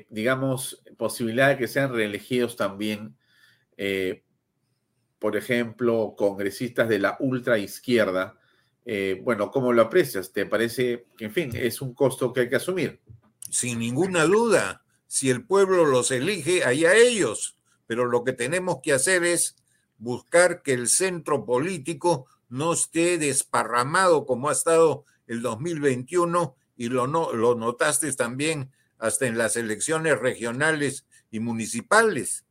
digamos, 0.10 0.82
posibilidad 0.98 1.50
de 1.50 1.58
que 1.58 1.68
sean 1.68 1.94
reelegidos 1.94 2.56
también 2.56 3.16
por 5.20 5.36
ejemplo, 5.36 6.16
congresistas 6.18 6.88
de 6.88 7.00
la 7.00 7.18
ultraizquierda, 7.20 8.40
eh, 8.86 9.22
bueno, 9.24 9.52
¿cómo 9.52 9.74
lo 9.74 9.82
aprecias? 9.84 10.32
¿Te 10.32 10.46
parece 10.46 11.06
que, 11.18 11.26
en 11.26 11.34
fin, 11.34 11.52
es 11.54 11.82
un 11.82 11.94
costo 11.94 12.34
que 12.34 12.42
hay 12.42 12.50
que 12.50 12.56
asumir? 12.56 13.02
Sin 13.50 13.80
ninguna 13.80 14.24
duda. 14.24 14.84
Si 15.06 15.30
el 15.30 15.46
pueblo 15.46 15.86
los 15.86 16.12
elige, 16.12 16.64
allá 16.64 16.96
ellos. 16.96 17.58
Pero 17.86 18.06
lo 18.06 18.24
que 18.24 18.34
tenemos 18.34 18.80
que 18.82 18.94
hacer 18.94 19.24
es 19.26 19.58
buscar 19.98 20.62
que 20.62 20.74
el 20.74 20.88
centro 20.88 21.46
político 21.46 22.28
no 22.48 22.74
esté 22.74 23.18
desparramado 23.18 24.26
como 24.26 24.50
ha 24.50 24.54
estado 24.54 25.06
el 25.28 25.42
2021 25.42 26.56
y 26.78 26.90
lo, 26.90 27.08
no, 27.08 27.34
lo 27.34 27.56
notaste 27.56 28.12
también 28.14 28.72
hasta 28.98 29.28
en 29.28 29.38
las 29.38 29.56
elecciones 29.56 30.18
regionales 30.18 31.06
y 31.30 31.42
municipales 31.42 32.46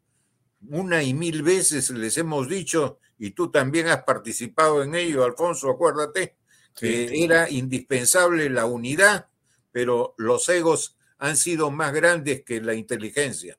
una 0.68 1.02
y 1.02 1.14
mil 1.14 1.42
veces 1.42 1.90
les 1.90 2.16
hemos 2.18 2.48
dicho, 2.48 2.98
y 3.18 3.30
tú 3.30 3.50
también 3.50 3.88
has 3.88 4.04
participado 4.04 4.82
en 4.82 4.94
ello, 4.94 5.24
Alfonso, 5.24 5.70
acuérdate, 5.70 6.36
que 6.74 7.24
era 7.24 7.50
indispensable 7.50 8.48
la 8.50 8.66
unidad, 8.66 9.28
pero 9.72 10.14
los 10.16 10.48
egos 10.48 10.96
han 11.18 11.36
sido 11.36 11.70
más 11.70 11.92
grandes 11.92 12.42
que 12.44 12.61
la 12.61 12.74
inteligencia. 12.74 13.59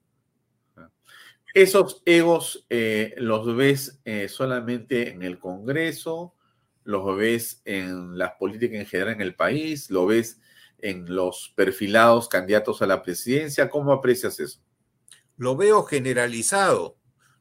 Esos 1.54 2.02
egos 2.06 2.66
eh, 2.70 3.16
los 3.18 3.56
ves 3.56 4.00
eh, 4.06 4.28
solamente 4.30 5.10
en 5.10 5.24
el 5.24 5.40
Congreso, 5.40 6.36
los 6.84 7.18
ves 7.18 7.62
en 7.66 8.18
las 8.18 8.34
políticas 8.34 8.80
en 8.80 8.86
general 8.86 9.14
en 9.16 9.22
el 9.22 9.36
país, 9.36 9.90
lo 9.90 10.06
ves 10.06 10.40
en 10.78 11.14
los 11.14 11.52
perfilados 11.56 12.30
candidatos 12.30 12.82
a 12.82 12.88
la 12.88 13.02
presidencia. 13.02 13.70
¿Cómo 13.70 13.92
aprecias 13.92 14.40
eso? 14.40 14.60
Lo 15.40 15.56
veo 15.56 15.84
generalizado. 15.84 16.98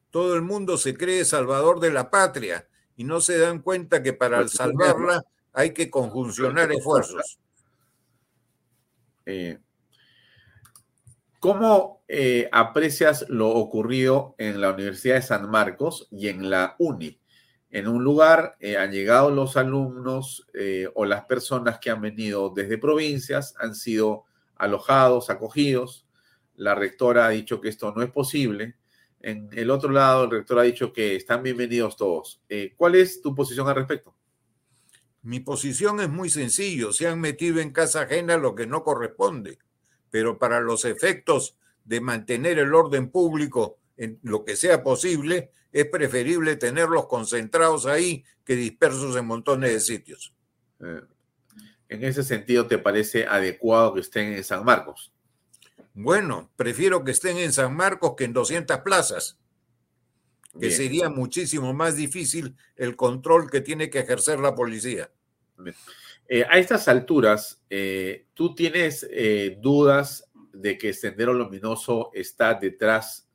Todo 0.09 0.33
el 0.35 0.41
mundo 0.41 0.77
se 0.77 0.95
cree 0.95 1.25
salvador 1.25 1.81
de 1.81 1.91
la 1.91 2.09
patria 2.09 2.67
y 2.95 3.03
no 3.03 3.19
se 3.19 3.37
dan 3.37 3.61
cuenta 3.61 4.01
que 4.01 4.13
para 4.13 4.39
pues, 4.39 4.53
salvarla 4.53 5.23
hay 5.51 5.73
que 5.73 5.91
conjuncionar 5.91 6.71
esfuerzos. 6.71 7.39
Eh, 9.25 9.59
¿Cómo 11.41 12.01
eh, 12.07 12.49
aprecias 12.53 13.25
lo 13.27 13.49
ocurrido 13.49 14.33
en 14.37 14.61
la 14.61 14.71
Universidad 14.71 15.15
de 15.15 15.21
San 15.21 15.51
Marcos 15.51 16.07
y 16.09 16.29
en 16.29 16.49
la 16.49 16.75
UNI? 16.79 17.19
en 17.71 17.87
un 17.87 18.03
lugar, 18.03 18.55
eh, 18.59 18.77
han 18.77 18.91
llegado 18.91 19.29
los 19.29 19.55
alumnos 19.55 20.47
o 20.95 21.05
las 21.05 21.25
personas 21.25 21.77
que 21.77 21.91
han 21.91 22.01
venido 22.01 22.49
desde 22.49 22.79
provincias, 22.79 23.53
han 23.59 23.75
sido 23.75 24.23
alojados, 24.55 25.29
acogidos. 25.29 26.08
La 26.59 26.75
rectora 26.75 27.25
ha 27.25 27.29
dicho 27.29 27.61
que 27.61 27.69
esto 27.69 27.93
no 27.95 28.03
es 28.03 28.11
posible. 28.11 28.75
En 29.21 29.49
el 29.53 29.69
otro 29.71 29.89
lado, 29.91 30.25
el 30.25 30.31
rector 30.31 30.59
ha 30.59 30.63
dicho 30.63 30.91
que 30.91 31.15
están 31.15 31.41
bienvenidos 31.41 31.95
todos. 31.95 32.41
Eh, 32.49 32.73
¿Cuál 32.75 32.95
es 32.95 33.21
tu 33.21 33.33
posición 33.33 33.69
al 33.69 33.75
respecto? 33.75 34.13
Mi 35.21 35.39
posición 35.39 36.01
es 36.01 36.09
muy 36.09 36.29
sencillo. 36.29 36.91
Se 36.91 37.07
han 37.07 37.21
metido 37.21 37.61
en 37.61 37.71
casa 37.71 38.01
ajena 38.01 38.35
lo 38.35 38.55
que 38.55 38.67
no 38.67 38.83
corresponde, 38.83 39.57
pero 40.11 40.37
para 40.37 40.59
los 40.59 40.83
efectos 40.83 41.55
de 41.85 42.01
mantener 42.01 42.59
el 42.59 42.73
orden 42.73 43.09
público 43.09 43.77
en 43.95 44.19
lo 44.23 44.43
que 44.43 44.57
sea 44.57 44.83
posible, 44.83 45.51
es 45.71 45.85
preferible 45.85 46.57
tenerlos 46.57 47.07
concentrados 47.07 47.85
ahí 47.85 48.25
que 48.43 48.57
dispersos 48.57 49.15
en 49.15 49.25
montones 49.25 49.71
de 49.71 49.79
sitios. 49.79 50.33
Eh, 50.81 51.03
en 51.87 52.03
ese 52.03 52.21
sentido, 52.21 52.67
¿te 52.67 52.79
parece 52.79 53.25
adecuado 53.25 53.93
que 53.93 54.01
estén 54.01 54.33
en 54.33 54.43
San 54.43 54.65
Marcos? 54.65 55.13
Bueno, 55.93 56.51
prefiero 56.55 57.03
que 57.03 57.11
estén 57.11 57.37
en 57.37 57.51
San 57.51 57.75
Marcos 57.75 58.13
que 58.17 58.25
en 58.25 58.33
200 58.33 58.79
plazas, 58.79 59.37
que 60.59 60.71
sería 60.71 61.09
muchísimo 61.09 61.73
más 61.73 61.95
difícil 61.95 62.55
el 62.75 62.95
control 62.95 63.49
que 63.49 63.61
tiene 63.61 63.89
que 63.89 63.99
ejercer 63.99 64.39
la 64.39 64.55
policía. 64.55 65.11
Eh, 66.27 66.45
a 66.49 66.57
estas 66.57 66.87
alturas, 66.87 67.61
eh, 67.69 68.25
¿tú 68.33 68.55
tienes 68.55 69.07
dudas 69.61 70.29
de 70.53 70.77
que 70.77 70.93
Sendero 70.93 71.33
Luminoso 71.33 72.11
está 72.13 72.53
detrás 72.53 73.29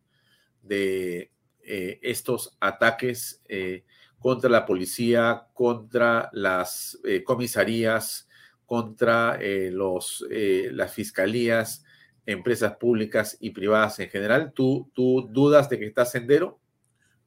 de 0.63 1.31
eh, 1.63 1.99
estos 2.03 2.57
ataques 2.61 3.43
eh, 3.49 3.85
contra 4.19 4.51
la 4.51 4.67
policía, 4.67 5.47
contra 5.55 6.29
las 6.33 6.99
eh, 7.05 7.23
comisarías, 7.25 8.29
contra 8.67 9.39
los, 9.71 10.25
las 10.31 10.93
fiscalías, 10.93 11.85
empresas 12.27 12.77
públicas 12.77 13.37
y 13.41 13.51
privadas 13.51 13.99
en 14.01 14.11
general. 14.11 14.53
¿Tú, 14.55 14.91
¿Tú 14.95 15.29
dudas 15.31 15.69
de 15.69 15.79
que 15.79 15.87
está 15.87 16.05
Sendero? 16.05 16.61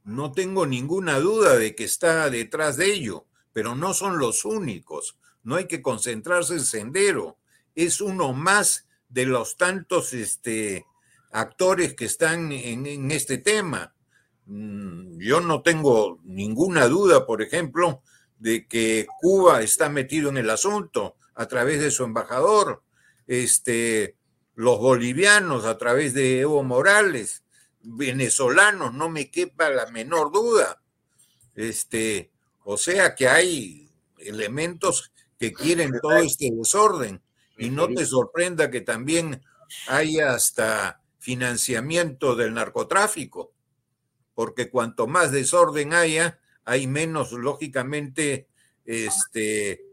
No 0.04 0.32
tengo 0.32 0.66
ninguna 0.66 1.20
duda 1.20 1.58
de 1.58 1.76
que 1.76 1.84
está 1.84 2.30
detrás 2.30 2.78
de 2.78 2.94
ello, 2.94 3.26
pero 3.54 3.76
no 3.76 3.94
son 3.94 4.18
los 4.18 4.46
únicos. 4.46 5.18
No 5.44 5.56
hay 5.56 5.66
que 5.66 5.82
concentrarse 5.82 6.54
en 6.54 6.62
Sendero. 6.62 7.38
Es 7.76 8.02
uno 8.02 8.34
más 8.34 8.88
de 9.10 9.26
los 9.26 9.58
tantos 9.58 10.14
este, 10.14 10.86
actores 11.32 11.94
que 11.94 12.06
están 12.06 12.52
en, 12.52 13.12
este 13.12 13.38
tema. 13.38 13.94
Mm, 14.46 15.20
yo 15.20 15.42
no 15.42 15.62
tengo 15.62 16.20
ninguna 16.24 16.88
duda, 16.88 17.26
por 17.26 17.42
ejemplo, 17.42 18.02
de 18.40 18.68
que 18.68 19.08
Cuba 19.20 19.62
está 19.62 19.90
metido 19.90 20.30
en 20.30 20.38
el 20.38 20.50
asunto 20.50 21.16
a 21.36 21.48
través 21.48 21.82
de 21.82 21.92
su 21.92 22.04
embajador, 22.04 22.84
este, 23.28 24.16
los 24.58 24.80
bolivianos 24.80 25.66
a 25.66 25.78
través 25.78 26.16
de 26.16 26.40
Evo 26.40 26.64
Morales, 26.64 27.44
venezolanos, 27.84 28.92
no 28.92 29.08
me 29.08 29.30
quepa 29.30 29.70
la 29.70 29.86
menor 29.92 30.32
duda. 30.32 30.82
Este, 31.54 32.32
o 32.64 32.76
sea 32.76 33.14
que 33.14 33.28
hay 33.28 33.88
elementos 34.18 35.12
que 35.40 35.54
quieren 35.54 35.92
todo 36.02 36.18
este 36.18 36.50
desorden 36.52 37.22
y 37.56 37.70
no 37.70 37.88
te 37.88 38.04
sorprenda 38.08 38.72
que 38.72 38.82
también 38.82 39.44
hay 39.88 40.20
hasta 40.20 41.04
financiamiento 41.20 42.36
del 42.36 42.56
narcotráfico, 42.56 43.54
porque 44.34 44.72
cuanto 44.72 45.06
más 45.06 45.32
desorden 45.32 45.94
haya, 45.94 46.40
hay 46.66 46.88
menos, 46.88 47.32
lógicamente, 47.32 48.48
este, 48.86 49.86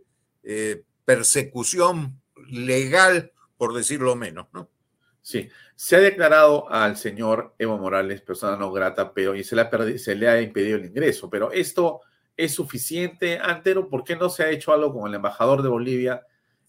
eh, 0.42 0.82
persecución 1.04 2.22
legal, 2.48 3.33
por 3.56 3.74
decirlo 3.74 4.16
menos, 4.16 4.46
¿no? 4.52 4.68
Sí, 5.22 5.48
se 5.74 5.96
ha 5.96 6.00
declarado 6.00 6.70
al 6.70 6.96
señor 6.98 7.54
Evo 7.58 7.78
Morales 7.78 8.20
persona 8.20 8.56
no 8.56 8.70
grata, 8.70 9.14
pero 9.14 9.34
y 9.34 9.42
se 9.42 9.56
le, 9.56 9.62
ha 9.62 9.98
se 9.98 10.14
le 10.14 10.28
ha 10.28 10.40
impedido 10.42 10.76
el 10.76 10.84
ingreso. 10.84 11.30
Pero 11.30 11.50
esto 11.50 12.02
es 12.36 12.52
suficiente, 12.52 13.38
Antero. 13.38 13.88
¿Por 13.88 14.04
qué 14.04 14.16
no 14.16 14.28
se 14.28 14.42
ha 14.42 14.50
hecho 14.50 14.72
algo 14.72 14.92
con 14.92 15.08
el 15.08 15.14
embajador 15.14 15.62
de 15.62 15.70
Bolivia? 15.70 16.26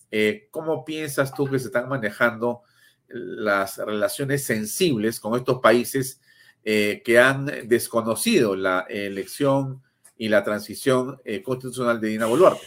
Eh, 0.09 0.47
¿Cómo 0.51 0.85
piensas 0.85 1.33
tú 1.33 1.49
que 1.49 1.59
se 1.59 1.65
están 1.65 1.89
manejando 1.89 2.63
las 3.07 3.77
relaciones 3.77 4.43
sensibles 4.45 5.19
con 5.19 5.35
estos 5.35 5.59
países 5.59 6.21
eh, 6.63 7.01
que 7.05 7.19
han 7.19 7.45
desconocido 7.67 8.55
la 8.55 8.85
elección 8.89 9.83
y 10.17 10.29
la 10.29 10.43
transición 10.43 11.21
eh, 11.23 11.43
constitucional 11.43 11.99
de 11.99 12.07
Dina 12.09 12.25
Boluarte. 12.25 12.65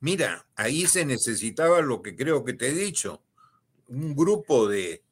Mira, 0.00 0.46
ahí 0.56 0.86
se 0.86 1.04
necesitaba 1.04 1.82
lo 1.82 2.02
que 2.02 2.16
creo 2.16 2.44
que 2.44 2.54
te 2.54 2.68
he 2.68 2.74
dicho, 2.74 3.22
un 3.88 4.16
grupo 4.16 4.66
de, 4.66 5.02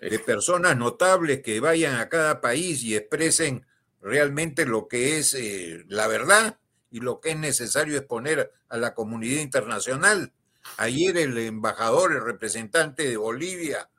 de 0.00 0.18
personas 0.18 0.76
notables 0.76 1.42
que 1.42 1.60
vayan 1.60 1.96
a 1.96 2.08
cada 2.08 2.40
país 2.40 2.82
y 2.82 2.96
expresen 2.96 3.66
realmente 4.00 4.64
lo 4.64 4.88
que 4.88 5.18
es 5.18 5.34
eh, 5.34 5.84
la 5.88 6.06
verdad 6.06 6.58
y 6.90 7.00
lo 7.00 7.20
que 7.20 7.30
es 7.30 7.36
necesario 7.36 7.98
exponer 7.98 8.52
a 8.68 8.76
la 8.76 8.94
comunidad 8.94 9.40
internacional. 9.40 10.32
Ayer 10.76 11.16
el 11.16 11.36
embajador, 11.38 12.12
el 12.12 12.24
representante 12.24 13.08
de 13.08 13.16
Bolivia 13.16 13.90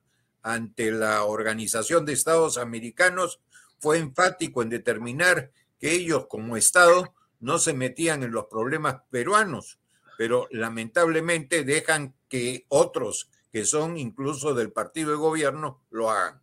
ante 0.41 0.91
la 0.91 1.23
Organización 1.23 2.05
de 2.05 2.13
Estados 2.13 2.57
Americanos 2.57 3.39
fue 3.79 3.97
enfático 3.97 4.61
en 4.61 4.69
determinar 4.69 5.51
que 5.79 5.93
ellos 5.93 6.27
como 6.27 6.57
Estado 6.57 7.13
no 7.39 7.57
se 7.59 7.73
metían 7.73 8.23
en 8.23 8.31
los 8.31 8.45
problemas 8.45 8.97
peruanos, 9.09 9.78
pero 10.19 10.49
lamentablemente 10.51 11.63
dejan 11.63 12.13
que 12.27 12.65
otros 12.67 13.29
que 13.53 13.63
son 13.63 13.97
incluso 13.97 14.53
del 14.53 14.69
partido 14.69 15.11
de 15.11 15.15
gobierno 15.15 15.81
lo 15.91 16.11
hagan. 16.11 16.41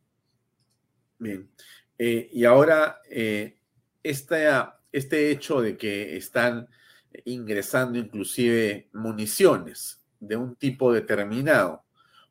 Bien. 1.18 1.50
Eh, 1.98 2.30
y 2.32 2.46
ahora, 2.46 3.02
eh, 3.10 3.58
este 4.02 5.30
hecho 5.30 5.60
de 5.60 5.76
que 5.76 6.16
están 6.16 6.70
ingresando 7.26 7.98
inclusive 7.98 8.88
municiones 8.94 10.00
de 10.20 10.38
un 10.38 10.56
tipo 10.56 10.90
determinado 10.90 11.84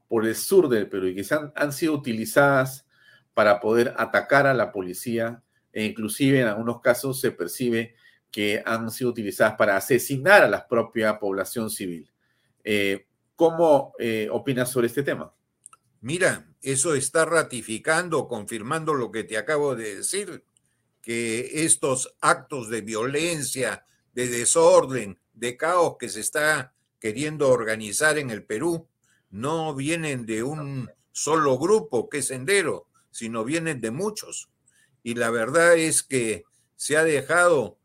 por 0.08 0.26
el 0.26 0.36
sur 0.36 0.68
del 0.68 0.90
Perú 0.90 1.10
y 1.10 1.16
que 1.16 1.32
han, 1.32 1.54
han 1.56 1.74
sido 1.74 1.94
utilizadas 1.94 2.88
para 3.36 3.60
poder 3.60 3.94
atacar 3.98 4.48
a 4.48 4.56
la 4.56 4.72
policía 4.72 5.44
e 5.72 5.86
inclusive 5.86 6.42
en 6.42 6.48
algunos 6.48 6.82
casos 6.82 7.22
se 7.22 7.30
percibe 7.30 7.94
que 8.36 8.62
han 8.66 8.92
sido 8.92 9.12
utilizadas 9.12 9.56
para 9.56 9.78
asesinar 9.78 10.44
a 10.44 10.50
la 10.50 10.68
propia 10.68 11.18
población 11.18 11.70
civil. 11.70 12.12
Eh, 12.66 13.06
¿Cómo 13.34 13.94
eh, 13.98 14.28
opinas 14.30 14.70
sobre 14.70 14.88
este 14.88 15.04
tema? 15.04 15.34
Mira, 16.02 16.46
eso 16.62 16.96
está 16.96 17.24
ratificando, 17.24 18.28
confirmando 18.28 18.94
lo 18.94 19.10
que 19.10 19.24
te 19.24 19.38
acabo 19.38 19.74
de 19.74 19.96
decir, 19.96 20.44
que 21.02 21.64
estos 21.64 22.14
actos 22.20 22.70
de 22.70 22.82
violencia, 22.82 23.86
de 24.12 24.28
desorden, 24.28 25.18
de 25.32 25.56
caos 25.56 25.96
que 25.98 26.10
se 26.10 26.20
está 26.20 26.74
queriendo 27.00 27.48
organizar 27.48 28.18
en 28.18 28.32
el 28.32 28.44
Perú, 28.44 28.90
no 29.30 29.74
vienen 29.74 30.26
de 30.26 30.44
un 30.44 30.92
solo 31.14 31.58
grupo 31.58 32.10
que 32.10 32.18
es 32.18 32.28
Sendero, 32.28 32.90
sino 33.12 33.46
vienen 33.46 33.80
de 33.80 33.92
muchos. 33.92 34.50
Y 35.04 35.14
la 35.14 35.30
verdad 35.30 35.78
es 35.78 36.04
que 36.04 36.44
se 36.76 36.98
ha 36.98 37.06
dejado, 37.06 37.78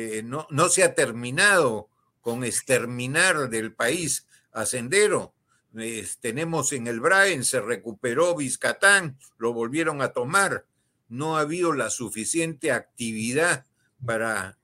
eh, 0.00 0.22
no, 0.22 0.46
no 0.50 0.68
se 0.68 0.84
ha 0.84 0.94
terminado 0.94 1.88
con 2.20 2.44
exterminar 2.44 3.50
del 3.50 3.74
país 3.74 4.28
a 4.52 4.64
Sendero. 4.64 5.34
tenemos 6.20 6.72
en 6.72 6.86
el 6.86 7.00
Braen, 7.00 7.44
se 7.44 7.60
recuperó 7.60 8.36
Vizcatán, 8.36 9.18
lo 9.38 9.52
volvieron 9.52 10.00
a 10.00 10.12
tomar. 10.12 10.66
No 11.08 11.36
ha 11.36 11.40
habido 11.40 11.72
la 11.72 11.90
suficiente 11.90 12.70
actividad 12.70 13.66
para 14.06 14.56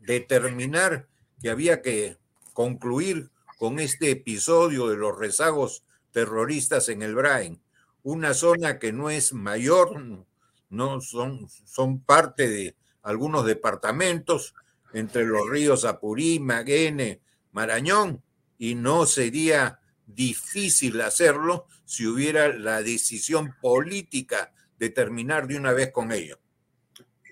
determinar 0.00 1.08
que 1.40 1.48
había 1.48 1.80
que 1.80 2.18
concluir 2.52 3.30
con 3.56 3.78
este 3.78 4.10
episodio 4.10 4.88
de 4.88 4.98
los 4.98 5.16
rezagos 5.18 5.82
terroristas 6.12 6.90
en 6.90 7.00
el 7.00 7.14
Brain, 7.14 7.58
una 8.02 8.34
zona 8.34 8.78
que 8.78 8.92
no 8.92 9.08
es 9.08 9.32
mayor, 9.32 10.26
no 10.68 11.00
son, 11.00 11.48
son 11.64 12.00
parte 12.00 12.50
de 12.50 12.76
algunos 13.02 13.46
departamentos 13.46 14.54
entre 14.92 15.24
los 15.24 15.48
ríos 15.48 15.84
Apurí, 15.84 16.38
Maguene, 16.40 17.20
Marañón, 17.52 18.22
y 18.58 18.74
no 18.74 19.06
sería 19.06 19.80
difícil 20.06 21.00
hacerlo 21.00 21.66
si 21.84 22.06
hubiera 22.06 22.48
la 22.48 22.82
decisión 22.82 23.54
política 23.60 24.52
de 24.78 24.90
terminar 24.90 25.46
de 25.46 25.56
una 25.56 25.72
vez 25.72 25.90
con 25.90 26.12
ello. 26.12 26.38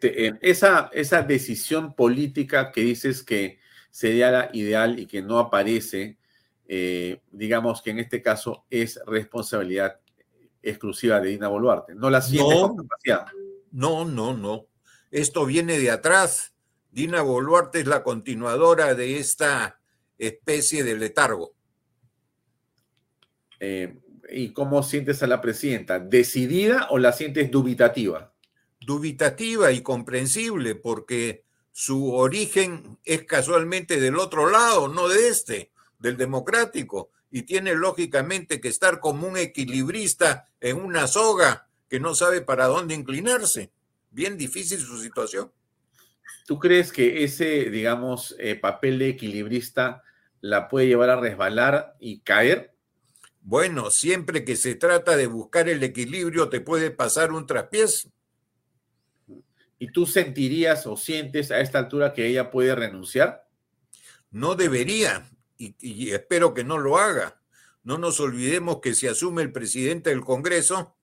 Esa, 0.01 0.91
esa 0.93 1.23
decisión 1.23 1.95
política 1.95 2.71
que 2.71 2.83
dices 2.83 3.23
que 3.23 3.59
sería 3.91 4.31
la 4.31 4.51
ideal 4.53 4.99
y 5.01 5.07
que 5.07 5.23
no 5.23 5.39
aparece, 5.39 6.19
eh, 6.69 7.21
digamos 7.33 7.83
que 7.83 7.91
en 7.91 7.99
este 7.99 8.21
caso 8.23 8.67
es 8.69 9.01
responsabilidad 9.07 10.01
exclusiva 10.63 11.21
de 11.21 11.31
Dina 11.31 11.49
Boluarte. 11.49 11.95
No 11.95 12.11
la 12.11 12.21
siente 12.21 12.55
no, 12.55 12.77
No, 13.73 14.05
no, 14.05 14.37
no. 14.37 14.67
Esto 15.17 15.47
viene 15.47 15.79
de 15.79 15.91
atrás, 15.91 16.53
Dina 16.91 17.23
Boluarte 17.23 17.81
es 17.81 17.87
la 17.87 18.03
continuadora 18.03 18.95
de 18.95 19.19
esta 19.19 19.81
especie 20.19 20.85
de 20.85 20.95
letargo. 20.95 21.55
Eh, 23.59 23.99
¿Y 24.29 24.53
cómo 24.53 24.83
sientes 24.83 25.23
a 25.23 25.27
la 25.27 25.41
presidenta? 25.41 26.01
¿Decidida 26.01 26.89
o 26.91 26.99
la 26.99 27.15
sientes 27.15 27.51
dubitativa? 27.51 28.35
Dubitativa 28.79 29.73
y 29.73 29.81
comprensible, 29.81 30.75
porque 30.75 31.47
su 31.73 32.13
origen 32.13 32.99
es 33.03 33.23
casualmente 33.23 33.99
del 33.99 34.17
otro 34.17 34.51
lado, 34.51 34.89
no 34.89 35.09
de 35.09 35.29
este, 35.29 35.71
del 35.99 36.19
democrático, 36.19 37.09
y 37.31 37.45
tiene 37.45 37.75
lógicamente 37.75 38.61
que 38.61 38.69
estar 38.69 39.01
como 39.01 39.27
un 39.27 39.39
equilibrista 39.39 40.51
en 40.61 40.77
una 40.77 41.07
soga 41.07 41.71
que 41.89 42.01
no 42.01 42.15
sabe 42.15 42.43
para 42.43 42.67
dónde 42.67 42.95
inclinarse. 42.95 43.73
Bien 44.17 44.39
difícil 44.39 44.81
su 44.81 44.97
situación. 44.97 45.53
¿Tú 46.47 46.59
crees 46.59 46.91
que 46.91 47.23
ese, 47.23 47.69
digamos, 47.69 48.35
eh, 48.39 48.55
papel 48.57 48.99
de 48.99 49.11
equilibrista 49.11 50.03
la 50.41 50.69
puede 50.69 50.87
llevar 50.87 51.11
a 51.11 51.21
resbalar 51.21 51.97
y 52.01 52.21
caer? 52.21 52.75
Bueno, 53.43 53.91
siempre 53.91 54.43
que 54.43 54.57
se 54.57 54.75
trata 54.75 55.19
de 55.19 55.27
buscar 55.27 55.69
el 55.69 55.83
equilibrio 55.83 56.49
te 56.49 56.63
puede 56.63 56.91
pasar 56.91 57.31
un 57.31 57.47
traspiés. 57.47 58.09
¿Y 59.79 59.93
tú 59.93 60.07
sentirías 60.07 60.87
o 60.87 60.97
sientes 60.97 61.51
a 61.51 61.61
esta 61.61 61.79
altura 61.79 62.15
que 62.15 62.27
ella 62.27 62.51
puede 62.51 62.75
renunciar? 62.75 63.47
No 64.31 64.55
debería, 64.55 65.31
y, 65.59 66.11
espero 66.13 66.55
que 66.55 66.65
no 66.65 66.79
lo 66.79 66.97
haga. 66.97 67.39
No 67.85 67.99
nos 67.99 68.19
olvidemos 68.21 68.81
que 68.81 68.95
si 68.95 69.09
asume 69.09 69.43
el 69.43 69.53
presidente 69.53 70.09
del 70.09 70.23
Congreso, 70.23 70.96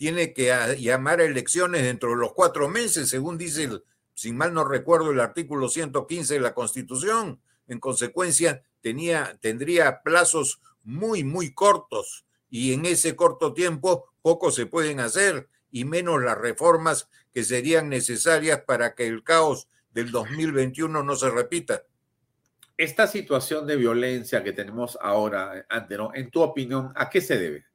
tiene 0.00 0.32
que 0.32 0.50
llamar 0.78 1.20
a 1.20 1.26
elecciones 1.26 1.82
dentro 1.82 2.08
de 2.08 2.16
los 2.16 2.32
cuatro 2.32 2.70
meses, 2.70 3.10
según 3.10 3.36
dice, 3.36 3.64
el, 3.64 3.84
si 4.14 4.32
mal 4.32 4.54
no 4.54 4.64
recuerdo, 4.64 5.10
el 5.10 5.20
artículo 5.20 5.68
115 5.68 6.32
de 6.32 6.40
la 6.40 6.54
Constitución. 6.54 7.38
En 7.68 7.80
consecuencia, 7.80 8.62
tenía, 8.80 9.36
tendría 9.42 10.00
plazos 10.00 10.62
muy, 10.84 11.22
muy 11.22 11.52
cortos 11.52 12.24
y 12.48 12.72
en 12.72 12.86
ese 12.86 13.14
corto 13.14 13.52
tiempo 13.52 14.06
poco 14.22 14.50
se 14.50 14.64
pueden 14.64 15.00
hacer 15.00 15.50
y 15.70 15.84
menos 15.84 16.22
las 16.22 16.38
reformas 16.38 17.10
que 17.34 17.44
serían 17.44 17.90
necesarias 17.90 18.62
para 18.66 18.94
que 18.94 19.06
el 19.06 19.22
caos 19.22 19.68
del 19.92 20.12
2021 20.12 21.02
no 21.02 21.14
se 21.14 21.28
repita. 21.28 21.82
Esta 22.78 23.06
situación 23.06 23.66
de 23.66 23.76
violencia 23.76 24.42
que 24.42 24.54
tenemos 24.54 24.96
ahora, 25.02 25.66
Antero, 25.68 26.12
en 26.14 26.30
tu 26.30 26.40
opinión, 26.40 26.90
¿a 26.96 27.10
qué 27.10 27.20
se 27.20 27.38
debe? 27.38 27.69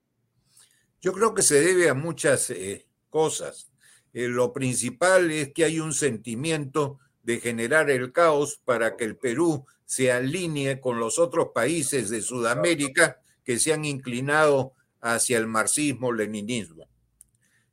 Yo 1.05 1.13
creo 1.13 1.35
que 1.35 1.43
se 1.43 1.61
debe 1.61 1.87
a 1.87 1.93
muchas 1.93 2.49
eh, 2.49 2.87
cosas. 3.11 3.71
Eh, 4.11 4.27
lo 4.27 4.51
principal 4.51 5.29
es 5.29 5.53
que 5.53 5.63
hay 5.63 5.79
un 5.79 5.93
sentimiento 5.93 6.97
de 7.21 7.39
generar 7.39 7.91
el 7.91 8.11
caos 8.11 8.59
para 8.65 8.97
que 8.97 9.03
el 9.03 9.15
Perú 9.15 9.67
se 9.85 10.11
alinee 10.11 10.79
con 10.79 10.99
los 10.99 11.19
otros 11.19 11.49
países 11.53 12.09
de 12.09 12.23
Sudamérica 12.23 13.21
que 13.43 13.59
se 13.59 13.71
han 13.71 13.85
inclinado 13.85 14.73
hacia 14.99 15.37
el 15.37 15.45
marxismo-leninismo. 15.45 16.89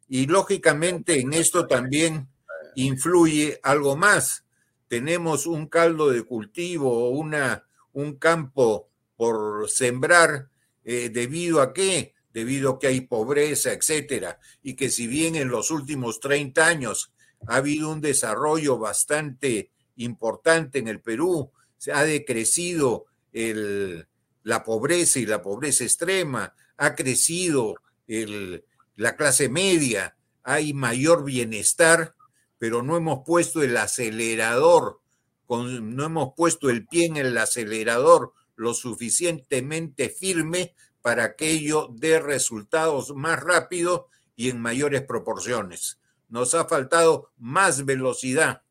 Y 0.08 0.26
lógicamente 0.26 1.18
en 1.18 1.32
esto 1.32 1.66
también 1.66 2.28
influye 2.74 3.58
algo 3.62 3.96
más. 3.96 4.44
Tenemos 4.88 5.46
un 5.46 5.68
caldo 5.68 6.10
de 6.10 6.22
cultivo, 6.22 7.08
una, 7.08 7.66
un 7.94 8.16
campo 8.16 8.90
por 9.16 9.70
sembrar, 9.70 10.50
eh, 10.84 11.08
debido 11.08 11.62
a 11.62 11.72
qué? 11.72 12.12
Debido 12.32 12.70
a 12.70 12.78
que 12.78 12.86
hay 12.86 13.02
pobreza, 13.02 13.72
etcétera. 13.72 14.38
Y 14.62 14.74
que 14.74 14.90
si 14.90 15.06
bien 15.06 15.36
en 15.36 15.48
los 15.48 15.70
últimos 15.70 16.20
30 16.20 16.66
años 16.66 17.12
ha 17.46 17.56
habido 17.56 17.90
un 17.90 18.00
desarrollo 18.00 18.78
bastante 18.78 19.70
importante 19.96 20.78
en 20.78 20.88
el 20.88 21.00
Perú, 21.00 21.50
se 21.76 21.92
ha 21.92 22.04
decrecido 22.04 23.06
el, 23.32 24.06
la 24.42 24.64
pobreza 24.64 25.18
y 25.18 25.26
la 25.26 25.42
pobreza 25.42 25.84
extrema, 25.84 26.54
ha 26.76 26.94
crecido 26.94 27.76
el, 28.06 28.64
la 28.96 29.16
clase 29.16 29.48
media, 29.48 30.16
hay 30.42 30.72
mayor 30.74 31.24
bienestar, 31.24 32.14
pero 32.58 32.82
no 32.82 32.96
hemos 32.96 33.20
puesto 33.26 33.62
el 33.62 33.76
acelerador, 33.76 35.00
con, 35.46 35.96
no 35.96 36.04
hemos 36.04 36.34
puesto 36.36 36.70
el 36.70 36.86
pie 36.86 37.06
en 37.06 37.16
el 37.16 37.36
acelerador 37.36 38.32
lo 38.54 38.74
suficientemente 38.74 40.08
firme 40.08 40.74
para 41.02 41.36
que 41.36 41.50
ello 41.50 41.88
dé 41.92 42.20
resultados 42.20 43.14
más 43.14 43.40
rápido 43.40 44.08
y 44.36 44.48
en 44.48 44.60
mayores 44.60 45.02
proporciones. 45.02 46.00
Nos 46.28 46.54
ha 46.54 46.64
faltado 46.64 47.30
más 47.36 47.84
velocidad. 47.84 48.62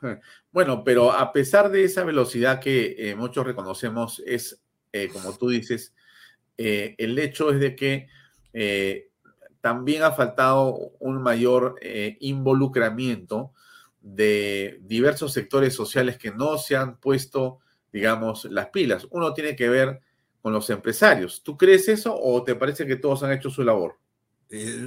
Bueno, 0.50 0.84
pero 0.84 1.12
a 1.12 1.32
pesar 1.32 1.70
de 1.70 1.84
esa 1.84 2.04
velocidad 2.04 2.60
que 2.60 2.94
eh, 2.98 3.14
muchos 3.14 3.46
reconocemos, 3.46 4.22
es, 4.26 4.60
eh, 4.92 5.08
como 5.10 5.34
tú 5.38 5.48
dices, 5.48 5.94
eh, 6.58 6.94
el 6.98 7.18
hecho 7.18 7.50
es 7.50 7.58
de 7.58 7.74
que 7.74 8.08
también 9.62 10.02
ha 10.02 10.12
faltado 10.12 10.74
un 10.98 11.22
mayor 11.22 11.76
involucramiento 12.20 13.54
de 14.02 14.78
diversos 14.82 15.32
sectores 15.32 15.72
sociales 15.72 16.18
que 16.18 16.32
no 16.32 16.58
se 16.58 16.76
han 16.76 16.98
puesto, 16.98 17.60
digamos, 17.90 18.44
las 18.44 18.68
pilas. 18.68 19.06
Uno 19.10 19.32
tiene 19.32 19.56
que 19.56 19.70
ver 19.70 20.02
con 20.42 20.52
los 20.52 20.68
empresarios. 20.68 21.42
¿Tú 21.42 21.56
crees 21.56 21.88
eso 21.88 22.14
o 22.20 22.42
te 22.44 22.54
parece 22.54 22.86
que 22.86 22.96
todos 22.96 23.22
han 23.22 23.32
hecho 23.32 23.50
su 23.50 23.62
labor? 23.62 23.98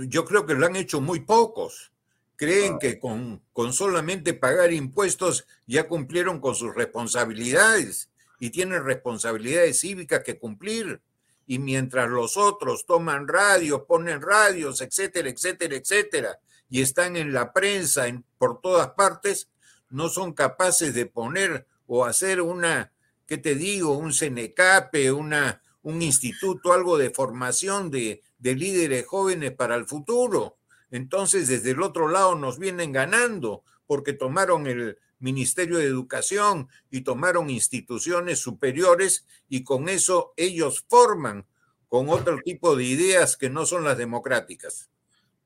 yo 0.08 0.26
creo 0.26 0.45
que 0.45 0.53
lo 0.53 0.68
han 0.68 0.76
hecho 0.76 1.01
muy 1.01 1.22
pocos 1.22 1.91
creen 2.36 2.74
ah. 2.76 2.78
que 2.80 2.99
con, 2.99 3.41
con 3.53 3.74
solamente 3.74 4.34
pagar 4.34 4.72
impuestos 4.74 5.45
ya 5.66 5.88
cumplieron 5.88 6.39
con 6.39 6.56
sus 6.56 6.74
responsabilidades 6.74 8.10
y 8.39 8.49
tienen 8.49 8.84
responsabilidades 8.84 9.80
cívicas 9.80 10.24
que 10.24 10.38
cumplir. 10.38 11.01
Y 11.47 11.60
mientras 11.60 12.10
los 12.10 12.38
otros 12.38 12.86
toman 12.86 13.28
radio, 13.28 13.86
ponen 13.86 14.22
radios, 14.22 14.82
etcétera, 14.82 15.30
etcétera, 15.30 15.76
etcétera, 15.76 16.39
y 16.70 16.82
están 16.82 17.16
en 17.16 17.34
la 17.34 17.53
prensa 17.53 18.08
en, 18.08 18.26
por 18.39 18.62
todas 18.62 18.89
partes, 18.89 19.49
no 19.89 20.10
son 20.10 20.34
capaces 20.34 20.93
de 20.95 21.06
poner 21.06 21.68
o 21.86 22.03
hacer 22.03 22.41
una, 22.41 22.91
¿qué 23.26 23.38
te 23.38 23.56
digo? 23.56 23.98
Un 23.98 24.14
CNECAPE, 24.14 25.12
una, 25.12 25.62
un 25.84 26.02
instituto, 26.02 26.74
algo 26.74 26.98
de 26.98 27.10
formación 27.10 27.92
de, 27.92 28.22
de 28.38 28.56
líderes 28.56 29.06
jóvenes 29.06 29.52
para 29.52 29.76
el 29.76 29.86
futuro. 29.86 30.58
Entonces, 30.92 31.48
desde 31.48 31.72
el 31.72 31.82
otro 31.82 32.08
lado 32.08 32.36
nos 32.36 32.60
vienen 32.60 32.92
ganando 32.92 33.64
porque 33.88 34.14
tomaron 34.14 34.68
el 34.68 34.98
Ministerio 35.20 35.78
de 35.78 35.86
Educación 35.86 36.70
y 36.90 37.02
tomaron 37.02 37.50
instituciones 37.50 38.40
superiores 38.40 39.26
y 39.50 39.64
con 39.64 39.90
eso 39.90 40.34
ellos 40.38 40.86
forman 40.88 41.46
con 41.88 42.10
otro 42.10 42.40
tipo 42.44 42.76
de 42.76 42.84
ideas 42.84 43.38
que 43.38 43.50
no 43.50 43.66
son 43.66 43.84
las 43.84 43.98
democráticas. 43.98 44.90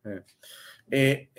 Eh, 0.04 0.24
eh, 0.92 1.30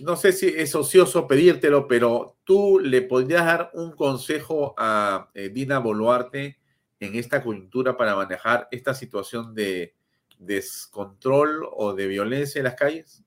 no 0.00 0.16
sé 0.16 0.32
si 0.32 0.46
es 0.46 0.74
ocioso 0.74 1.26
pedírtelo, 1.26 1.86
pero 1.88 2.38
tú 2.44 2.78
le 2.80 3.02
podrías 3.02 3.44
dar 3.44 3.70
un 3.74 3.92
consejo 3.92 4.74
a 4.78 5.30
eh, 5.34 5.50
Dina 5.50 5.78
Boluarte 5.78 6.58
en 7.00 7.14
esta 7.14 7.42
coyuntura 7.42 7.96
para 7.96 8.16
manejar 8.16 8.68
esta 8.70 8.94
situación 8.94 9.54
de 9.54 9.94
descontrol 10.38 11.68
o 11.72 11.94
de 11.94 12.06
violencia 12.06 12.58
en 12.58 12.64
las 12.64 12.74
calles? 12.74 13.22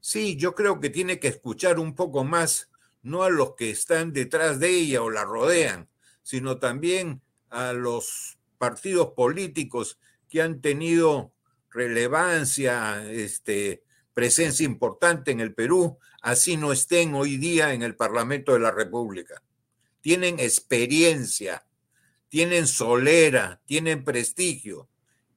Sí, 0.00 0.36
yo 0.36 0.54
creo 0.54 0.80
que 0.80 0.90
tiene 0.90 1.18
que 1.18 1.28
escuchar 1.28 1.78
un 1.78 1.94
poco 1.94 2.24
más, 2.24 2.70
no 3.02 3.22
a 3.22 3.30
los 3.30 3.54
que 3.54 3.70
están 3.70 4.12
detrás 4.12 4.60
de 4.60 4.68
ella 4.68 5.02
o 5.02 5.10
la 5.10 5.24
rodean, 5.24 5.88
sino 6.22 6.58
también 6.58 7.22
a 7.50 7.72
los 7.72 8.38
partidos 8.58 9.12
políticos 9.14 9.98
que 10.28 10.42
han 10.42 10.60
tenido 10.60 11.32
relevancia, 11.70 13.10
este, 13.10 13.82
presencia 14.14 14.64
importante 14.64 15.32
en 15.32 15.40
el 15.40 15.52
Perú, 15.52 15.98
así 16.22 16.56
no 16.56 16.72
estén 16.72 17.14
hoy 17.14 17.36
día 17.36 17.74
en 17.74 17.82
el 17.82 17.96
Parlamento 17.96 18.52
de 18.52 18.60
la 18.60 18.70
República. 18.70 19.42
Tienen 20.00 20.38
experiencia, 20.38 21.66
tienen 22.28 22.66
solera, 22.66 23.60
tienen 23.66 24.04
prestigio, 24.04 24.88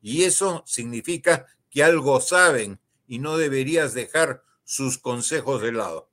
y 0.01 0.23
eso 0.23 0.63
significa 0.65 1.45
que 1.69 1.84
algo 1.84 2.21
saben 2.21 2.80
y 3.07 3.19
no 3.19 3.38
deberías 3.38 3.93
dejar 3.93 4.43
sus 4.63 4.97
consejos 4.97 5.61
de 5.61 5.71
lado. 5.71 6.09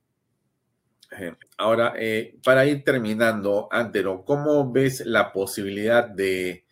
Eh, 1.17 1.33
ahora, 1.57 1.93
eh, 1.97 2.37
para 2.43 2.65
ir 2.65 2.83
terminando, 2.83 3.67
Antero, 3.71 4.23
¿cómo 4.25 4.71
ves 4.71 5.05
la 5.05 5.31
posibilidad 5.31 6.03
de 6.03 6.65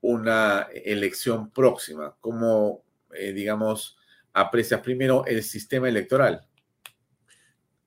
una 0.00 0.68
elección 0.72 1.50
próxima? 1.50 2.16
¿Cómo, 2.20 2.84
eh, 3.14 3.32
digamos, 3.32 3.96
aprecias 4.32 4.80
primero 4.80 5.24
el 5.26 5.42
sistema 5.42 5.88
electoral? 5.88 6.46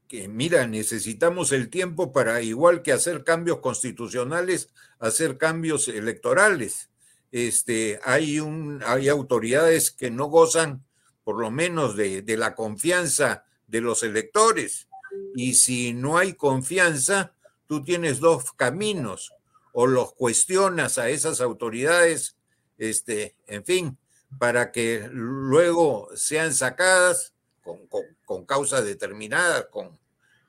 Que 0.08 0.28
mira, 0.28 0.68
necesitamos 0.68 1.52
el 1.52 1.70
tiempo 1.70 2.12
para, 2.12 2.42
igual 2.42 2.82
que 2.82 2.92
hacer 2.92 3.24
cambios 3.24 3.60
constitucionales, 3.60 4.70
hacer 5.00 5.38
cambios 5.38 5.88
electorales. 5.88 6.90
Este, 7.32 8.00
hay, 8.04 8.40
un, 8.40 8.82
hay 8.86 9.10
autoridades 9.10 9.92
que 9.92 10.12
no 10.12 10.26
gozan 10.26 10.84
por 11.24 11.40
lo 11.40 11.52
menos 11.52 11.96
de, 11.96 12.24
la 12.38 12.56
confianza 12.56 13.46
de 13.68 13.82
los 13.82 14.04
electores. 14.04 14.88
Y 15.36 15.56
si 15.56 15.94
no 15.94 16.18
hay 16.18 16.34
confianza, 16.34 17.34
tú 17.68 17.84
tienes 17.84 18.20
dos 18.20 18.52
caminos, 18.54 19.34
o 19.72 19.88
los 19.88 20.14
cuestionas 20.14 20.98
a 20.98 21.10
esas 21.10 21.42
autoridades, 21.42 22.36
este, 22.78 23.36
en 23.48 23.64
fin, 23.64 23.98
para 24.40 24.72
que 24.72 25.08
luego 25.12 26.10
sean 26.16 26.54
sacadas 26.54 27.34
con, 27.62 27.88
con, 28.26 28.46
causas 28.46 28.86
determinadas, 28.86 29.68
con 29.72 30.00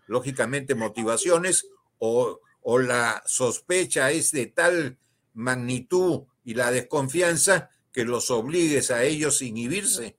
lógicamente 0.07 0.75
motivaciones, 0.75 1.67
o, 1.99 2.41
o 2.63 2.79
la 2.79 3.23
sospecha 3.27 4.11
es 4.11 4.33
de 4.33 4.47
tal 4.47 4.99
magnitud 5.33 6.23
y 6.45 6.55
la 6.55 6.71
desconfianza 6.71 7.71
que 7.93 8.05
los 8.05 8.31
obligues 8.31 8.91
a 8.91 9.05
ellos 9.05 9.41
a 9.41 9.45
inhibirse. 9.45 10.17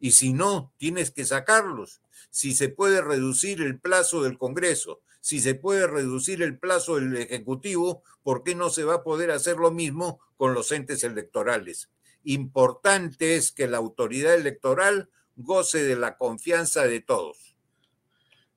Y 0.00 0.12
si 0.12 0.32
no, 0.32 0.72
tienes 0.76 1.10
que 1.10 1.24
sacarlos. 1.24 2.00
Si 2.30 2.54
se 2.54 2.68
puede 2.68 3.00
reducir 3.00 3.62
el 3.62 3.78
plazo 3.80 4.22
del 4.22 4.36
Congreso, 4.36 5.00
si 5.20 5.40
se 5.40 5.54
puede 5.54 5.86
reducir 5.86 6.42
el 6.42 6.58
plazo 6.58 6.96
del 6.96 7.16
Ejecutivo, 7.16 8.02
¿por 8.22 8.42
qué 8.44 8.54
no 8.54 8.70
se 8.70 8.84
va 8.84 8.94
a 8.94 9.02
poder 9.02 9.30
hacer 9.30 9.56
lo 9.56 9.70
mismo 9.70 10.20
con 10.36 10.54
los 10.54 10.70
entes 10.70 11.02
electorales? 11.02 11.88
Importante 12.28 13.36
es 13.36 13.52
que 13.52 13.68
la 13.68 13.76
autoridad 13.76 14.34
electoral 14.34 15.10
goce 15.36 15.84
de 15.84 15.94
la 15.94 16.16
confianza 16.16 16.82
de 16.82 17.00
todos. 17.00 17.56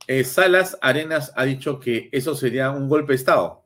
Eh, 0.08 0.24
Salas 0.24 0.76
Arenas 0.82 1.32
ha 1.36 1.46
dicho 1.46 1.80
que 1.80 2.10
eso 2.12 2.34
sería 2.34 2.72
un 2.72 2.90
golpe 2.90 3.12
de 3.12 3.18
Estado. 3.18 3.64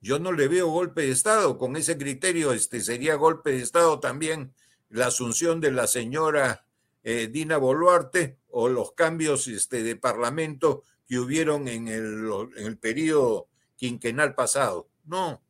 Yo 0.00 0.18
no 0.18 0.32
le 0.32 0.48
veo 0.48 0.66
golpe 0.66 1.02
de 1.02 1.12
Estado. 1.12 1.58
Con 1.58 1.76
ese 1.76 1.96
criterio, 1.96 2.52
este 2.52 2.80
sería 2.80 3.14
golpe 3.14 3.52
de 3.52 3.62
Estado 3.62 4.00
también 4.00 4.52
la 4.88 5.06
asunción 5.06 5.60
de 5.60 5.70
la 5.70 5.86
señora 5.86 6.66
eh, 7.04 7.28
Dina 7.28 7.56
Boluarte 7.56 8.40
o 8.48 8.68
los 8.68 8.94
cambios 8.94 9.46
este, 9.46 9.84
de 9.84 9.94
parlamento 9.94 10.82
que 11.06 11.20
hubieron 11.20 11.68
en 11.68 11.86
el, 11.86 12.28
en 12.56 12.66
el 12.66 12.78
periodo 12.78 13.46
quinquenal 13.76 14.34
pasado. 14.34 14.88
No, 15.04 15.43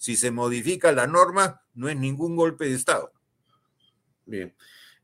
si 0.00 0.16
se 0.16 0.30
modifica 0.30 0.92
la 0.92 1.06
norma, 1.06 1.60
no 1.74 1.90
es 1.90 1.94
ningún 1.94 2.34
golpe 2.34 2.64
de 2.64 2.74
Estado. 2.74 3.12
Bien. 4.24 4.54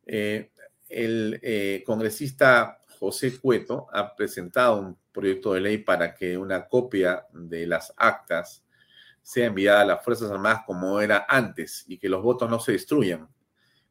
Eh, 0.07 0.51
el 0.89 1.39
eh, 1.43 1.83
congresista 1.85 2.81
José 2.99 3.39
Cueto 3.39 3.89
ha 3.93 4.17
presentado 4.17 4.81
un 4.81 4.97
proyecto 5.13 5.53
de 5.53 5.61
ley 5.61 5.79
para 5.79 6.15
que 6.15 6.39
una 6.39 6.67
copia 6.67 7.27
de 7.31 7.67
las 7.67 7.93
actas 7.99 8.65
sea 9.21 9.49
enviada 9.49 9.83
a 9.83 9.85
las 9.85 10.03
Fuerzas 10.03 10.31
Armadas 10.31 10.63
como 10.65 10.99
era 10.99 11.27
antes 11.29 11.85
y 11.87 11.99
que 11.99 12.09
los 12.09 12.23
votos 12.23 12.49
no 12.49 12.59
se 12.59 12.73
destruyan. 12.73 13.29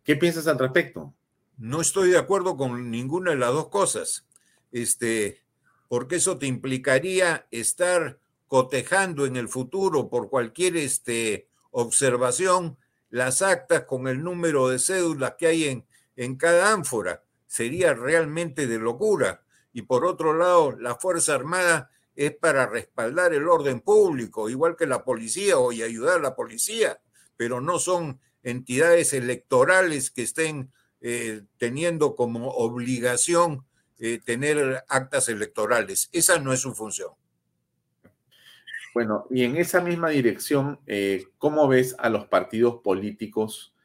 ¿Qué 0.04 0.16
piensas 0.16 0.48
al 0.48 0.58
respecto? 0.58 1.14
No 1.56 1.82
estoy 1.82 2.10
de 2.10 2.18
acuerdo 2.18 2.58
con 2.58 2.90
ninguna 2.90 3.30
de 3.30 3.38
las 3.38 3.52
dos 3.52 3.70
cosas. 3.70 4.26
Este, 4.72 5.44
porque 5.88 6.16
eso 6.16 6.40
te 6.40 6.48
implicaría 6.48 7.46
estar 7.52 8.18
cotejando 8.48 9.26
en 9.26 9.36
el 9.36 9.50
futuro 9.50 10.10
por 10.10 10.30
cualquier 10.30 10.78
este, 10.78 11.48
observación 11.72 12.78
las 13.10 13.42
actas 13.42 13.84
con 13.84 14.08
el 14.08 14.24
número 14.24 14.70
de 14.70 14.80
cédulas 14.80 15.36
que 15.38 15.48
hay 15.48 15.66
en, 15.66 15.86
en 16.16 16.36
cada 16.36 16.74
ánfora. 16.74 17.24
Sería 17.48 17.94
realmente 17.94 18.68
de 18.68 18.78
locura. 18.78 19.44
Y 19.72 19.84
por 19.84 20.06
otro 20.06 20.34
lado, 20.34 20.72
la 20.74 20.96
Fuerza 20.96 21.36
Armada 21.36 21.90
es 22.16 22.36
para 22.36 22.66
respaldar 22.66 23.34
el 23.34 23.48
orden 23.48 23.82
público, 23.82 24.50
igual 24.50 24.76
que 24.76 24.88
la 24.88 25.04
policía 25.04 25.58
o 25.58 25.72
y 25.72 25.84
ayudar 25.84 26.20
a 26.20 26.24
la 26.24 26.36
policía, 26.36 27.00
pero 27.38 27.62
no 27.62 27.80
son 27.80 28.20
entidades 28.44 29.14
electorales 29.14 30.12
que 30.12 30.24
estén 30.24 30.72
eh, 31.02 31.44
teniendo 31.58 32.16
como 32.16 32.50
obligación 32.52 33.66
eh, 34.00 34.20
tener 34.24 34.84
actas 34.88 35.30
electorales. 35.30 36.10
Esa 36.12 36.40
no 36.40 36.54
es 36.54 36.62
su 36.62 36.74
función. 36.74 37.12
Bueno, 38.96 39.28
y 39.30 39.44
en 39.44 39.58
esa 39.58 39.80
misma 39.82 40.10
dirección, 40.10 40.80
eh, 40.88 41.28
¿cómo 41.38 41.68
ves 41.68 41.96
a 42.00 42.10
los 42.10 42.26
partidos 42.26 42.82
políticos, 42.84 43.76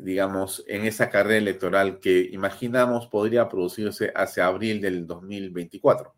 digamos, 0.00 0.64
en 0.66 0.86
esa 0.86 1.10
carrera 1.10 1.38
electoral 1.38 1.98
que 1.98 2.20
imaginamos 2.32 3.08
podría 3.08 3.48
producirse 3.48 4.12
hacia 4.14 4.46
abril 4.46 4.80
del 4.80 5.06
2024? 5.06 6.14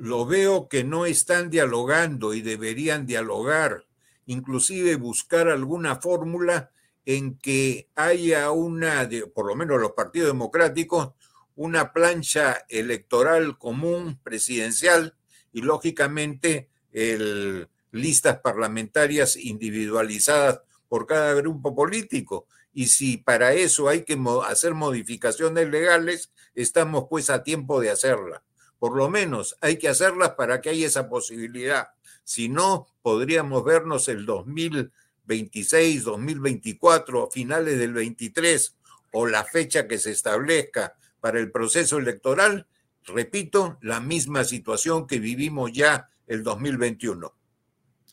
lo 0.00 0.24
veo 0.24 0.66
que 0.66 0.82
no 0.82 1.04
están 1.04 1.50
dialogando 1.50 2.32
y 2.32 2.40
deberían 2.40 3.04
dialogar, 3.04 3.84
inclusive 4.24 4.96
buscar 4.96 5.48
alguna 5.48 5.96
fórmula 5.96 6.70
en 7.04 7.36
que 7.36 7.90
haya 7.94 8.50
una, 8.50 9.06
por 9.34 9.46
lo 9.46 9.54
menos 9.54 9.78
los 9.78 9.92
partidos 9.92 10.28
democráticos, 10.28 11.10
una 11.54 11.92
plancha 11.92 12.64
electoral 12.70 13.58
común 13.58 14.18
presidencial 14.22 15.16
y 15.52 15.62
lógicamente 15.62 16.68
el, 16.92 17.68
listas 17.92 18.38
parlamentarias 18.40 19.36
individualizadas 19.36 20.60
por 20.88 21.06
cada 21.06 21.34
grupo 21.34 21.74
político. 21.74 22.46
Y 22.72 22.86
si 22.86 23.16
para 23.16 23.52
eso 23.52 23.88
hay 23.88 24.04
que 24.04 24.18
hacer 24.46 24.74
modificaciones 24.74 25.68
legales, 25.68 26.30
estamos 26.54 27.06
pues 27.08 27.30
a 27.30 27.42
tiempo 27.42 27.80
de 27.80 27.90
hacerla. 27.90 28.42
Por 28.78 28.96
lo 28.96 29.10
menos 29.10 29.56
hay 29.60 29.76
que 29.76 29.88
hacerlas 29.88 30.30
para 30.30 30.60
que 30.60 30.70
haya 30.70 30.86
esa 30.86 31.08
posibilidad. 31.08 31.88
Si 32.24 32.48
no, 32.48 32.86
podríamos 33.02 33.64
vernos 33.64 34.08
el 34.08 34.24
2026, 34.24 36.04
2024, 36.04 37.28
finales 37.30 37.78
del 37.78 37.92
23 37.92 38.76
o 39.12 39.26
la 39.26 39.44
fecha 39.44 39.88
que 39.88 39.98
se 39.98 40.12
establezca 40.12 40.94
para 41.20 41.40
el 41.40 41.50
proceso 41.50 41.98
electoral, 41.98 42.66
repito, 43.04 43.78
la 43.80 44.00
misma 44.00 44.44
situación 44.44 45.06
que 45.06 45.18
vivimos 45.18 45.72
ya 45.72 46.10
el 46.26 46.42
2021. 46.42 47.34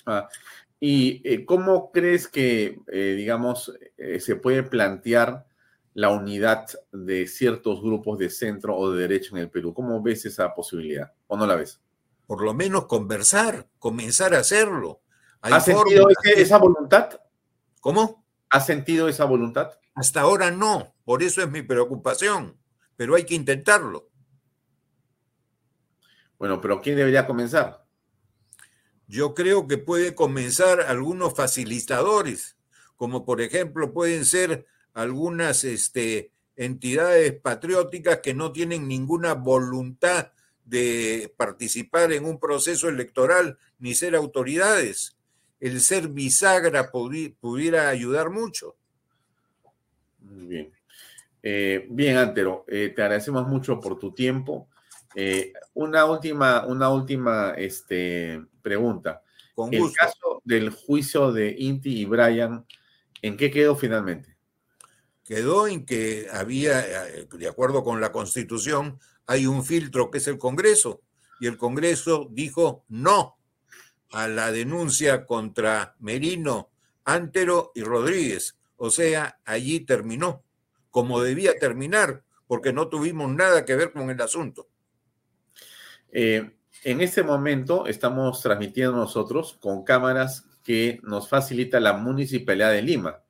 Ah, 0.05 0.27
¿Y 0.79 1.21
eh, 1.23 1.45
cómo 1.45 1.91
crees 1.91 2.27
que, 2.27 2.79
eh, 2.87 3.15
digamos, 3.17 3.73
eh, 3.97 4.19
se 4.19 4.35
puede 4.35 4.63
plantear 4.63 5.47
la 5.97 6.09
unidad 6.09 6.67
de 6.91 7.25
ciertos 7.25 7.81
grupos 7.81 8.19
de 8.19 8.29
centro 8.29 8.77
o 8.77 8.91
de 8.91 9.01
derecha 9.01 9.29
en 9.31 9.37
el 9.37 9.49
Perú. 9.49 9.73
¿Cómo 9.73 9.99
ves 9.99 10.27
esa 10.27 10.53
posibilidad 10.53 11.11
o 11.25 11.35
no 11.35 11.47
la 11.47 11.55
ves? 11.55 11.81
Por 12.27 12.43
lo 12.43 12.53
menos 12.53 12.85
conversar, 12.85 13.67
comenzar 13.79 14.35
a 14.35 14.41
hacerlo. 14.41 15.01
¿Has 15.41 15.65
sentido 15.65 16.07
esa 16.35 16.59
voluntad? 16.59 17.19
¿Cómo? 17.81 18.23
¿Has 18.51 18.67
sentido 18.67 19.07
esa 19.07 19.25
voluntad? 19.25 19.71
Hasta 19.95 20.21
ahora 20.21 20.51
no, 20.51 20.93
por 21.03 21.23
eso 21.23 21.41
es 21.41 21.49
mi 21.49 21.63
preocupación, 21.63 22.55
pero 22.95 23.15
hay 23.15 23.23
que 23.23 23.33
intentarlo. 23.33 24.07
Bueno, 26.39 26.61
pero 26.61 26.81
¿quién 26.81 26.95
debería 26.95 27.25
comenzar? 27.25 27.83
Yo 29.07 29.33
creo 29.33 29.67
que 29.67 29.77
puede 29.77 30.15
comenzar 30.15 30.81
algunos 30.81 31.33
facilitadores, 31.35 32.57
como 32.95 33.25
por 33.25 33.41
ejemplo 33.41 33.93
pueden 33.93 34.25
ser 34.25 34.65
algunas 34.93 35.63
este, 35.63 36.31
entidades 36.55 37.33
patrióticas 37.33 38.19
que 38.19 38.33
no 38.33 38.51
tienen 38.51 38.87
ninguna 38.87 39.33
voluntad 39.33 40.31
de 40.65 41.33
participar 41.37 42.11
en 42.11 42.25
un 42.25 42.39
proceso 42.39 42.89
electoral 42.89 43.57
ni 43.79 43.95
ser 43.95 44.15
autoridades. 44.15 45.15
El 45.59 45.79
ser 45.81 46.09
bisagra 46.09 46.91
pudiera 46.91 47.89
ayudar 47.89 48.29
mucho. 48.29 48.75
Bien. 50.19 50.71
Eh, 51.41 51.87
bien, 51.89 52.17
Antero, 52.17 52.65
eh, 52.67 52.91
te 52.93 53.01
agradecemos 53.01 53.47
mucho 53.47 53.79
por 53.79 53.97
tu 53.97 54.11
tiempo. 54.11 54.67
Eh, 55.19 55.51
una 55.73 56.05
última, 56.05 56.65
una 56.67 56.89
última 56.89 57.55
este, 57.57 58.39
pregunta. 58.61 59.23
Con 59.55 59.71
gusto. 59.71 59.87
El 59.87 59.93
caso 59.93 60.41
del 60.43 60.69
juicio 60.69 61.31
de 61.31 61.55
Inti 61.57 62.01
y 62.01 62.05
Brian, 62.05 62.65
¿en 63.23 63.35
qué 63.35 63.49
quedó 63.49 63.75
finalmente? 63.75 64.37
quedó 65.27 65.67
en 65.67 65.85
que 65.85 66.27
había, 66.31 67.09
eh, 67.09 67.27
de 67.29 67.47
acuerdo 67.49 67.83
con 67.83 67.99
la 67.99 68.13
Constitución, 68.13 68.97
hay 69.25 69.45
un 69.45 69.65
filtro 69.65 70.09
que 70.09 70.19
es 70.19 70.27
el 70.27 70.37
Congreso, 70.37 71.01
y 71.41 71.47
el 71.47 71.57
Congreso 71.57 72.29
dijo 72.31 72.85
no 72.87 73.37
a 74.11 74.29
la 74.29 74.53
denuncia 74.53 75.25
contra 75.25 75.95
Merino, 75.99 76.69
Antero 77.03 77.73
y 77.75 77.81
Rodríguez. 77.81 78.57
O 78.77 78.89
sea, 78.89 79.39
allí 79.43 79.81
terminó, 79.81 80.43
como 80.91 81.21
debía 81.21 81.59
terminar, 81.59 82.23
porque 82.47 82.71
no 82.71 82.87
tuvimos 82.87 83.29
nada 83.29 83.65
que 83.65 83.75
ver 83.75 83.91
con 83.91 84.09
el 84.09 84.21
asunto. 84.21 84.69
Eh, 86.11 86.51
en 86.83 87.01
este 87.01 87.23
momento 87.23 87.87
estamos 87.87 88.41
transmitiendo 88.41 88.95
nosotros 88.95 89.57
con 89.59 89.83
cámaras 89.83 90.45
que 90.63 90.99
nos 91.03 91.29
facilita 91.29 91.79
la 91.79 91.93
Municipalidad 91.93 92.71
de 92.71 92.81
Lima. 92.81 93.21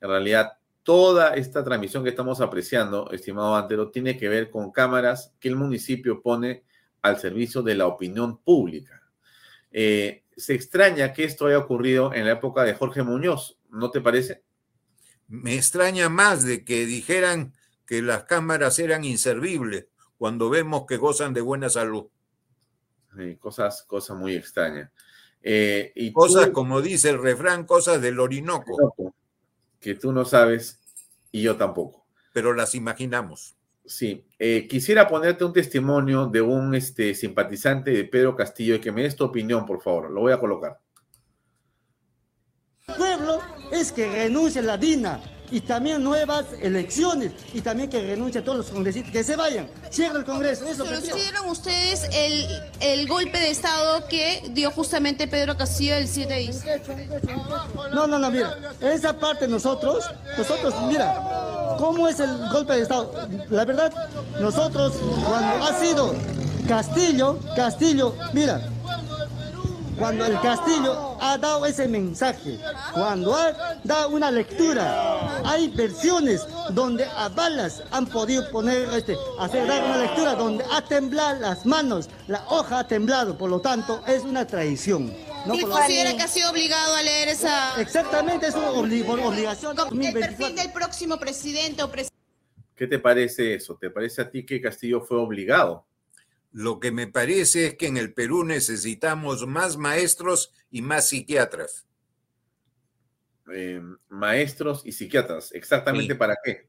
En 0.00 0.08
realidad, 0.08 0.52
Toda 0.82 1.34
esta 1.36 1.62
transmisión 1.62 2.02
que 2.02 2.10
estamos 2.10 2.40
apreciando, 2.40 3.08
estimado 3.12 3.54
Antero, 3.54 3.90
tiene 3.90 4.18
que 4.18 4.28
ver 4.28 4.50
con 4.50 4.72
cámaras 4.72 5.32
que 5.38 5.48
el 5.48 5.54
municipio 5.54 6.20
pone 6.20 6.64
al 7.02 7.20
servicio 7.20 7.62
de 7.62 7.76
la 7.76 7.86
opinión 7.86 8.38
pública. 8.38 9.00
Eh, 9.70 10.24
se 10.36 10.54
extraña 10.54 11.12
que 11.12 11.22
esto 11.22 11.46
haya 11.46 11.58
ocurrido 11.58 12.12
en 12.12 12.24
la 12.26 12.32
época 12.32 12.64
de 12.64 12.74
Jorge 12.74 13.04
Muñoz, 13.04 13.58
¿no 13.70 13.92
te 13.92 14.00
parece? 14.00 14.42
Me 15.28 15.54
extraña 15.54 16.08
más 16.08 16.44
de 16.44 16.64
que 16.64 16.84
dijeran 16.84 17.52
que 17.86 18.02
las 18.02 18.24
cámaras 18.24 18.80
eran 18.80 19.04
inservibles, 19.04 19.86
cuando 20.22 20.48
vemos 20.48 20.86
que 20.86 20.98
gozan 20.98 21.34
de 21.34 21.40
buena 21.40 21.68
salud. 21.68 22.06
cosas, 23.40 23.82
cosas 23.82 24.16
muy 24.16 24.36
extrañas. 24.36 24.88
Eh, 25.42 25.90
y 25.96 26.12
cosas, 26.12 26.50
como 26.50 26.80
dice 26.80 27.10
el 27.10 27.20
refrán, 27.20 27.66
cosas 27.66 28.00
del 28.00 28.20
Orinoco. 28.20 29.12
Que 29.80 29.96
tú 29.96 30.12
no 30.12 30.24
sabes 30.24 30.78
y 31.32 31.42
yo 31.42 31.56
tampoco. 31.56 32.06
Pero 32.32 32.54
las 32.54 32.76
imaginamos. 32.76 33.56
Sí, 33.84 34.24
eh, 34.38 34.68
quisiera 34.68 35.08
ponerte 35.08 35.44
un 35.44 35.52
testimonio 35.52 36.26
de 36.26 36.40
un 36.40 36.76
este, 36.76 37.16
simpatizante 37.16 37.90
de 37.90 38.04
Pedro 38.04 38.36
Castillo 38.36 38.76
y 38.76 38.80
que 38.80 38.92
me 38.92 39.02
des 39.02 39.16
tu 39.16 39.24
opinión, 39.24 39.66
por 39.66 39.82
favor. 39.82 40.08
Lo 40.08 40.20
voy 40.20 40.32
a 40.32 40.38
colocar. 40.38 40.78
El 42.86 42.94
pueblo 42.94 43.40
es 43.82 43.92
que 43.92 44.08
renuncie 44.08 44.62
la 44.62 44.76
DINA 44.76 45.20
y 45.50 45.60
también 45.60 46.02
nuevas 46.02 46.46
elecciones 46.62 47.32
y 47.52 47.60
también 47.60 47.90
que 47.90 48.00
renuncien 48.00 48.42
todos 48.42 48.58
los 48.58 48.68
congresistas, 48.68 49.12
que 49.12 49.22
se 49.22 49.36
vayan, 49.36 49.68
cierra 49.90 50.18
el 50.18 50.24
Congreso. 50.24 50.64
Eso 50.64 50.84
¿Consideran 50.84 51.46
ustedes 51.46 52.08
el, 52.14 52.46
el, 52.80 53.06
golpe 53.06 53.38
de 53.38 53.50
Estado 53.50 54.06
que 54.08 54.42
dio 54.52 54.70
justamente 54.70 55.28
Pedro 55.28 55.56
Castillo 55.56 55.96
el 55.96 56.08
7 56.08 56.32
de 56.32 56.54
No, 57.92 58.06
no, 58.06 58.18
no, 58.18 58.30
mira, 58.30 58.56
esa 58.80 59.18
parte 59.18 59.46
nosotros, 59.46 60.04
nosotros, 60.38 60.74
mira, 60.88 61.76
¿cómo 61.78 62.08
es 62.08 62.18
el 62.20 62.48
golpe 62.50 62.74
de 62.74 62.82
Estado? 62.82 63.28
La 63.50 63.66
verdad, 63.66 63.92
nosotros, 64.40 64.94
cuando 65.28 65.64
ha 65.66 65.78
sido 65.78 66.14
Castillo, 66.66 67.38
Castillo, 67.54 68.14
mira, 68.32 68.71
cuando 69.98 70.26
el 70.26 70.40
Castillo 70.40 71.16
ha 71.20 71.38
dado 71.38 71.66
ese 71.66 71.88
mensaje, 71.88 72.58
cuando 72.92 73.34
ha 73.34 73.76
dado 73.84 74.10
una 74.10 74.30
lectura, 74.30 75.42
hay 75.44 75.68
versiones 75.68 76.46
donde 76.70 77.04
a 77.04 77.28
balas 77.28 77.82
han 77.90 78.06
podido 78.06 78.50
poner, 78.50 78.88
este, 78.94 79.16
hacer 79.38 79.66
dar 79.66 79.84
una 79.84 79.98
lectura 79.98 80.34
donde 80.34 80.64
ha 80.72 80.82
temblado 80.82 81.40
las 81.40 81.66
manos, 81.66 82.08
la 82.26 82.44
hoja 82.48 82.80
ha 82.80 82.86
temblado, 82.86 83.36
por 83.36 83.50
lo 83.50 83.60
tanto 83.60 84.02
es 84.06 84.22
una 84.22 84.46
traición. 84.46 85.12
¿Y 85.52 85.62
considera 85.62 86.16
que 86.16 86.22
ha 86.22 86.28
sido 86.28 86.50
obligado 86.50 86.94
a 86.94 87.02
leer 87.02 87.28
esa...? 87.28 87.80
Exactamente, 87.80 88.46
es 88.46 88.54
una 88.54 88.70
obligación. 88.70 89.76
El 90.00 90.12
perfil 90.12 90.54
del 90.54 90.72
próximo 90.72 91.18
presidente 91.18 91.82
o 91.82 91.90
presidente. 91.90 92.16
¿Qué 92.76 92.86
te 92.86 92.98
parece 92.98 93.54
eso? 93.54 93.76
¿Te 93.76 93.90
parece 93.90 94.22
a 94.22 94.30
ti 94.30 94.44
que 94.46 94.60
Castillo 94.60 95.00
fue 95.00 95.18
obligado? 95.18 95.86
Lo 96.52 96.80
que 96.80 96.92
me 96.92 97.06
parece 97.06 97.66
es 97.66 97.74
que 97.76 97.86
en 97.86 97.96
el 97.96 98.12
Perú 98.12 98.44
necesitamos 98.44 99.46
más 99.46 99.78
maestros 99.78 100.52
y 100.70 100.82
más 100.82 101.08
psiquiatras. 101.08 101.86
Eh, 103.52 103.82
maestros 104.08 104.82
y 104.84 104.92
psiquiatras, 104.92 105.52
¿exactamente 105.52 106.14
para 106.14 106.36
qué? 106.44 106.68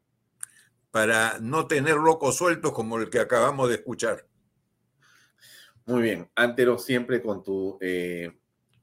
Para 0.90 1.38
no 1.40 1.68
tener 1.68 1.96
locos 1.96 2.38
sueltos 2.38 2.72
como 2.72 2.98
el 2.98 3.10
que 3.10 3.20
acabamos 3.20 3.70
de 3.70 3.76
escuchar. 3.76 4.26
Muy 5.86 6.02
bien, 6.02 6.30
Antero, 6.36 6.78
siempre 6.78 7.22
con 7.22 7.44
tu 7.44 7.78
eh, 7.82 8.32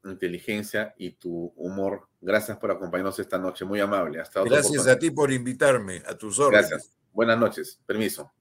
inteligencia 0.05 0.93
y 0.97 1.13
tu 1.13 1.51
humor. 1.55 2.07
Gracias 2.21 2.57
por 2.57 2.71
acompañarnos 2.71 3.17
esta 3.17 3.39
noche, 3.39 3.65
muy 3.65 3.79
amable. 3.79 4.21
Hasta 4.21 4.43
Gracias 4.43 4.87
a 4.87 4.99
ti 4.99 5.09
por 5.09 5.31
invitarme, 5.31 6.03
a 6.05 6.15
tus 6.15 6.37
órdenes. 6.37 6.69
Gracias. 6.69 6.97
Buenas 7.11 7.39
noches, 7.39 7.79
permiso. 7.85 8.31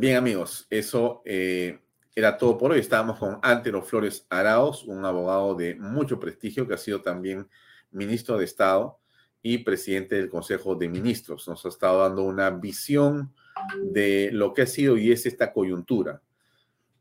Bien, 0.00 0.14
amigos, 0.14 0.64
eso 0.70 1.22
eh, 1.24 1.80
era 2.14 2.38
todo 2.38 2.56
por 2.56 2.70
hoy. 2.70 2.78
Estábamos 2.78 3.18
con 3.18 3.40
Antero 3.42 3.82
Flores 3.82 4.24
Araos, 4.30 4.84
un 4.84 5.04
abogado 5.04 5.56
de 5.56 5.74
mucho 5.74 6.20
prestigio 6.20 6.68
que 6.68 6.74
ha 6.74 6.78
sido 6.78 7.02
también 7.02 7.48
ministro 7.90 8.38
de 8.38 8.44
Estado 8.44 9.00
y 9.42 9.58
presidente 9.58 10.14
del 10.14 10.28
Consejo 10.28 10.76
de 10.76 10.88
Ministros. 10.88 11.48
Nos 11.48 11.66
ha 11.66 11.68
estado 11.70 12.02
dando 12.02 12.22
una 12.22 12.48
visión 12.50 13.34
de 13.82 14.30
lo 14.30 14.54
que 14.54 14.62
ha 14.62 14.66
sido 14.66 14.96
y 14.96 15.10
es 15.10 15.26
esta 15.26 15.52
coyuntura. 15.52 16.22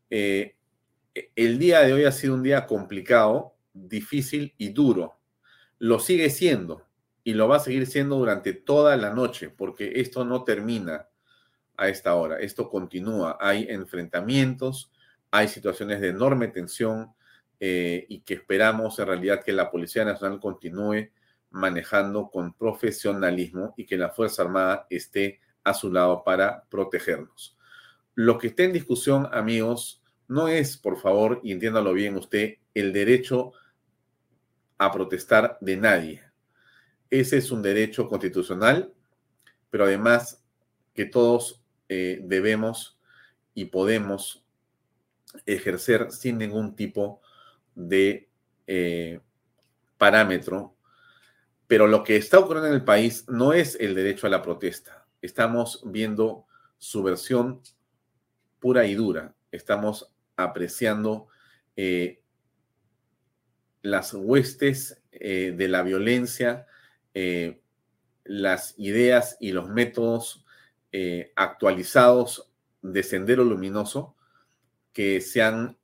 Eh, 0.09 0.55
el 1.35 1.59
día 1.59 1.81
de 1.81 1.93
hoy 1.93 2.05
ha 2.05 2.11
sido 2.11 2.33
un 2.33 2.41
día 2.41 2.65
complicado, 2.65 3.53
difícil 3.73 4.55
y 4.57 4.69
duro. 4.69 5.19
Lo 5.77 5.99
sigue 5.99 6.31
siendo 6.31 6.87
y 7.23 7.35
lo 7.35 7.47
va 7.47 7.57
a 7.57 7.59
seguir 7.59 7.85
siendo 7.85 8.15
durante 8.15 8.53
toda 8.53 8.97
la 8.97 9.13
noche 9.13 9.51
porque 9.51 10.01
esto 10.01 10.25
no 10.25 10.43
termina 10.43 11.09
a 11.77 11.87
esta 11.87 12.15
hora. 12.15 12.39
Esto 12.39 12.69
continúa. 12.69 13.37
Hay 13.39 13.67
enfrentamientos, 13.69 14.91
hay 15.31 15.47
situaciones 15.47 16.01
de 16.01 16.09
enorme 16.09 16.47
tensión 16.49 17.13
eh, 17.59 18.05
y 18.09 18.21
que 18.21 18.33
esperamos 18.35 18.99
en 18.99 19.07
realidad 19.07 19.43
que 19.43 19.53
la 19.53 19.71
Policía 19.71 20.03
Nacional 20.03 20.39
continúe 20.39 21.09
manejando 21.51 22.29
con 22.29 22.53
profesionalismo 22.53 23.73
y 23.77 23.85
que 23.85 23.97
la 23.97 24.09
Fuerza 24.09 24.41
Armada 24.43 24.85
esté 24.89 25.39
a 25.63 25.73
su 25.73 25.91
lado 25.91 26.23
para 26.23 26.63
protegernos. 26.69 27.57
Lo 28.15 28.37
que 28.37 28.47
está 28.47 28.63
en 28.63 28.73
discusión, 28.73 29.29
amigos, 29.31 30.01
no 30.27 30.47
es, 30.47 30.77
por 30.77 30.99
favor, 30.99 31.39
y 31.43 31.51
entiéndalo 31.51 31.93
bien 31.93 32.15
usted, 32.15 32.55
el 32.73 32.91
derecho 32.91 33.53
a 34.77 34.91
protestar 34.91 35.57
de 35.61 35.77
nadie. 35.77 36.23
Ese 37.09 37.37
es 37.37 37.51
un 37.51 37.61
derecho 37.61 38.07
constitucional, 38.07 38.93
pero 39.69 39.85
además 39.85 40.43
que 40.93 41.05
todos 41.05 41.63
eh, 41.89 42.19
debemos 42.23 42.99
y 43.53 43.65
podemos 43.65 44.45
ejercer 45.45 46.11
sin 46.11 46.37
ningún 46.37 46.75
tipo 46.75 47.21
de 47.75 48.29
eh, 48.65 49.21
parámetro. 49.97 50.75
Pero 51.67 51.87
lo 51.87 52.03
que 52.03 52.17
está 52.17 52.39
ocurriendo 52.39 52.67
en 52.69 52.75
el 52.75 52.83
país 52.83 53.25
no 53.27 53.53
es 53.53 53.77
el 53.79 53.95
derecho 53.95 54.27
a 54.27 54.29
la 54.29 54.41
protesta. 54.41 55.07
Estamos 55.21 55.81
viendo 55.85 56.45
su 56.77 57.03
versión 57.03 57.61
pura 58.59 58.85
y 58.85 58.95
dura. 58.95 59.35
Estamos 59.51 60.11
apreciando 60.35 61.27
eh, 61.75 62.21
las 63.81 64.13
huestes 64.13 65.01
de 65.11 65.67
la 65.67 65.81
violencia, 65.81 66.67
las 68.23 68.75
ideas 68.77 69.35
y 69.39 69.51
los 69.51 69.69
métodos 69.69 70.45
eh, 70.91 71.31
actualizados 71.35 72.51
de 72.81 73.03
Sendero 73.03 73.43
Luminoso 73.43 74.15
que 74.93 75.21
se 75.21 75.41
han, 75.41 75.77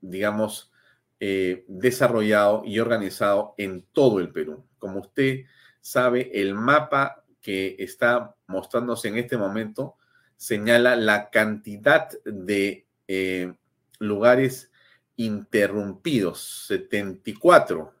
digamos, 0.00 0.70
eh, 1.18 1.64
desarrollado 1.66 2.62
y 2.64 2.78
organizado 2.78 3.54
en 3.56 3.82
todo 3.92 4.20
el 4.20 4.30
Perú. 4.30 4.64
Como 4.78 5.00
usted 5.00 5.46
sabe, 5.80 6.30
el 6.34 6.54
mapa 6.54 7.24
que 7.40 7.76
está 7.78 8.34
mostrándose 8.46 9.08
en 9.08 9.18
este 9.18 9.36
momento 9.36 9.96
señala 10.36 10.96
la 10.96 11.30
cantidad 11.30 12.08
de 12.24 12.86
eh, 13.08 13.54
lugares 13.98 14.70
interrumpidos, 15.16 16.66
74 16.66 17.95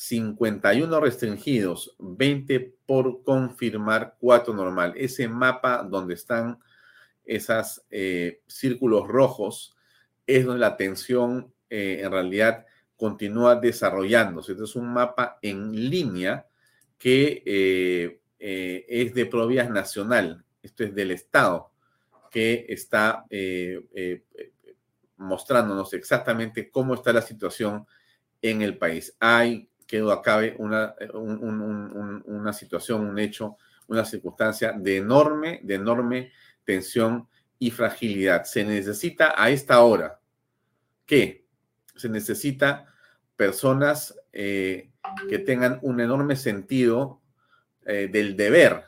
51 0.00 1.00
restringidos, 1.00 1.96
20 1.98 2.72
por 2.86 3.24
confirmar, 3.24 4.14
4 4.20 4.54
normal. 4.54 4.94
Ese 4.96 5.26
mapa 5.26 5.82
donde 5.82 6.14
están 6.14 6.60
esos 7.24 7.82
eh, 7.90 8.40
círculos 8.46 9.08
rojos 9.08 9.76
es 10.24 10.44
donde 10.46 10.60
la 10.60 10.76
tensión 10.76 11.52
eh, 11.68 12.02
en 12.04 12.12
realidad 12.12 12.64
continúa 12.96 13.56
desarrollándose. 13.56 14.52
Este 14.52 14.62
es 14.62 14.76
un 14.76 14.86
mapa 14.86 15.40
en 15.42 15.72
línea 15.90 16.46
que 16.96 17.42
eh, 17.44 18.20
es 18.38 19.14
de 19.14 19.26
provías 19.26 19.68
nacional. 19.68 20.44
Esto 20.62 20.84
es 20.84 20.94
del 20.94 21.10
Estado 21.10 21.72
que 22.30 22.66
está 22.68 23.24
mostrándonos 25.16 25.92
exactamente 25.92 26.70
cómo 26.70 26.94
está 26.94 27.12
la 27.12 27.22
situación 27.22 27.84
en 28.40 28.62
el 28.62 28.78
país. 28.78 29.16
Hay 29.18 29.67
que 29.88 30.04
acabe 30.12 30.54
una, 30.58 30.94
una 31.14 32.52
situación, 32.52 33.06
un 33.06 33.18
hecho, 33.18 33.56
una 33.86 34.04
circunstancia 34.04 34.72
de 34.72 34.98
enorme, 34.98 35.60
de 35.64 35.74
enorme 35.76 36.32
tensión 36.62 37.26
y 37.58 37.70
fragilidad. 37.70 38.44
Se 38.44 38.64
necesita 38.64 39.34
a 39.34 39.48
esta 39.48 39.80
hora, 39.80 40.20
¿qué? 41.06 41.46
Se 41.96 42.10
necesita 42.10 42.84
personas 43.34 44.14
eh, 44.32 44.90
que 45.30 45.38
tengan 45.38 45.78
un 45.80 46.00
enorme 46.00 46.36
sentido 46.36 47.22
eh, 47.86 48.10
del 48.12 48.36
deber, 48.36 48.84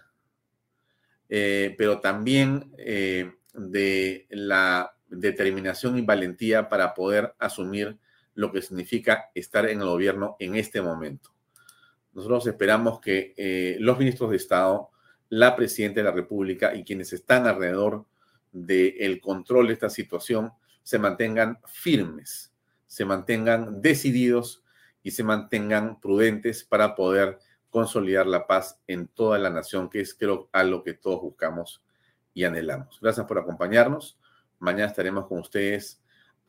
eh, 1.30 1.74
pero 1.78 2.00
también 2.00 2.72
de 2.76 4.26
la 4.28 4.94
determinación 5.08 5.96
y 5.96 6.02
valentía 6.02 6.68
para 6.68 6.92
poder 6.92 7.34
asumir 7.38 7.98
lo 8.40 8.50
que 8.50 8.62
significa 8.62 9.30
estar 9.34 9.68
en 9.68 9.80
el 9.80 9.86
gobierno 9.86 10.36
en 10.38 10.56
este 10.56 10.80
momento. 10.80 11.34
Nosotros 12.14 12.46
esperamos 12.46 12.98
que 12.98 13.34
eh, 13.36 13.76
los 13.80 13.98
ministros 13.98 14.30
de 14.30 14.36
Estado, 14.36 14.88
la 15.28 15.54
presidenta 15.54 16.00
de 16.00 16.04
la 16.04 16.12
República 16.12 16.74
y 16.74 16.82
quienes 16.82 17.12
están 17.12 17.46
alrededor 17.46 18.06
del 18.50 19.20
control 19.20 19.66
de 19.66 19.74
esta 19.74 19.90
situación 19.90 20.52
se 20.82 20.98
mantengan 20.98 21.58
firmes, 21.66 22.54
se 22.86 23.04
mantengan 23.04 23.82
decididos 23.82 24.64
y 25.02 25.10
se 25.10 25.22
mantengan 25.22 26.00
prudentes 26.00 26.64
para 26.64 26.94
poder 26.94 27.38
consolidar 27.68 28.26
la 28.26 28.46
paz 28.46 28.80
en 28.86 29.06
toda 29.06 29.38
la 29.38 29.50
nación, 29.50 29.90
que 29.90 30.00
es 30.00 30.14
creo 30.14 30.48
a 30.52 30.64
lo 30.64 30.82
que 30.82 30.94
todos 30.94 31.20
buscamos 31.20 31.84
y 32.32 32.44
anhelamos. 32.44 32.98
Gracias 33.02 33.26
por 33.26 33.38
acompañarnos. 33.38 34.18
Mañana 34.58 34.86
estaremos 34.86 35.26
con 35.26 35.40
ustedes 35.40 36.00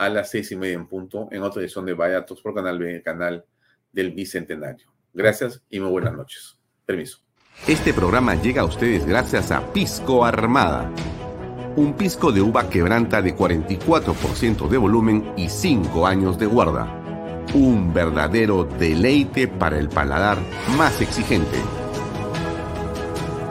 a 0.01 0.09
las 0.09 0.31
seis 0.31 0.51
y 0.51 0.55
media 0.55 0.73
en 0.73 0.87
punto 0.87 1.27
en 1.31 1.43
otra 1.43 1.61
edición 1.61 1.85
de 1.85 1.93
Vallatos 1.93 2.41
por 2.41 2.55
Canal 2.55 2.79
B, 2.79 3.03
canal 3.03 3.45
del 3.91 4.11
Bicentenario. 4.11 4.87
Gracias 5.13 5.61
y 5.69 5.79
muy 5.79 5.91
buenas 5.91 6.13
noches. 6.13 6.57
Permiso. 6.83 7.19
Este 7.67 7.93
programa 7.93 8.33
llega 8.33 8.63
a 8.63 8.65
ustedes 8.65 9.05
gracias 9.05 9.51
a 9.51 9.71
Pisco 9.71 10.25
Armada. 10.25 10.91
Un 11.75 11.93
pisco 11.93 12.31
de 12.31 12.41
uva 12.41 12.67
quebranta 12.67 13.21
de 13.21 13.35
44% 13.35 14.67
de 14.67 14.77
volumen 14.77 15.33
y 15.37 15.49
5 15.49 16.07
años 16.07 16.39
de 16.39 16.47
guarda. 16.47 17.45
Un 17.53 17.93
verdadero 17.93 18.63
deleite 18.63 19.47
para 19.47 19.77
el 19.77 19.87
paladar 19.87 20.39
más 20.77 20.99
exigente. 20.99 21.59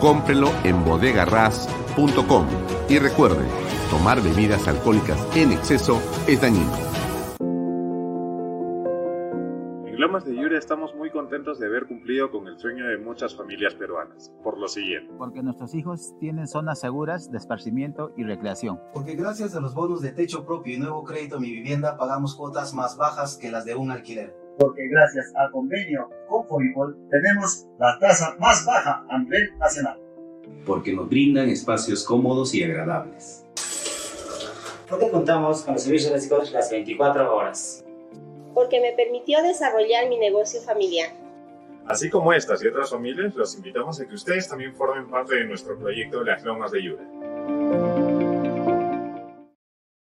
Cómprelo 0.01 0.51
en 0.65 0.85
bodegarras.com 0.85 2.47
y 2.89 2.99
recuerde, 2.99 3.47
tomar 3.91 4.23
bebidas 4.23 4.67
alcohólicas 4.69 5.19
en 5.37 5.53
exceso 5.53 6.01
es 6.27 6.41
dañino. 6.41 6.73
Lomas 9.99 10.25
de 10.25 10.35
Yura 10.35 10.57
estamos 10.57 10.95
muy 10.95 11.11
contentos 11.11 11.59
de 11.59 11.67
haber 11.67 11.87
cumplido 11.87 12.31
con 12.31 12.47
el 12.47 12.59
sueño 12.59 12.87
de 12.87 12.97
muchas 12.97 13.37
familias 13.37 13.75
peruanas, 13.75 14.33
por 14.43 14.57
lo 14.59 14.67
siguiente. 14.67 15.13
Porque 15.19 15.43
nuestros 15.43 15.75
hijos 15.75 16.15
tienen 16.19 16.47
zonas 16.47 16.81
seguras 16.81 17.31
de 17.31 17.37
esparcimiento 17.37 18.11
y 18.17 18.23
recreación. 18.23 18.81
Porque 18.95 19.15
gracias 19.15 19.55
a 19.55 19.61
los 19.61 19.75
bonos 19.75 20.01
de 20.01 20.13
techo 20.13 20.47
propio 20.47 20.75
y 20.75 20.79
nuevo 20.79 21.05
crédito 21.05 21.39
Mi 21.39 21.51
Vivienda 21.51 21.99
pagamos 21.99 22.35
cuotas 22.35 22.73
más 22.73 22.97
bajas 22.97 23.37
que 23.37 23.51
las 23.51 23.67
de 23.67 23.75
un 23.75 23.91
alquiler. 23.91 24.35
Porque 24.59 24.89
gracias 24.89 25.33
al 25.37 25.51
convenio 25.51 26.09
con 26.29 26.47
Fovipol 26.47 26.97
tenemos 27.11 27.67
la 27.79 27.99
tasa 27.99 28.37
más 28.41 28.65
baja 28.65 29.05
a 29.11 29.19
nivel 29.19 29.59
nacional. 29.59 30.01
Porque 30.65 30.95
nos 30.95 31.11
brindan 31.11 31.51
espacios 31.51 32.05
cómodos 32.05 32.55
y 32.55 32.65
agradables. 32.65 33.45
Porque 34.91 35.09
contamos 35.09 35.63
con 35.63 35.75
los 35.75 35.83
servicios 35.83 36.13
básicos 36.13 36.51
las 36.53 36.71
24 36.71 37.35
horas 37.35 37.85
porque 38.55 38.81
me 38.81 38.93
permitió 38.93 39.43
desarrollar 39.43 40.09
mi 40.09 40.19
negocio 40.19 40.61
familiar. 40.61 41.11
Así 41.87 42.11
como 42.11 42.33
estas 42.33 42.63
y 42.63 42.69
otras 42.69 42.91
familias, 42.91 43.35
los 43.35 43.57
invitamos 43.57 44.01
a 44.01 44.07
que 44.07 44.15
ustedes 44.15 44.49
también 44.49 44.75
formen 44.75 45.09
parte 45.09 45.37
de 45.37 45.45
nuestro 45.45 45.79
proyecto 45.79 46.23
Las 46.23 46.45
Lomas 46.45 46.71
de 46.71 46.83
Yura. 46.83 47.03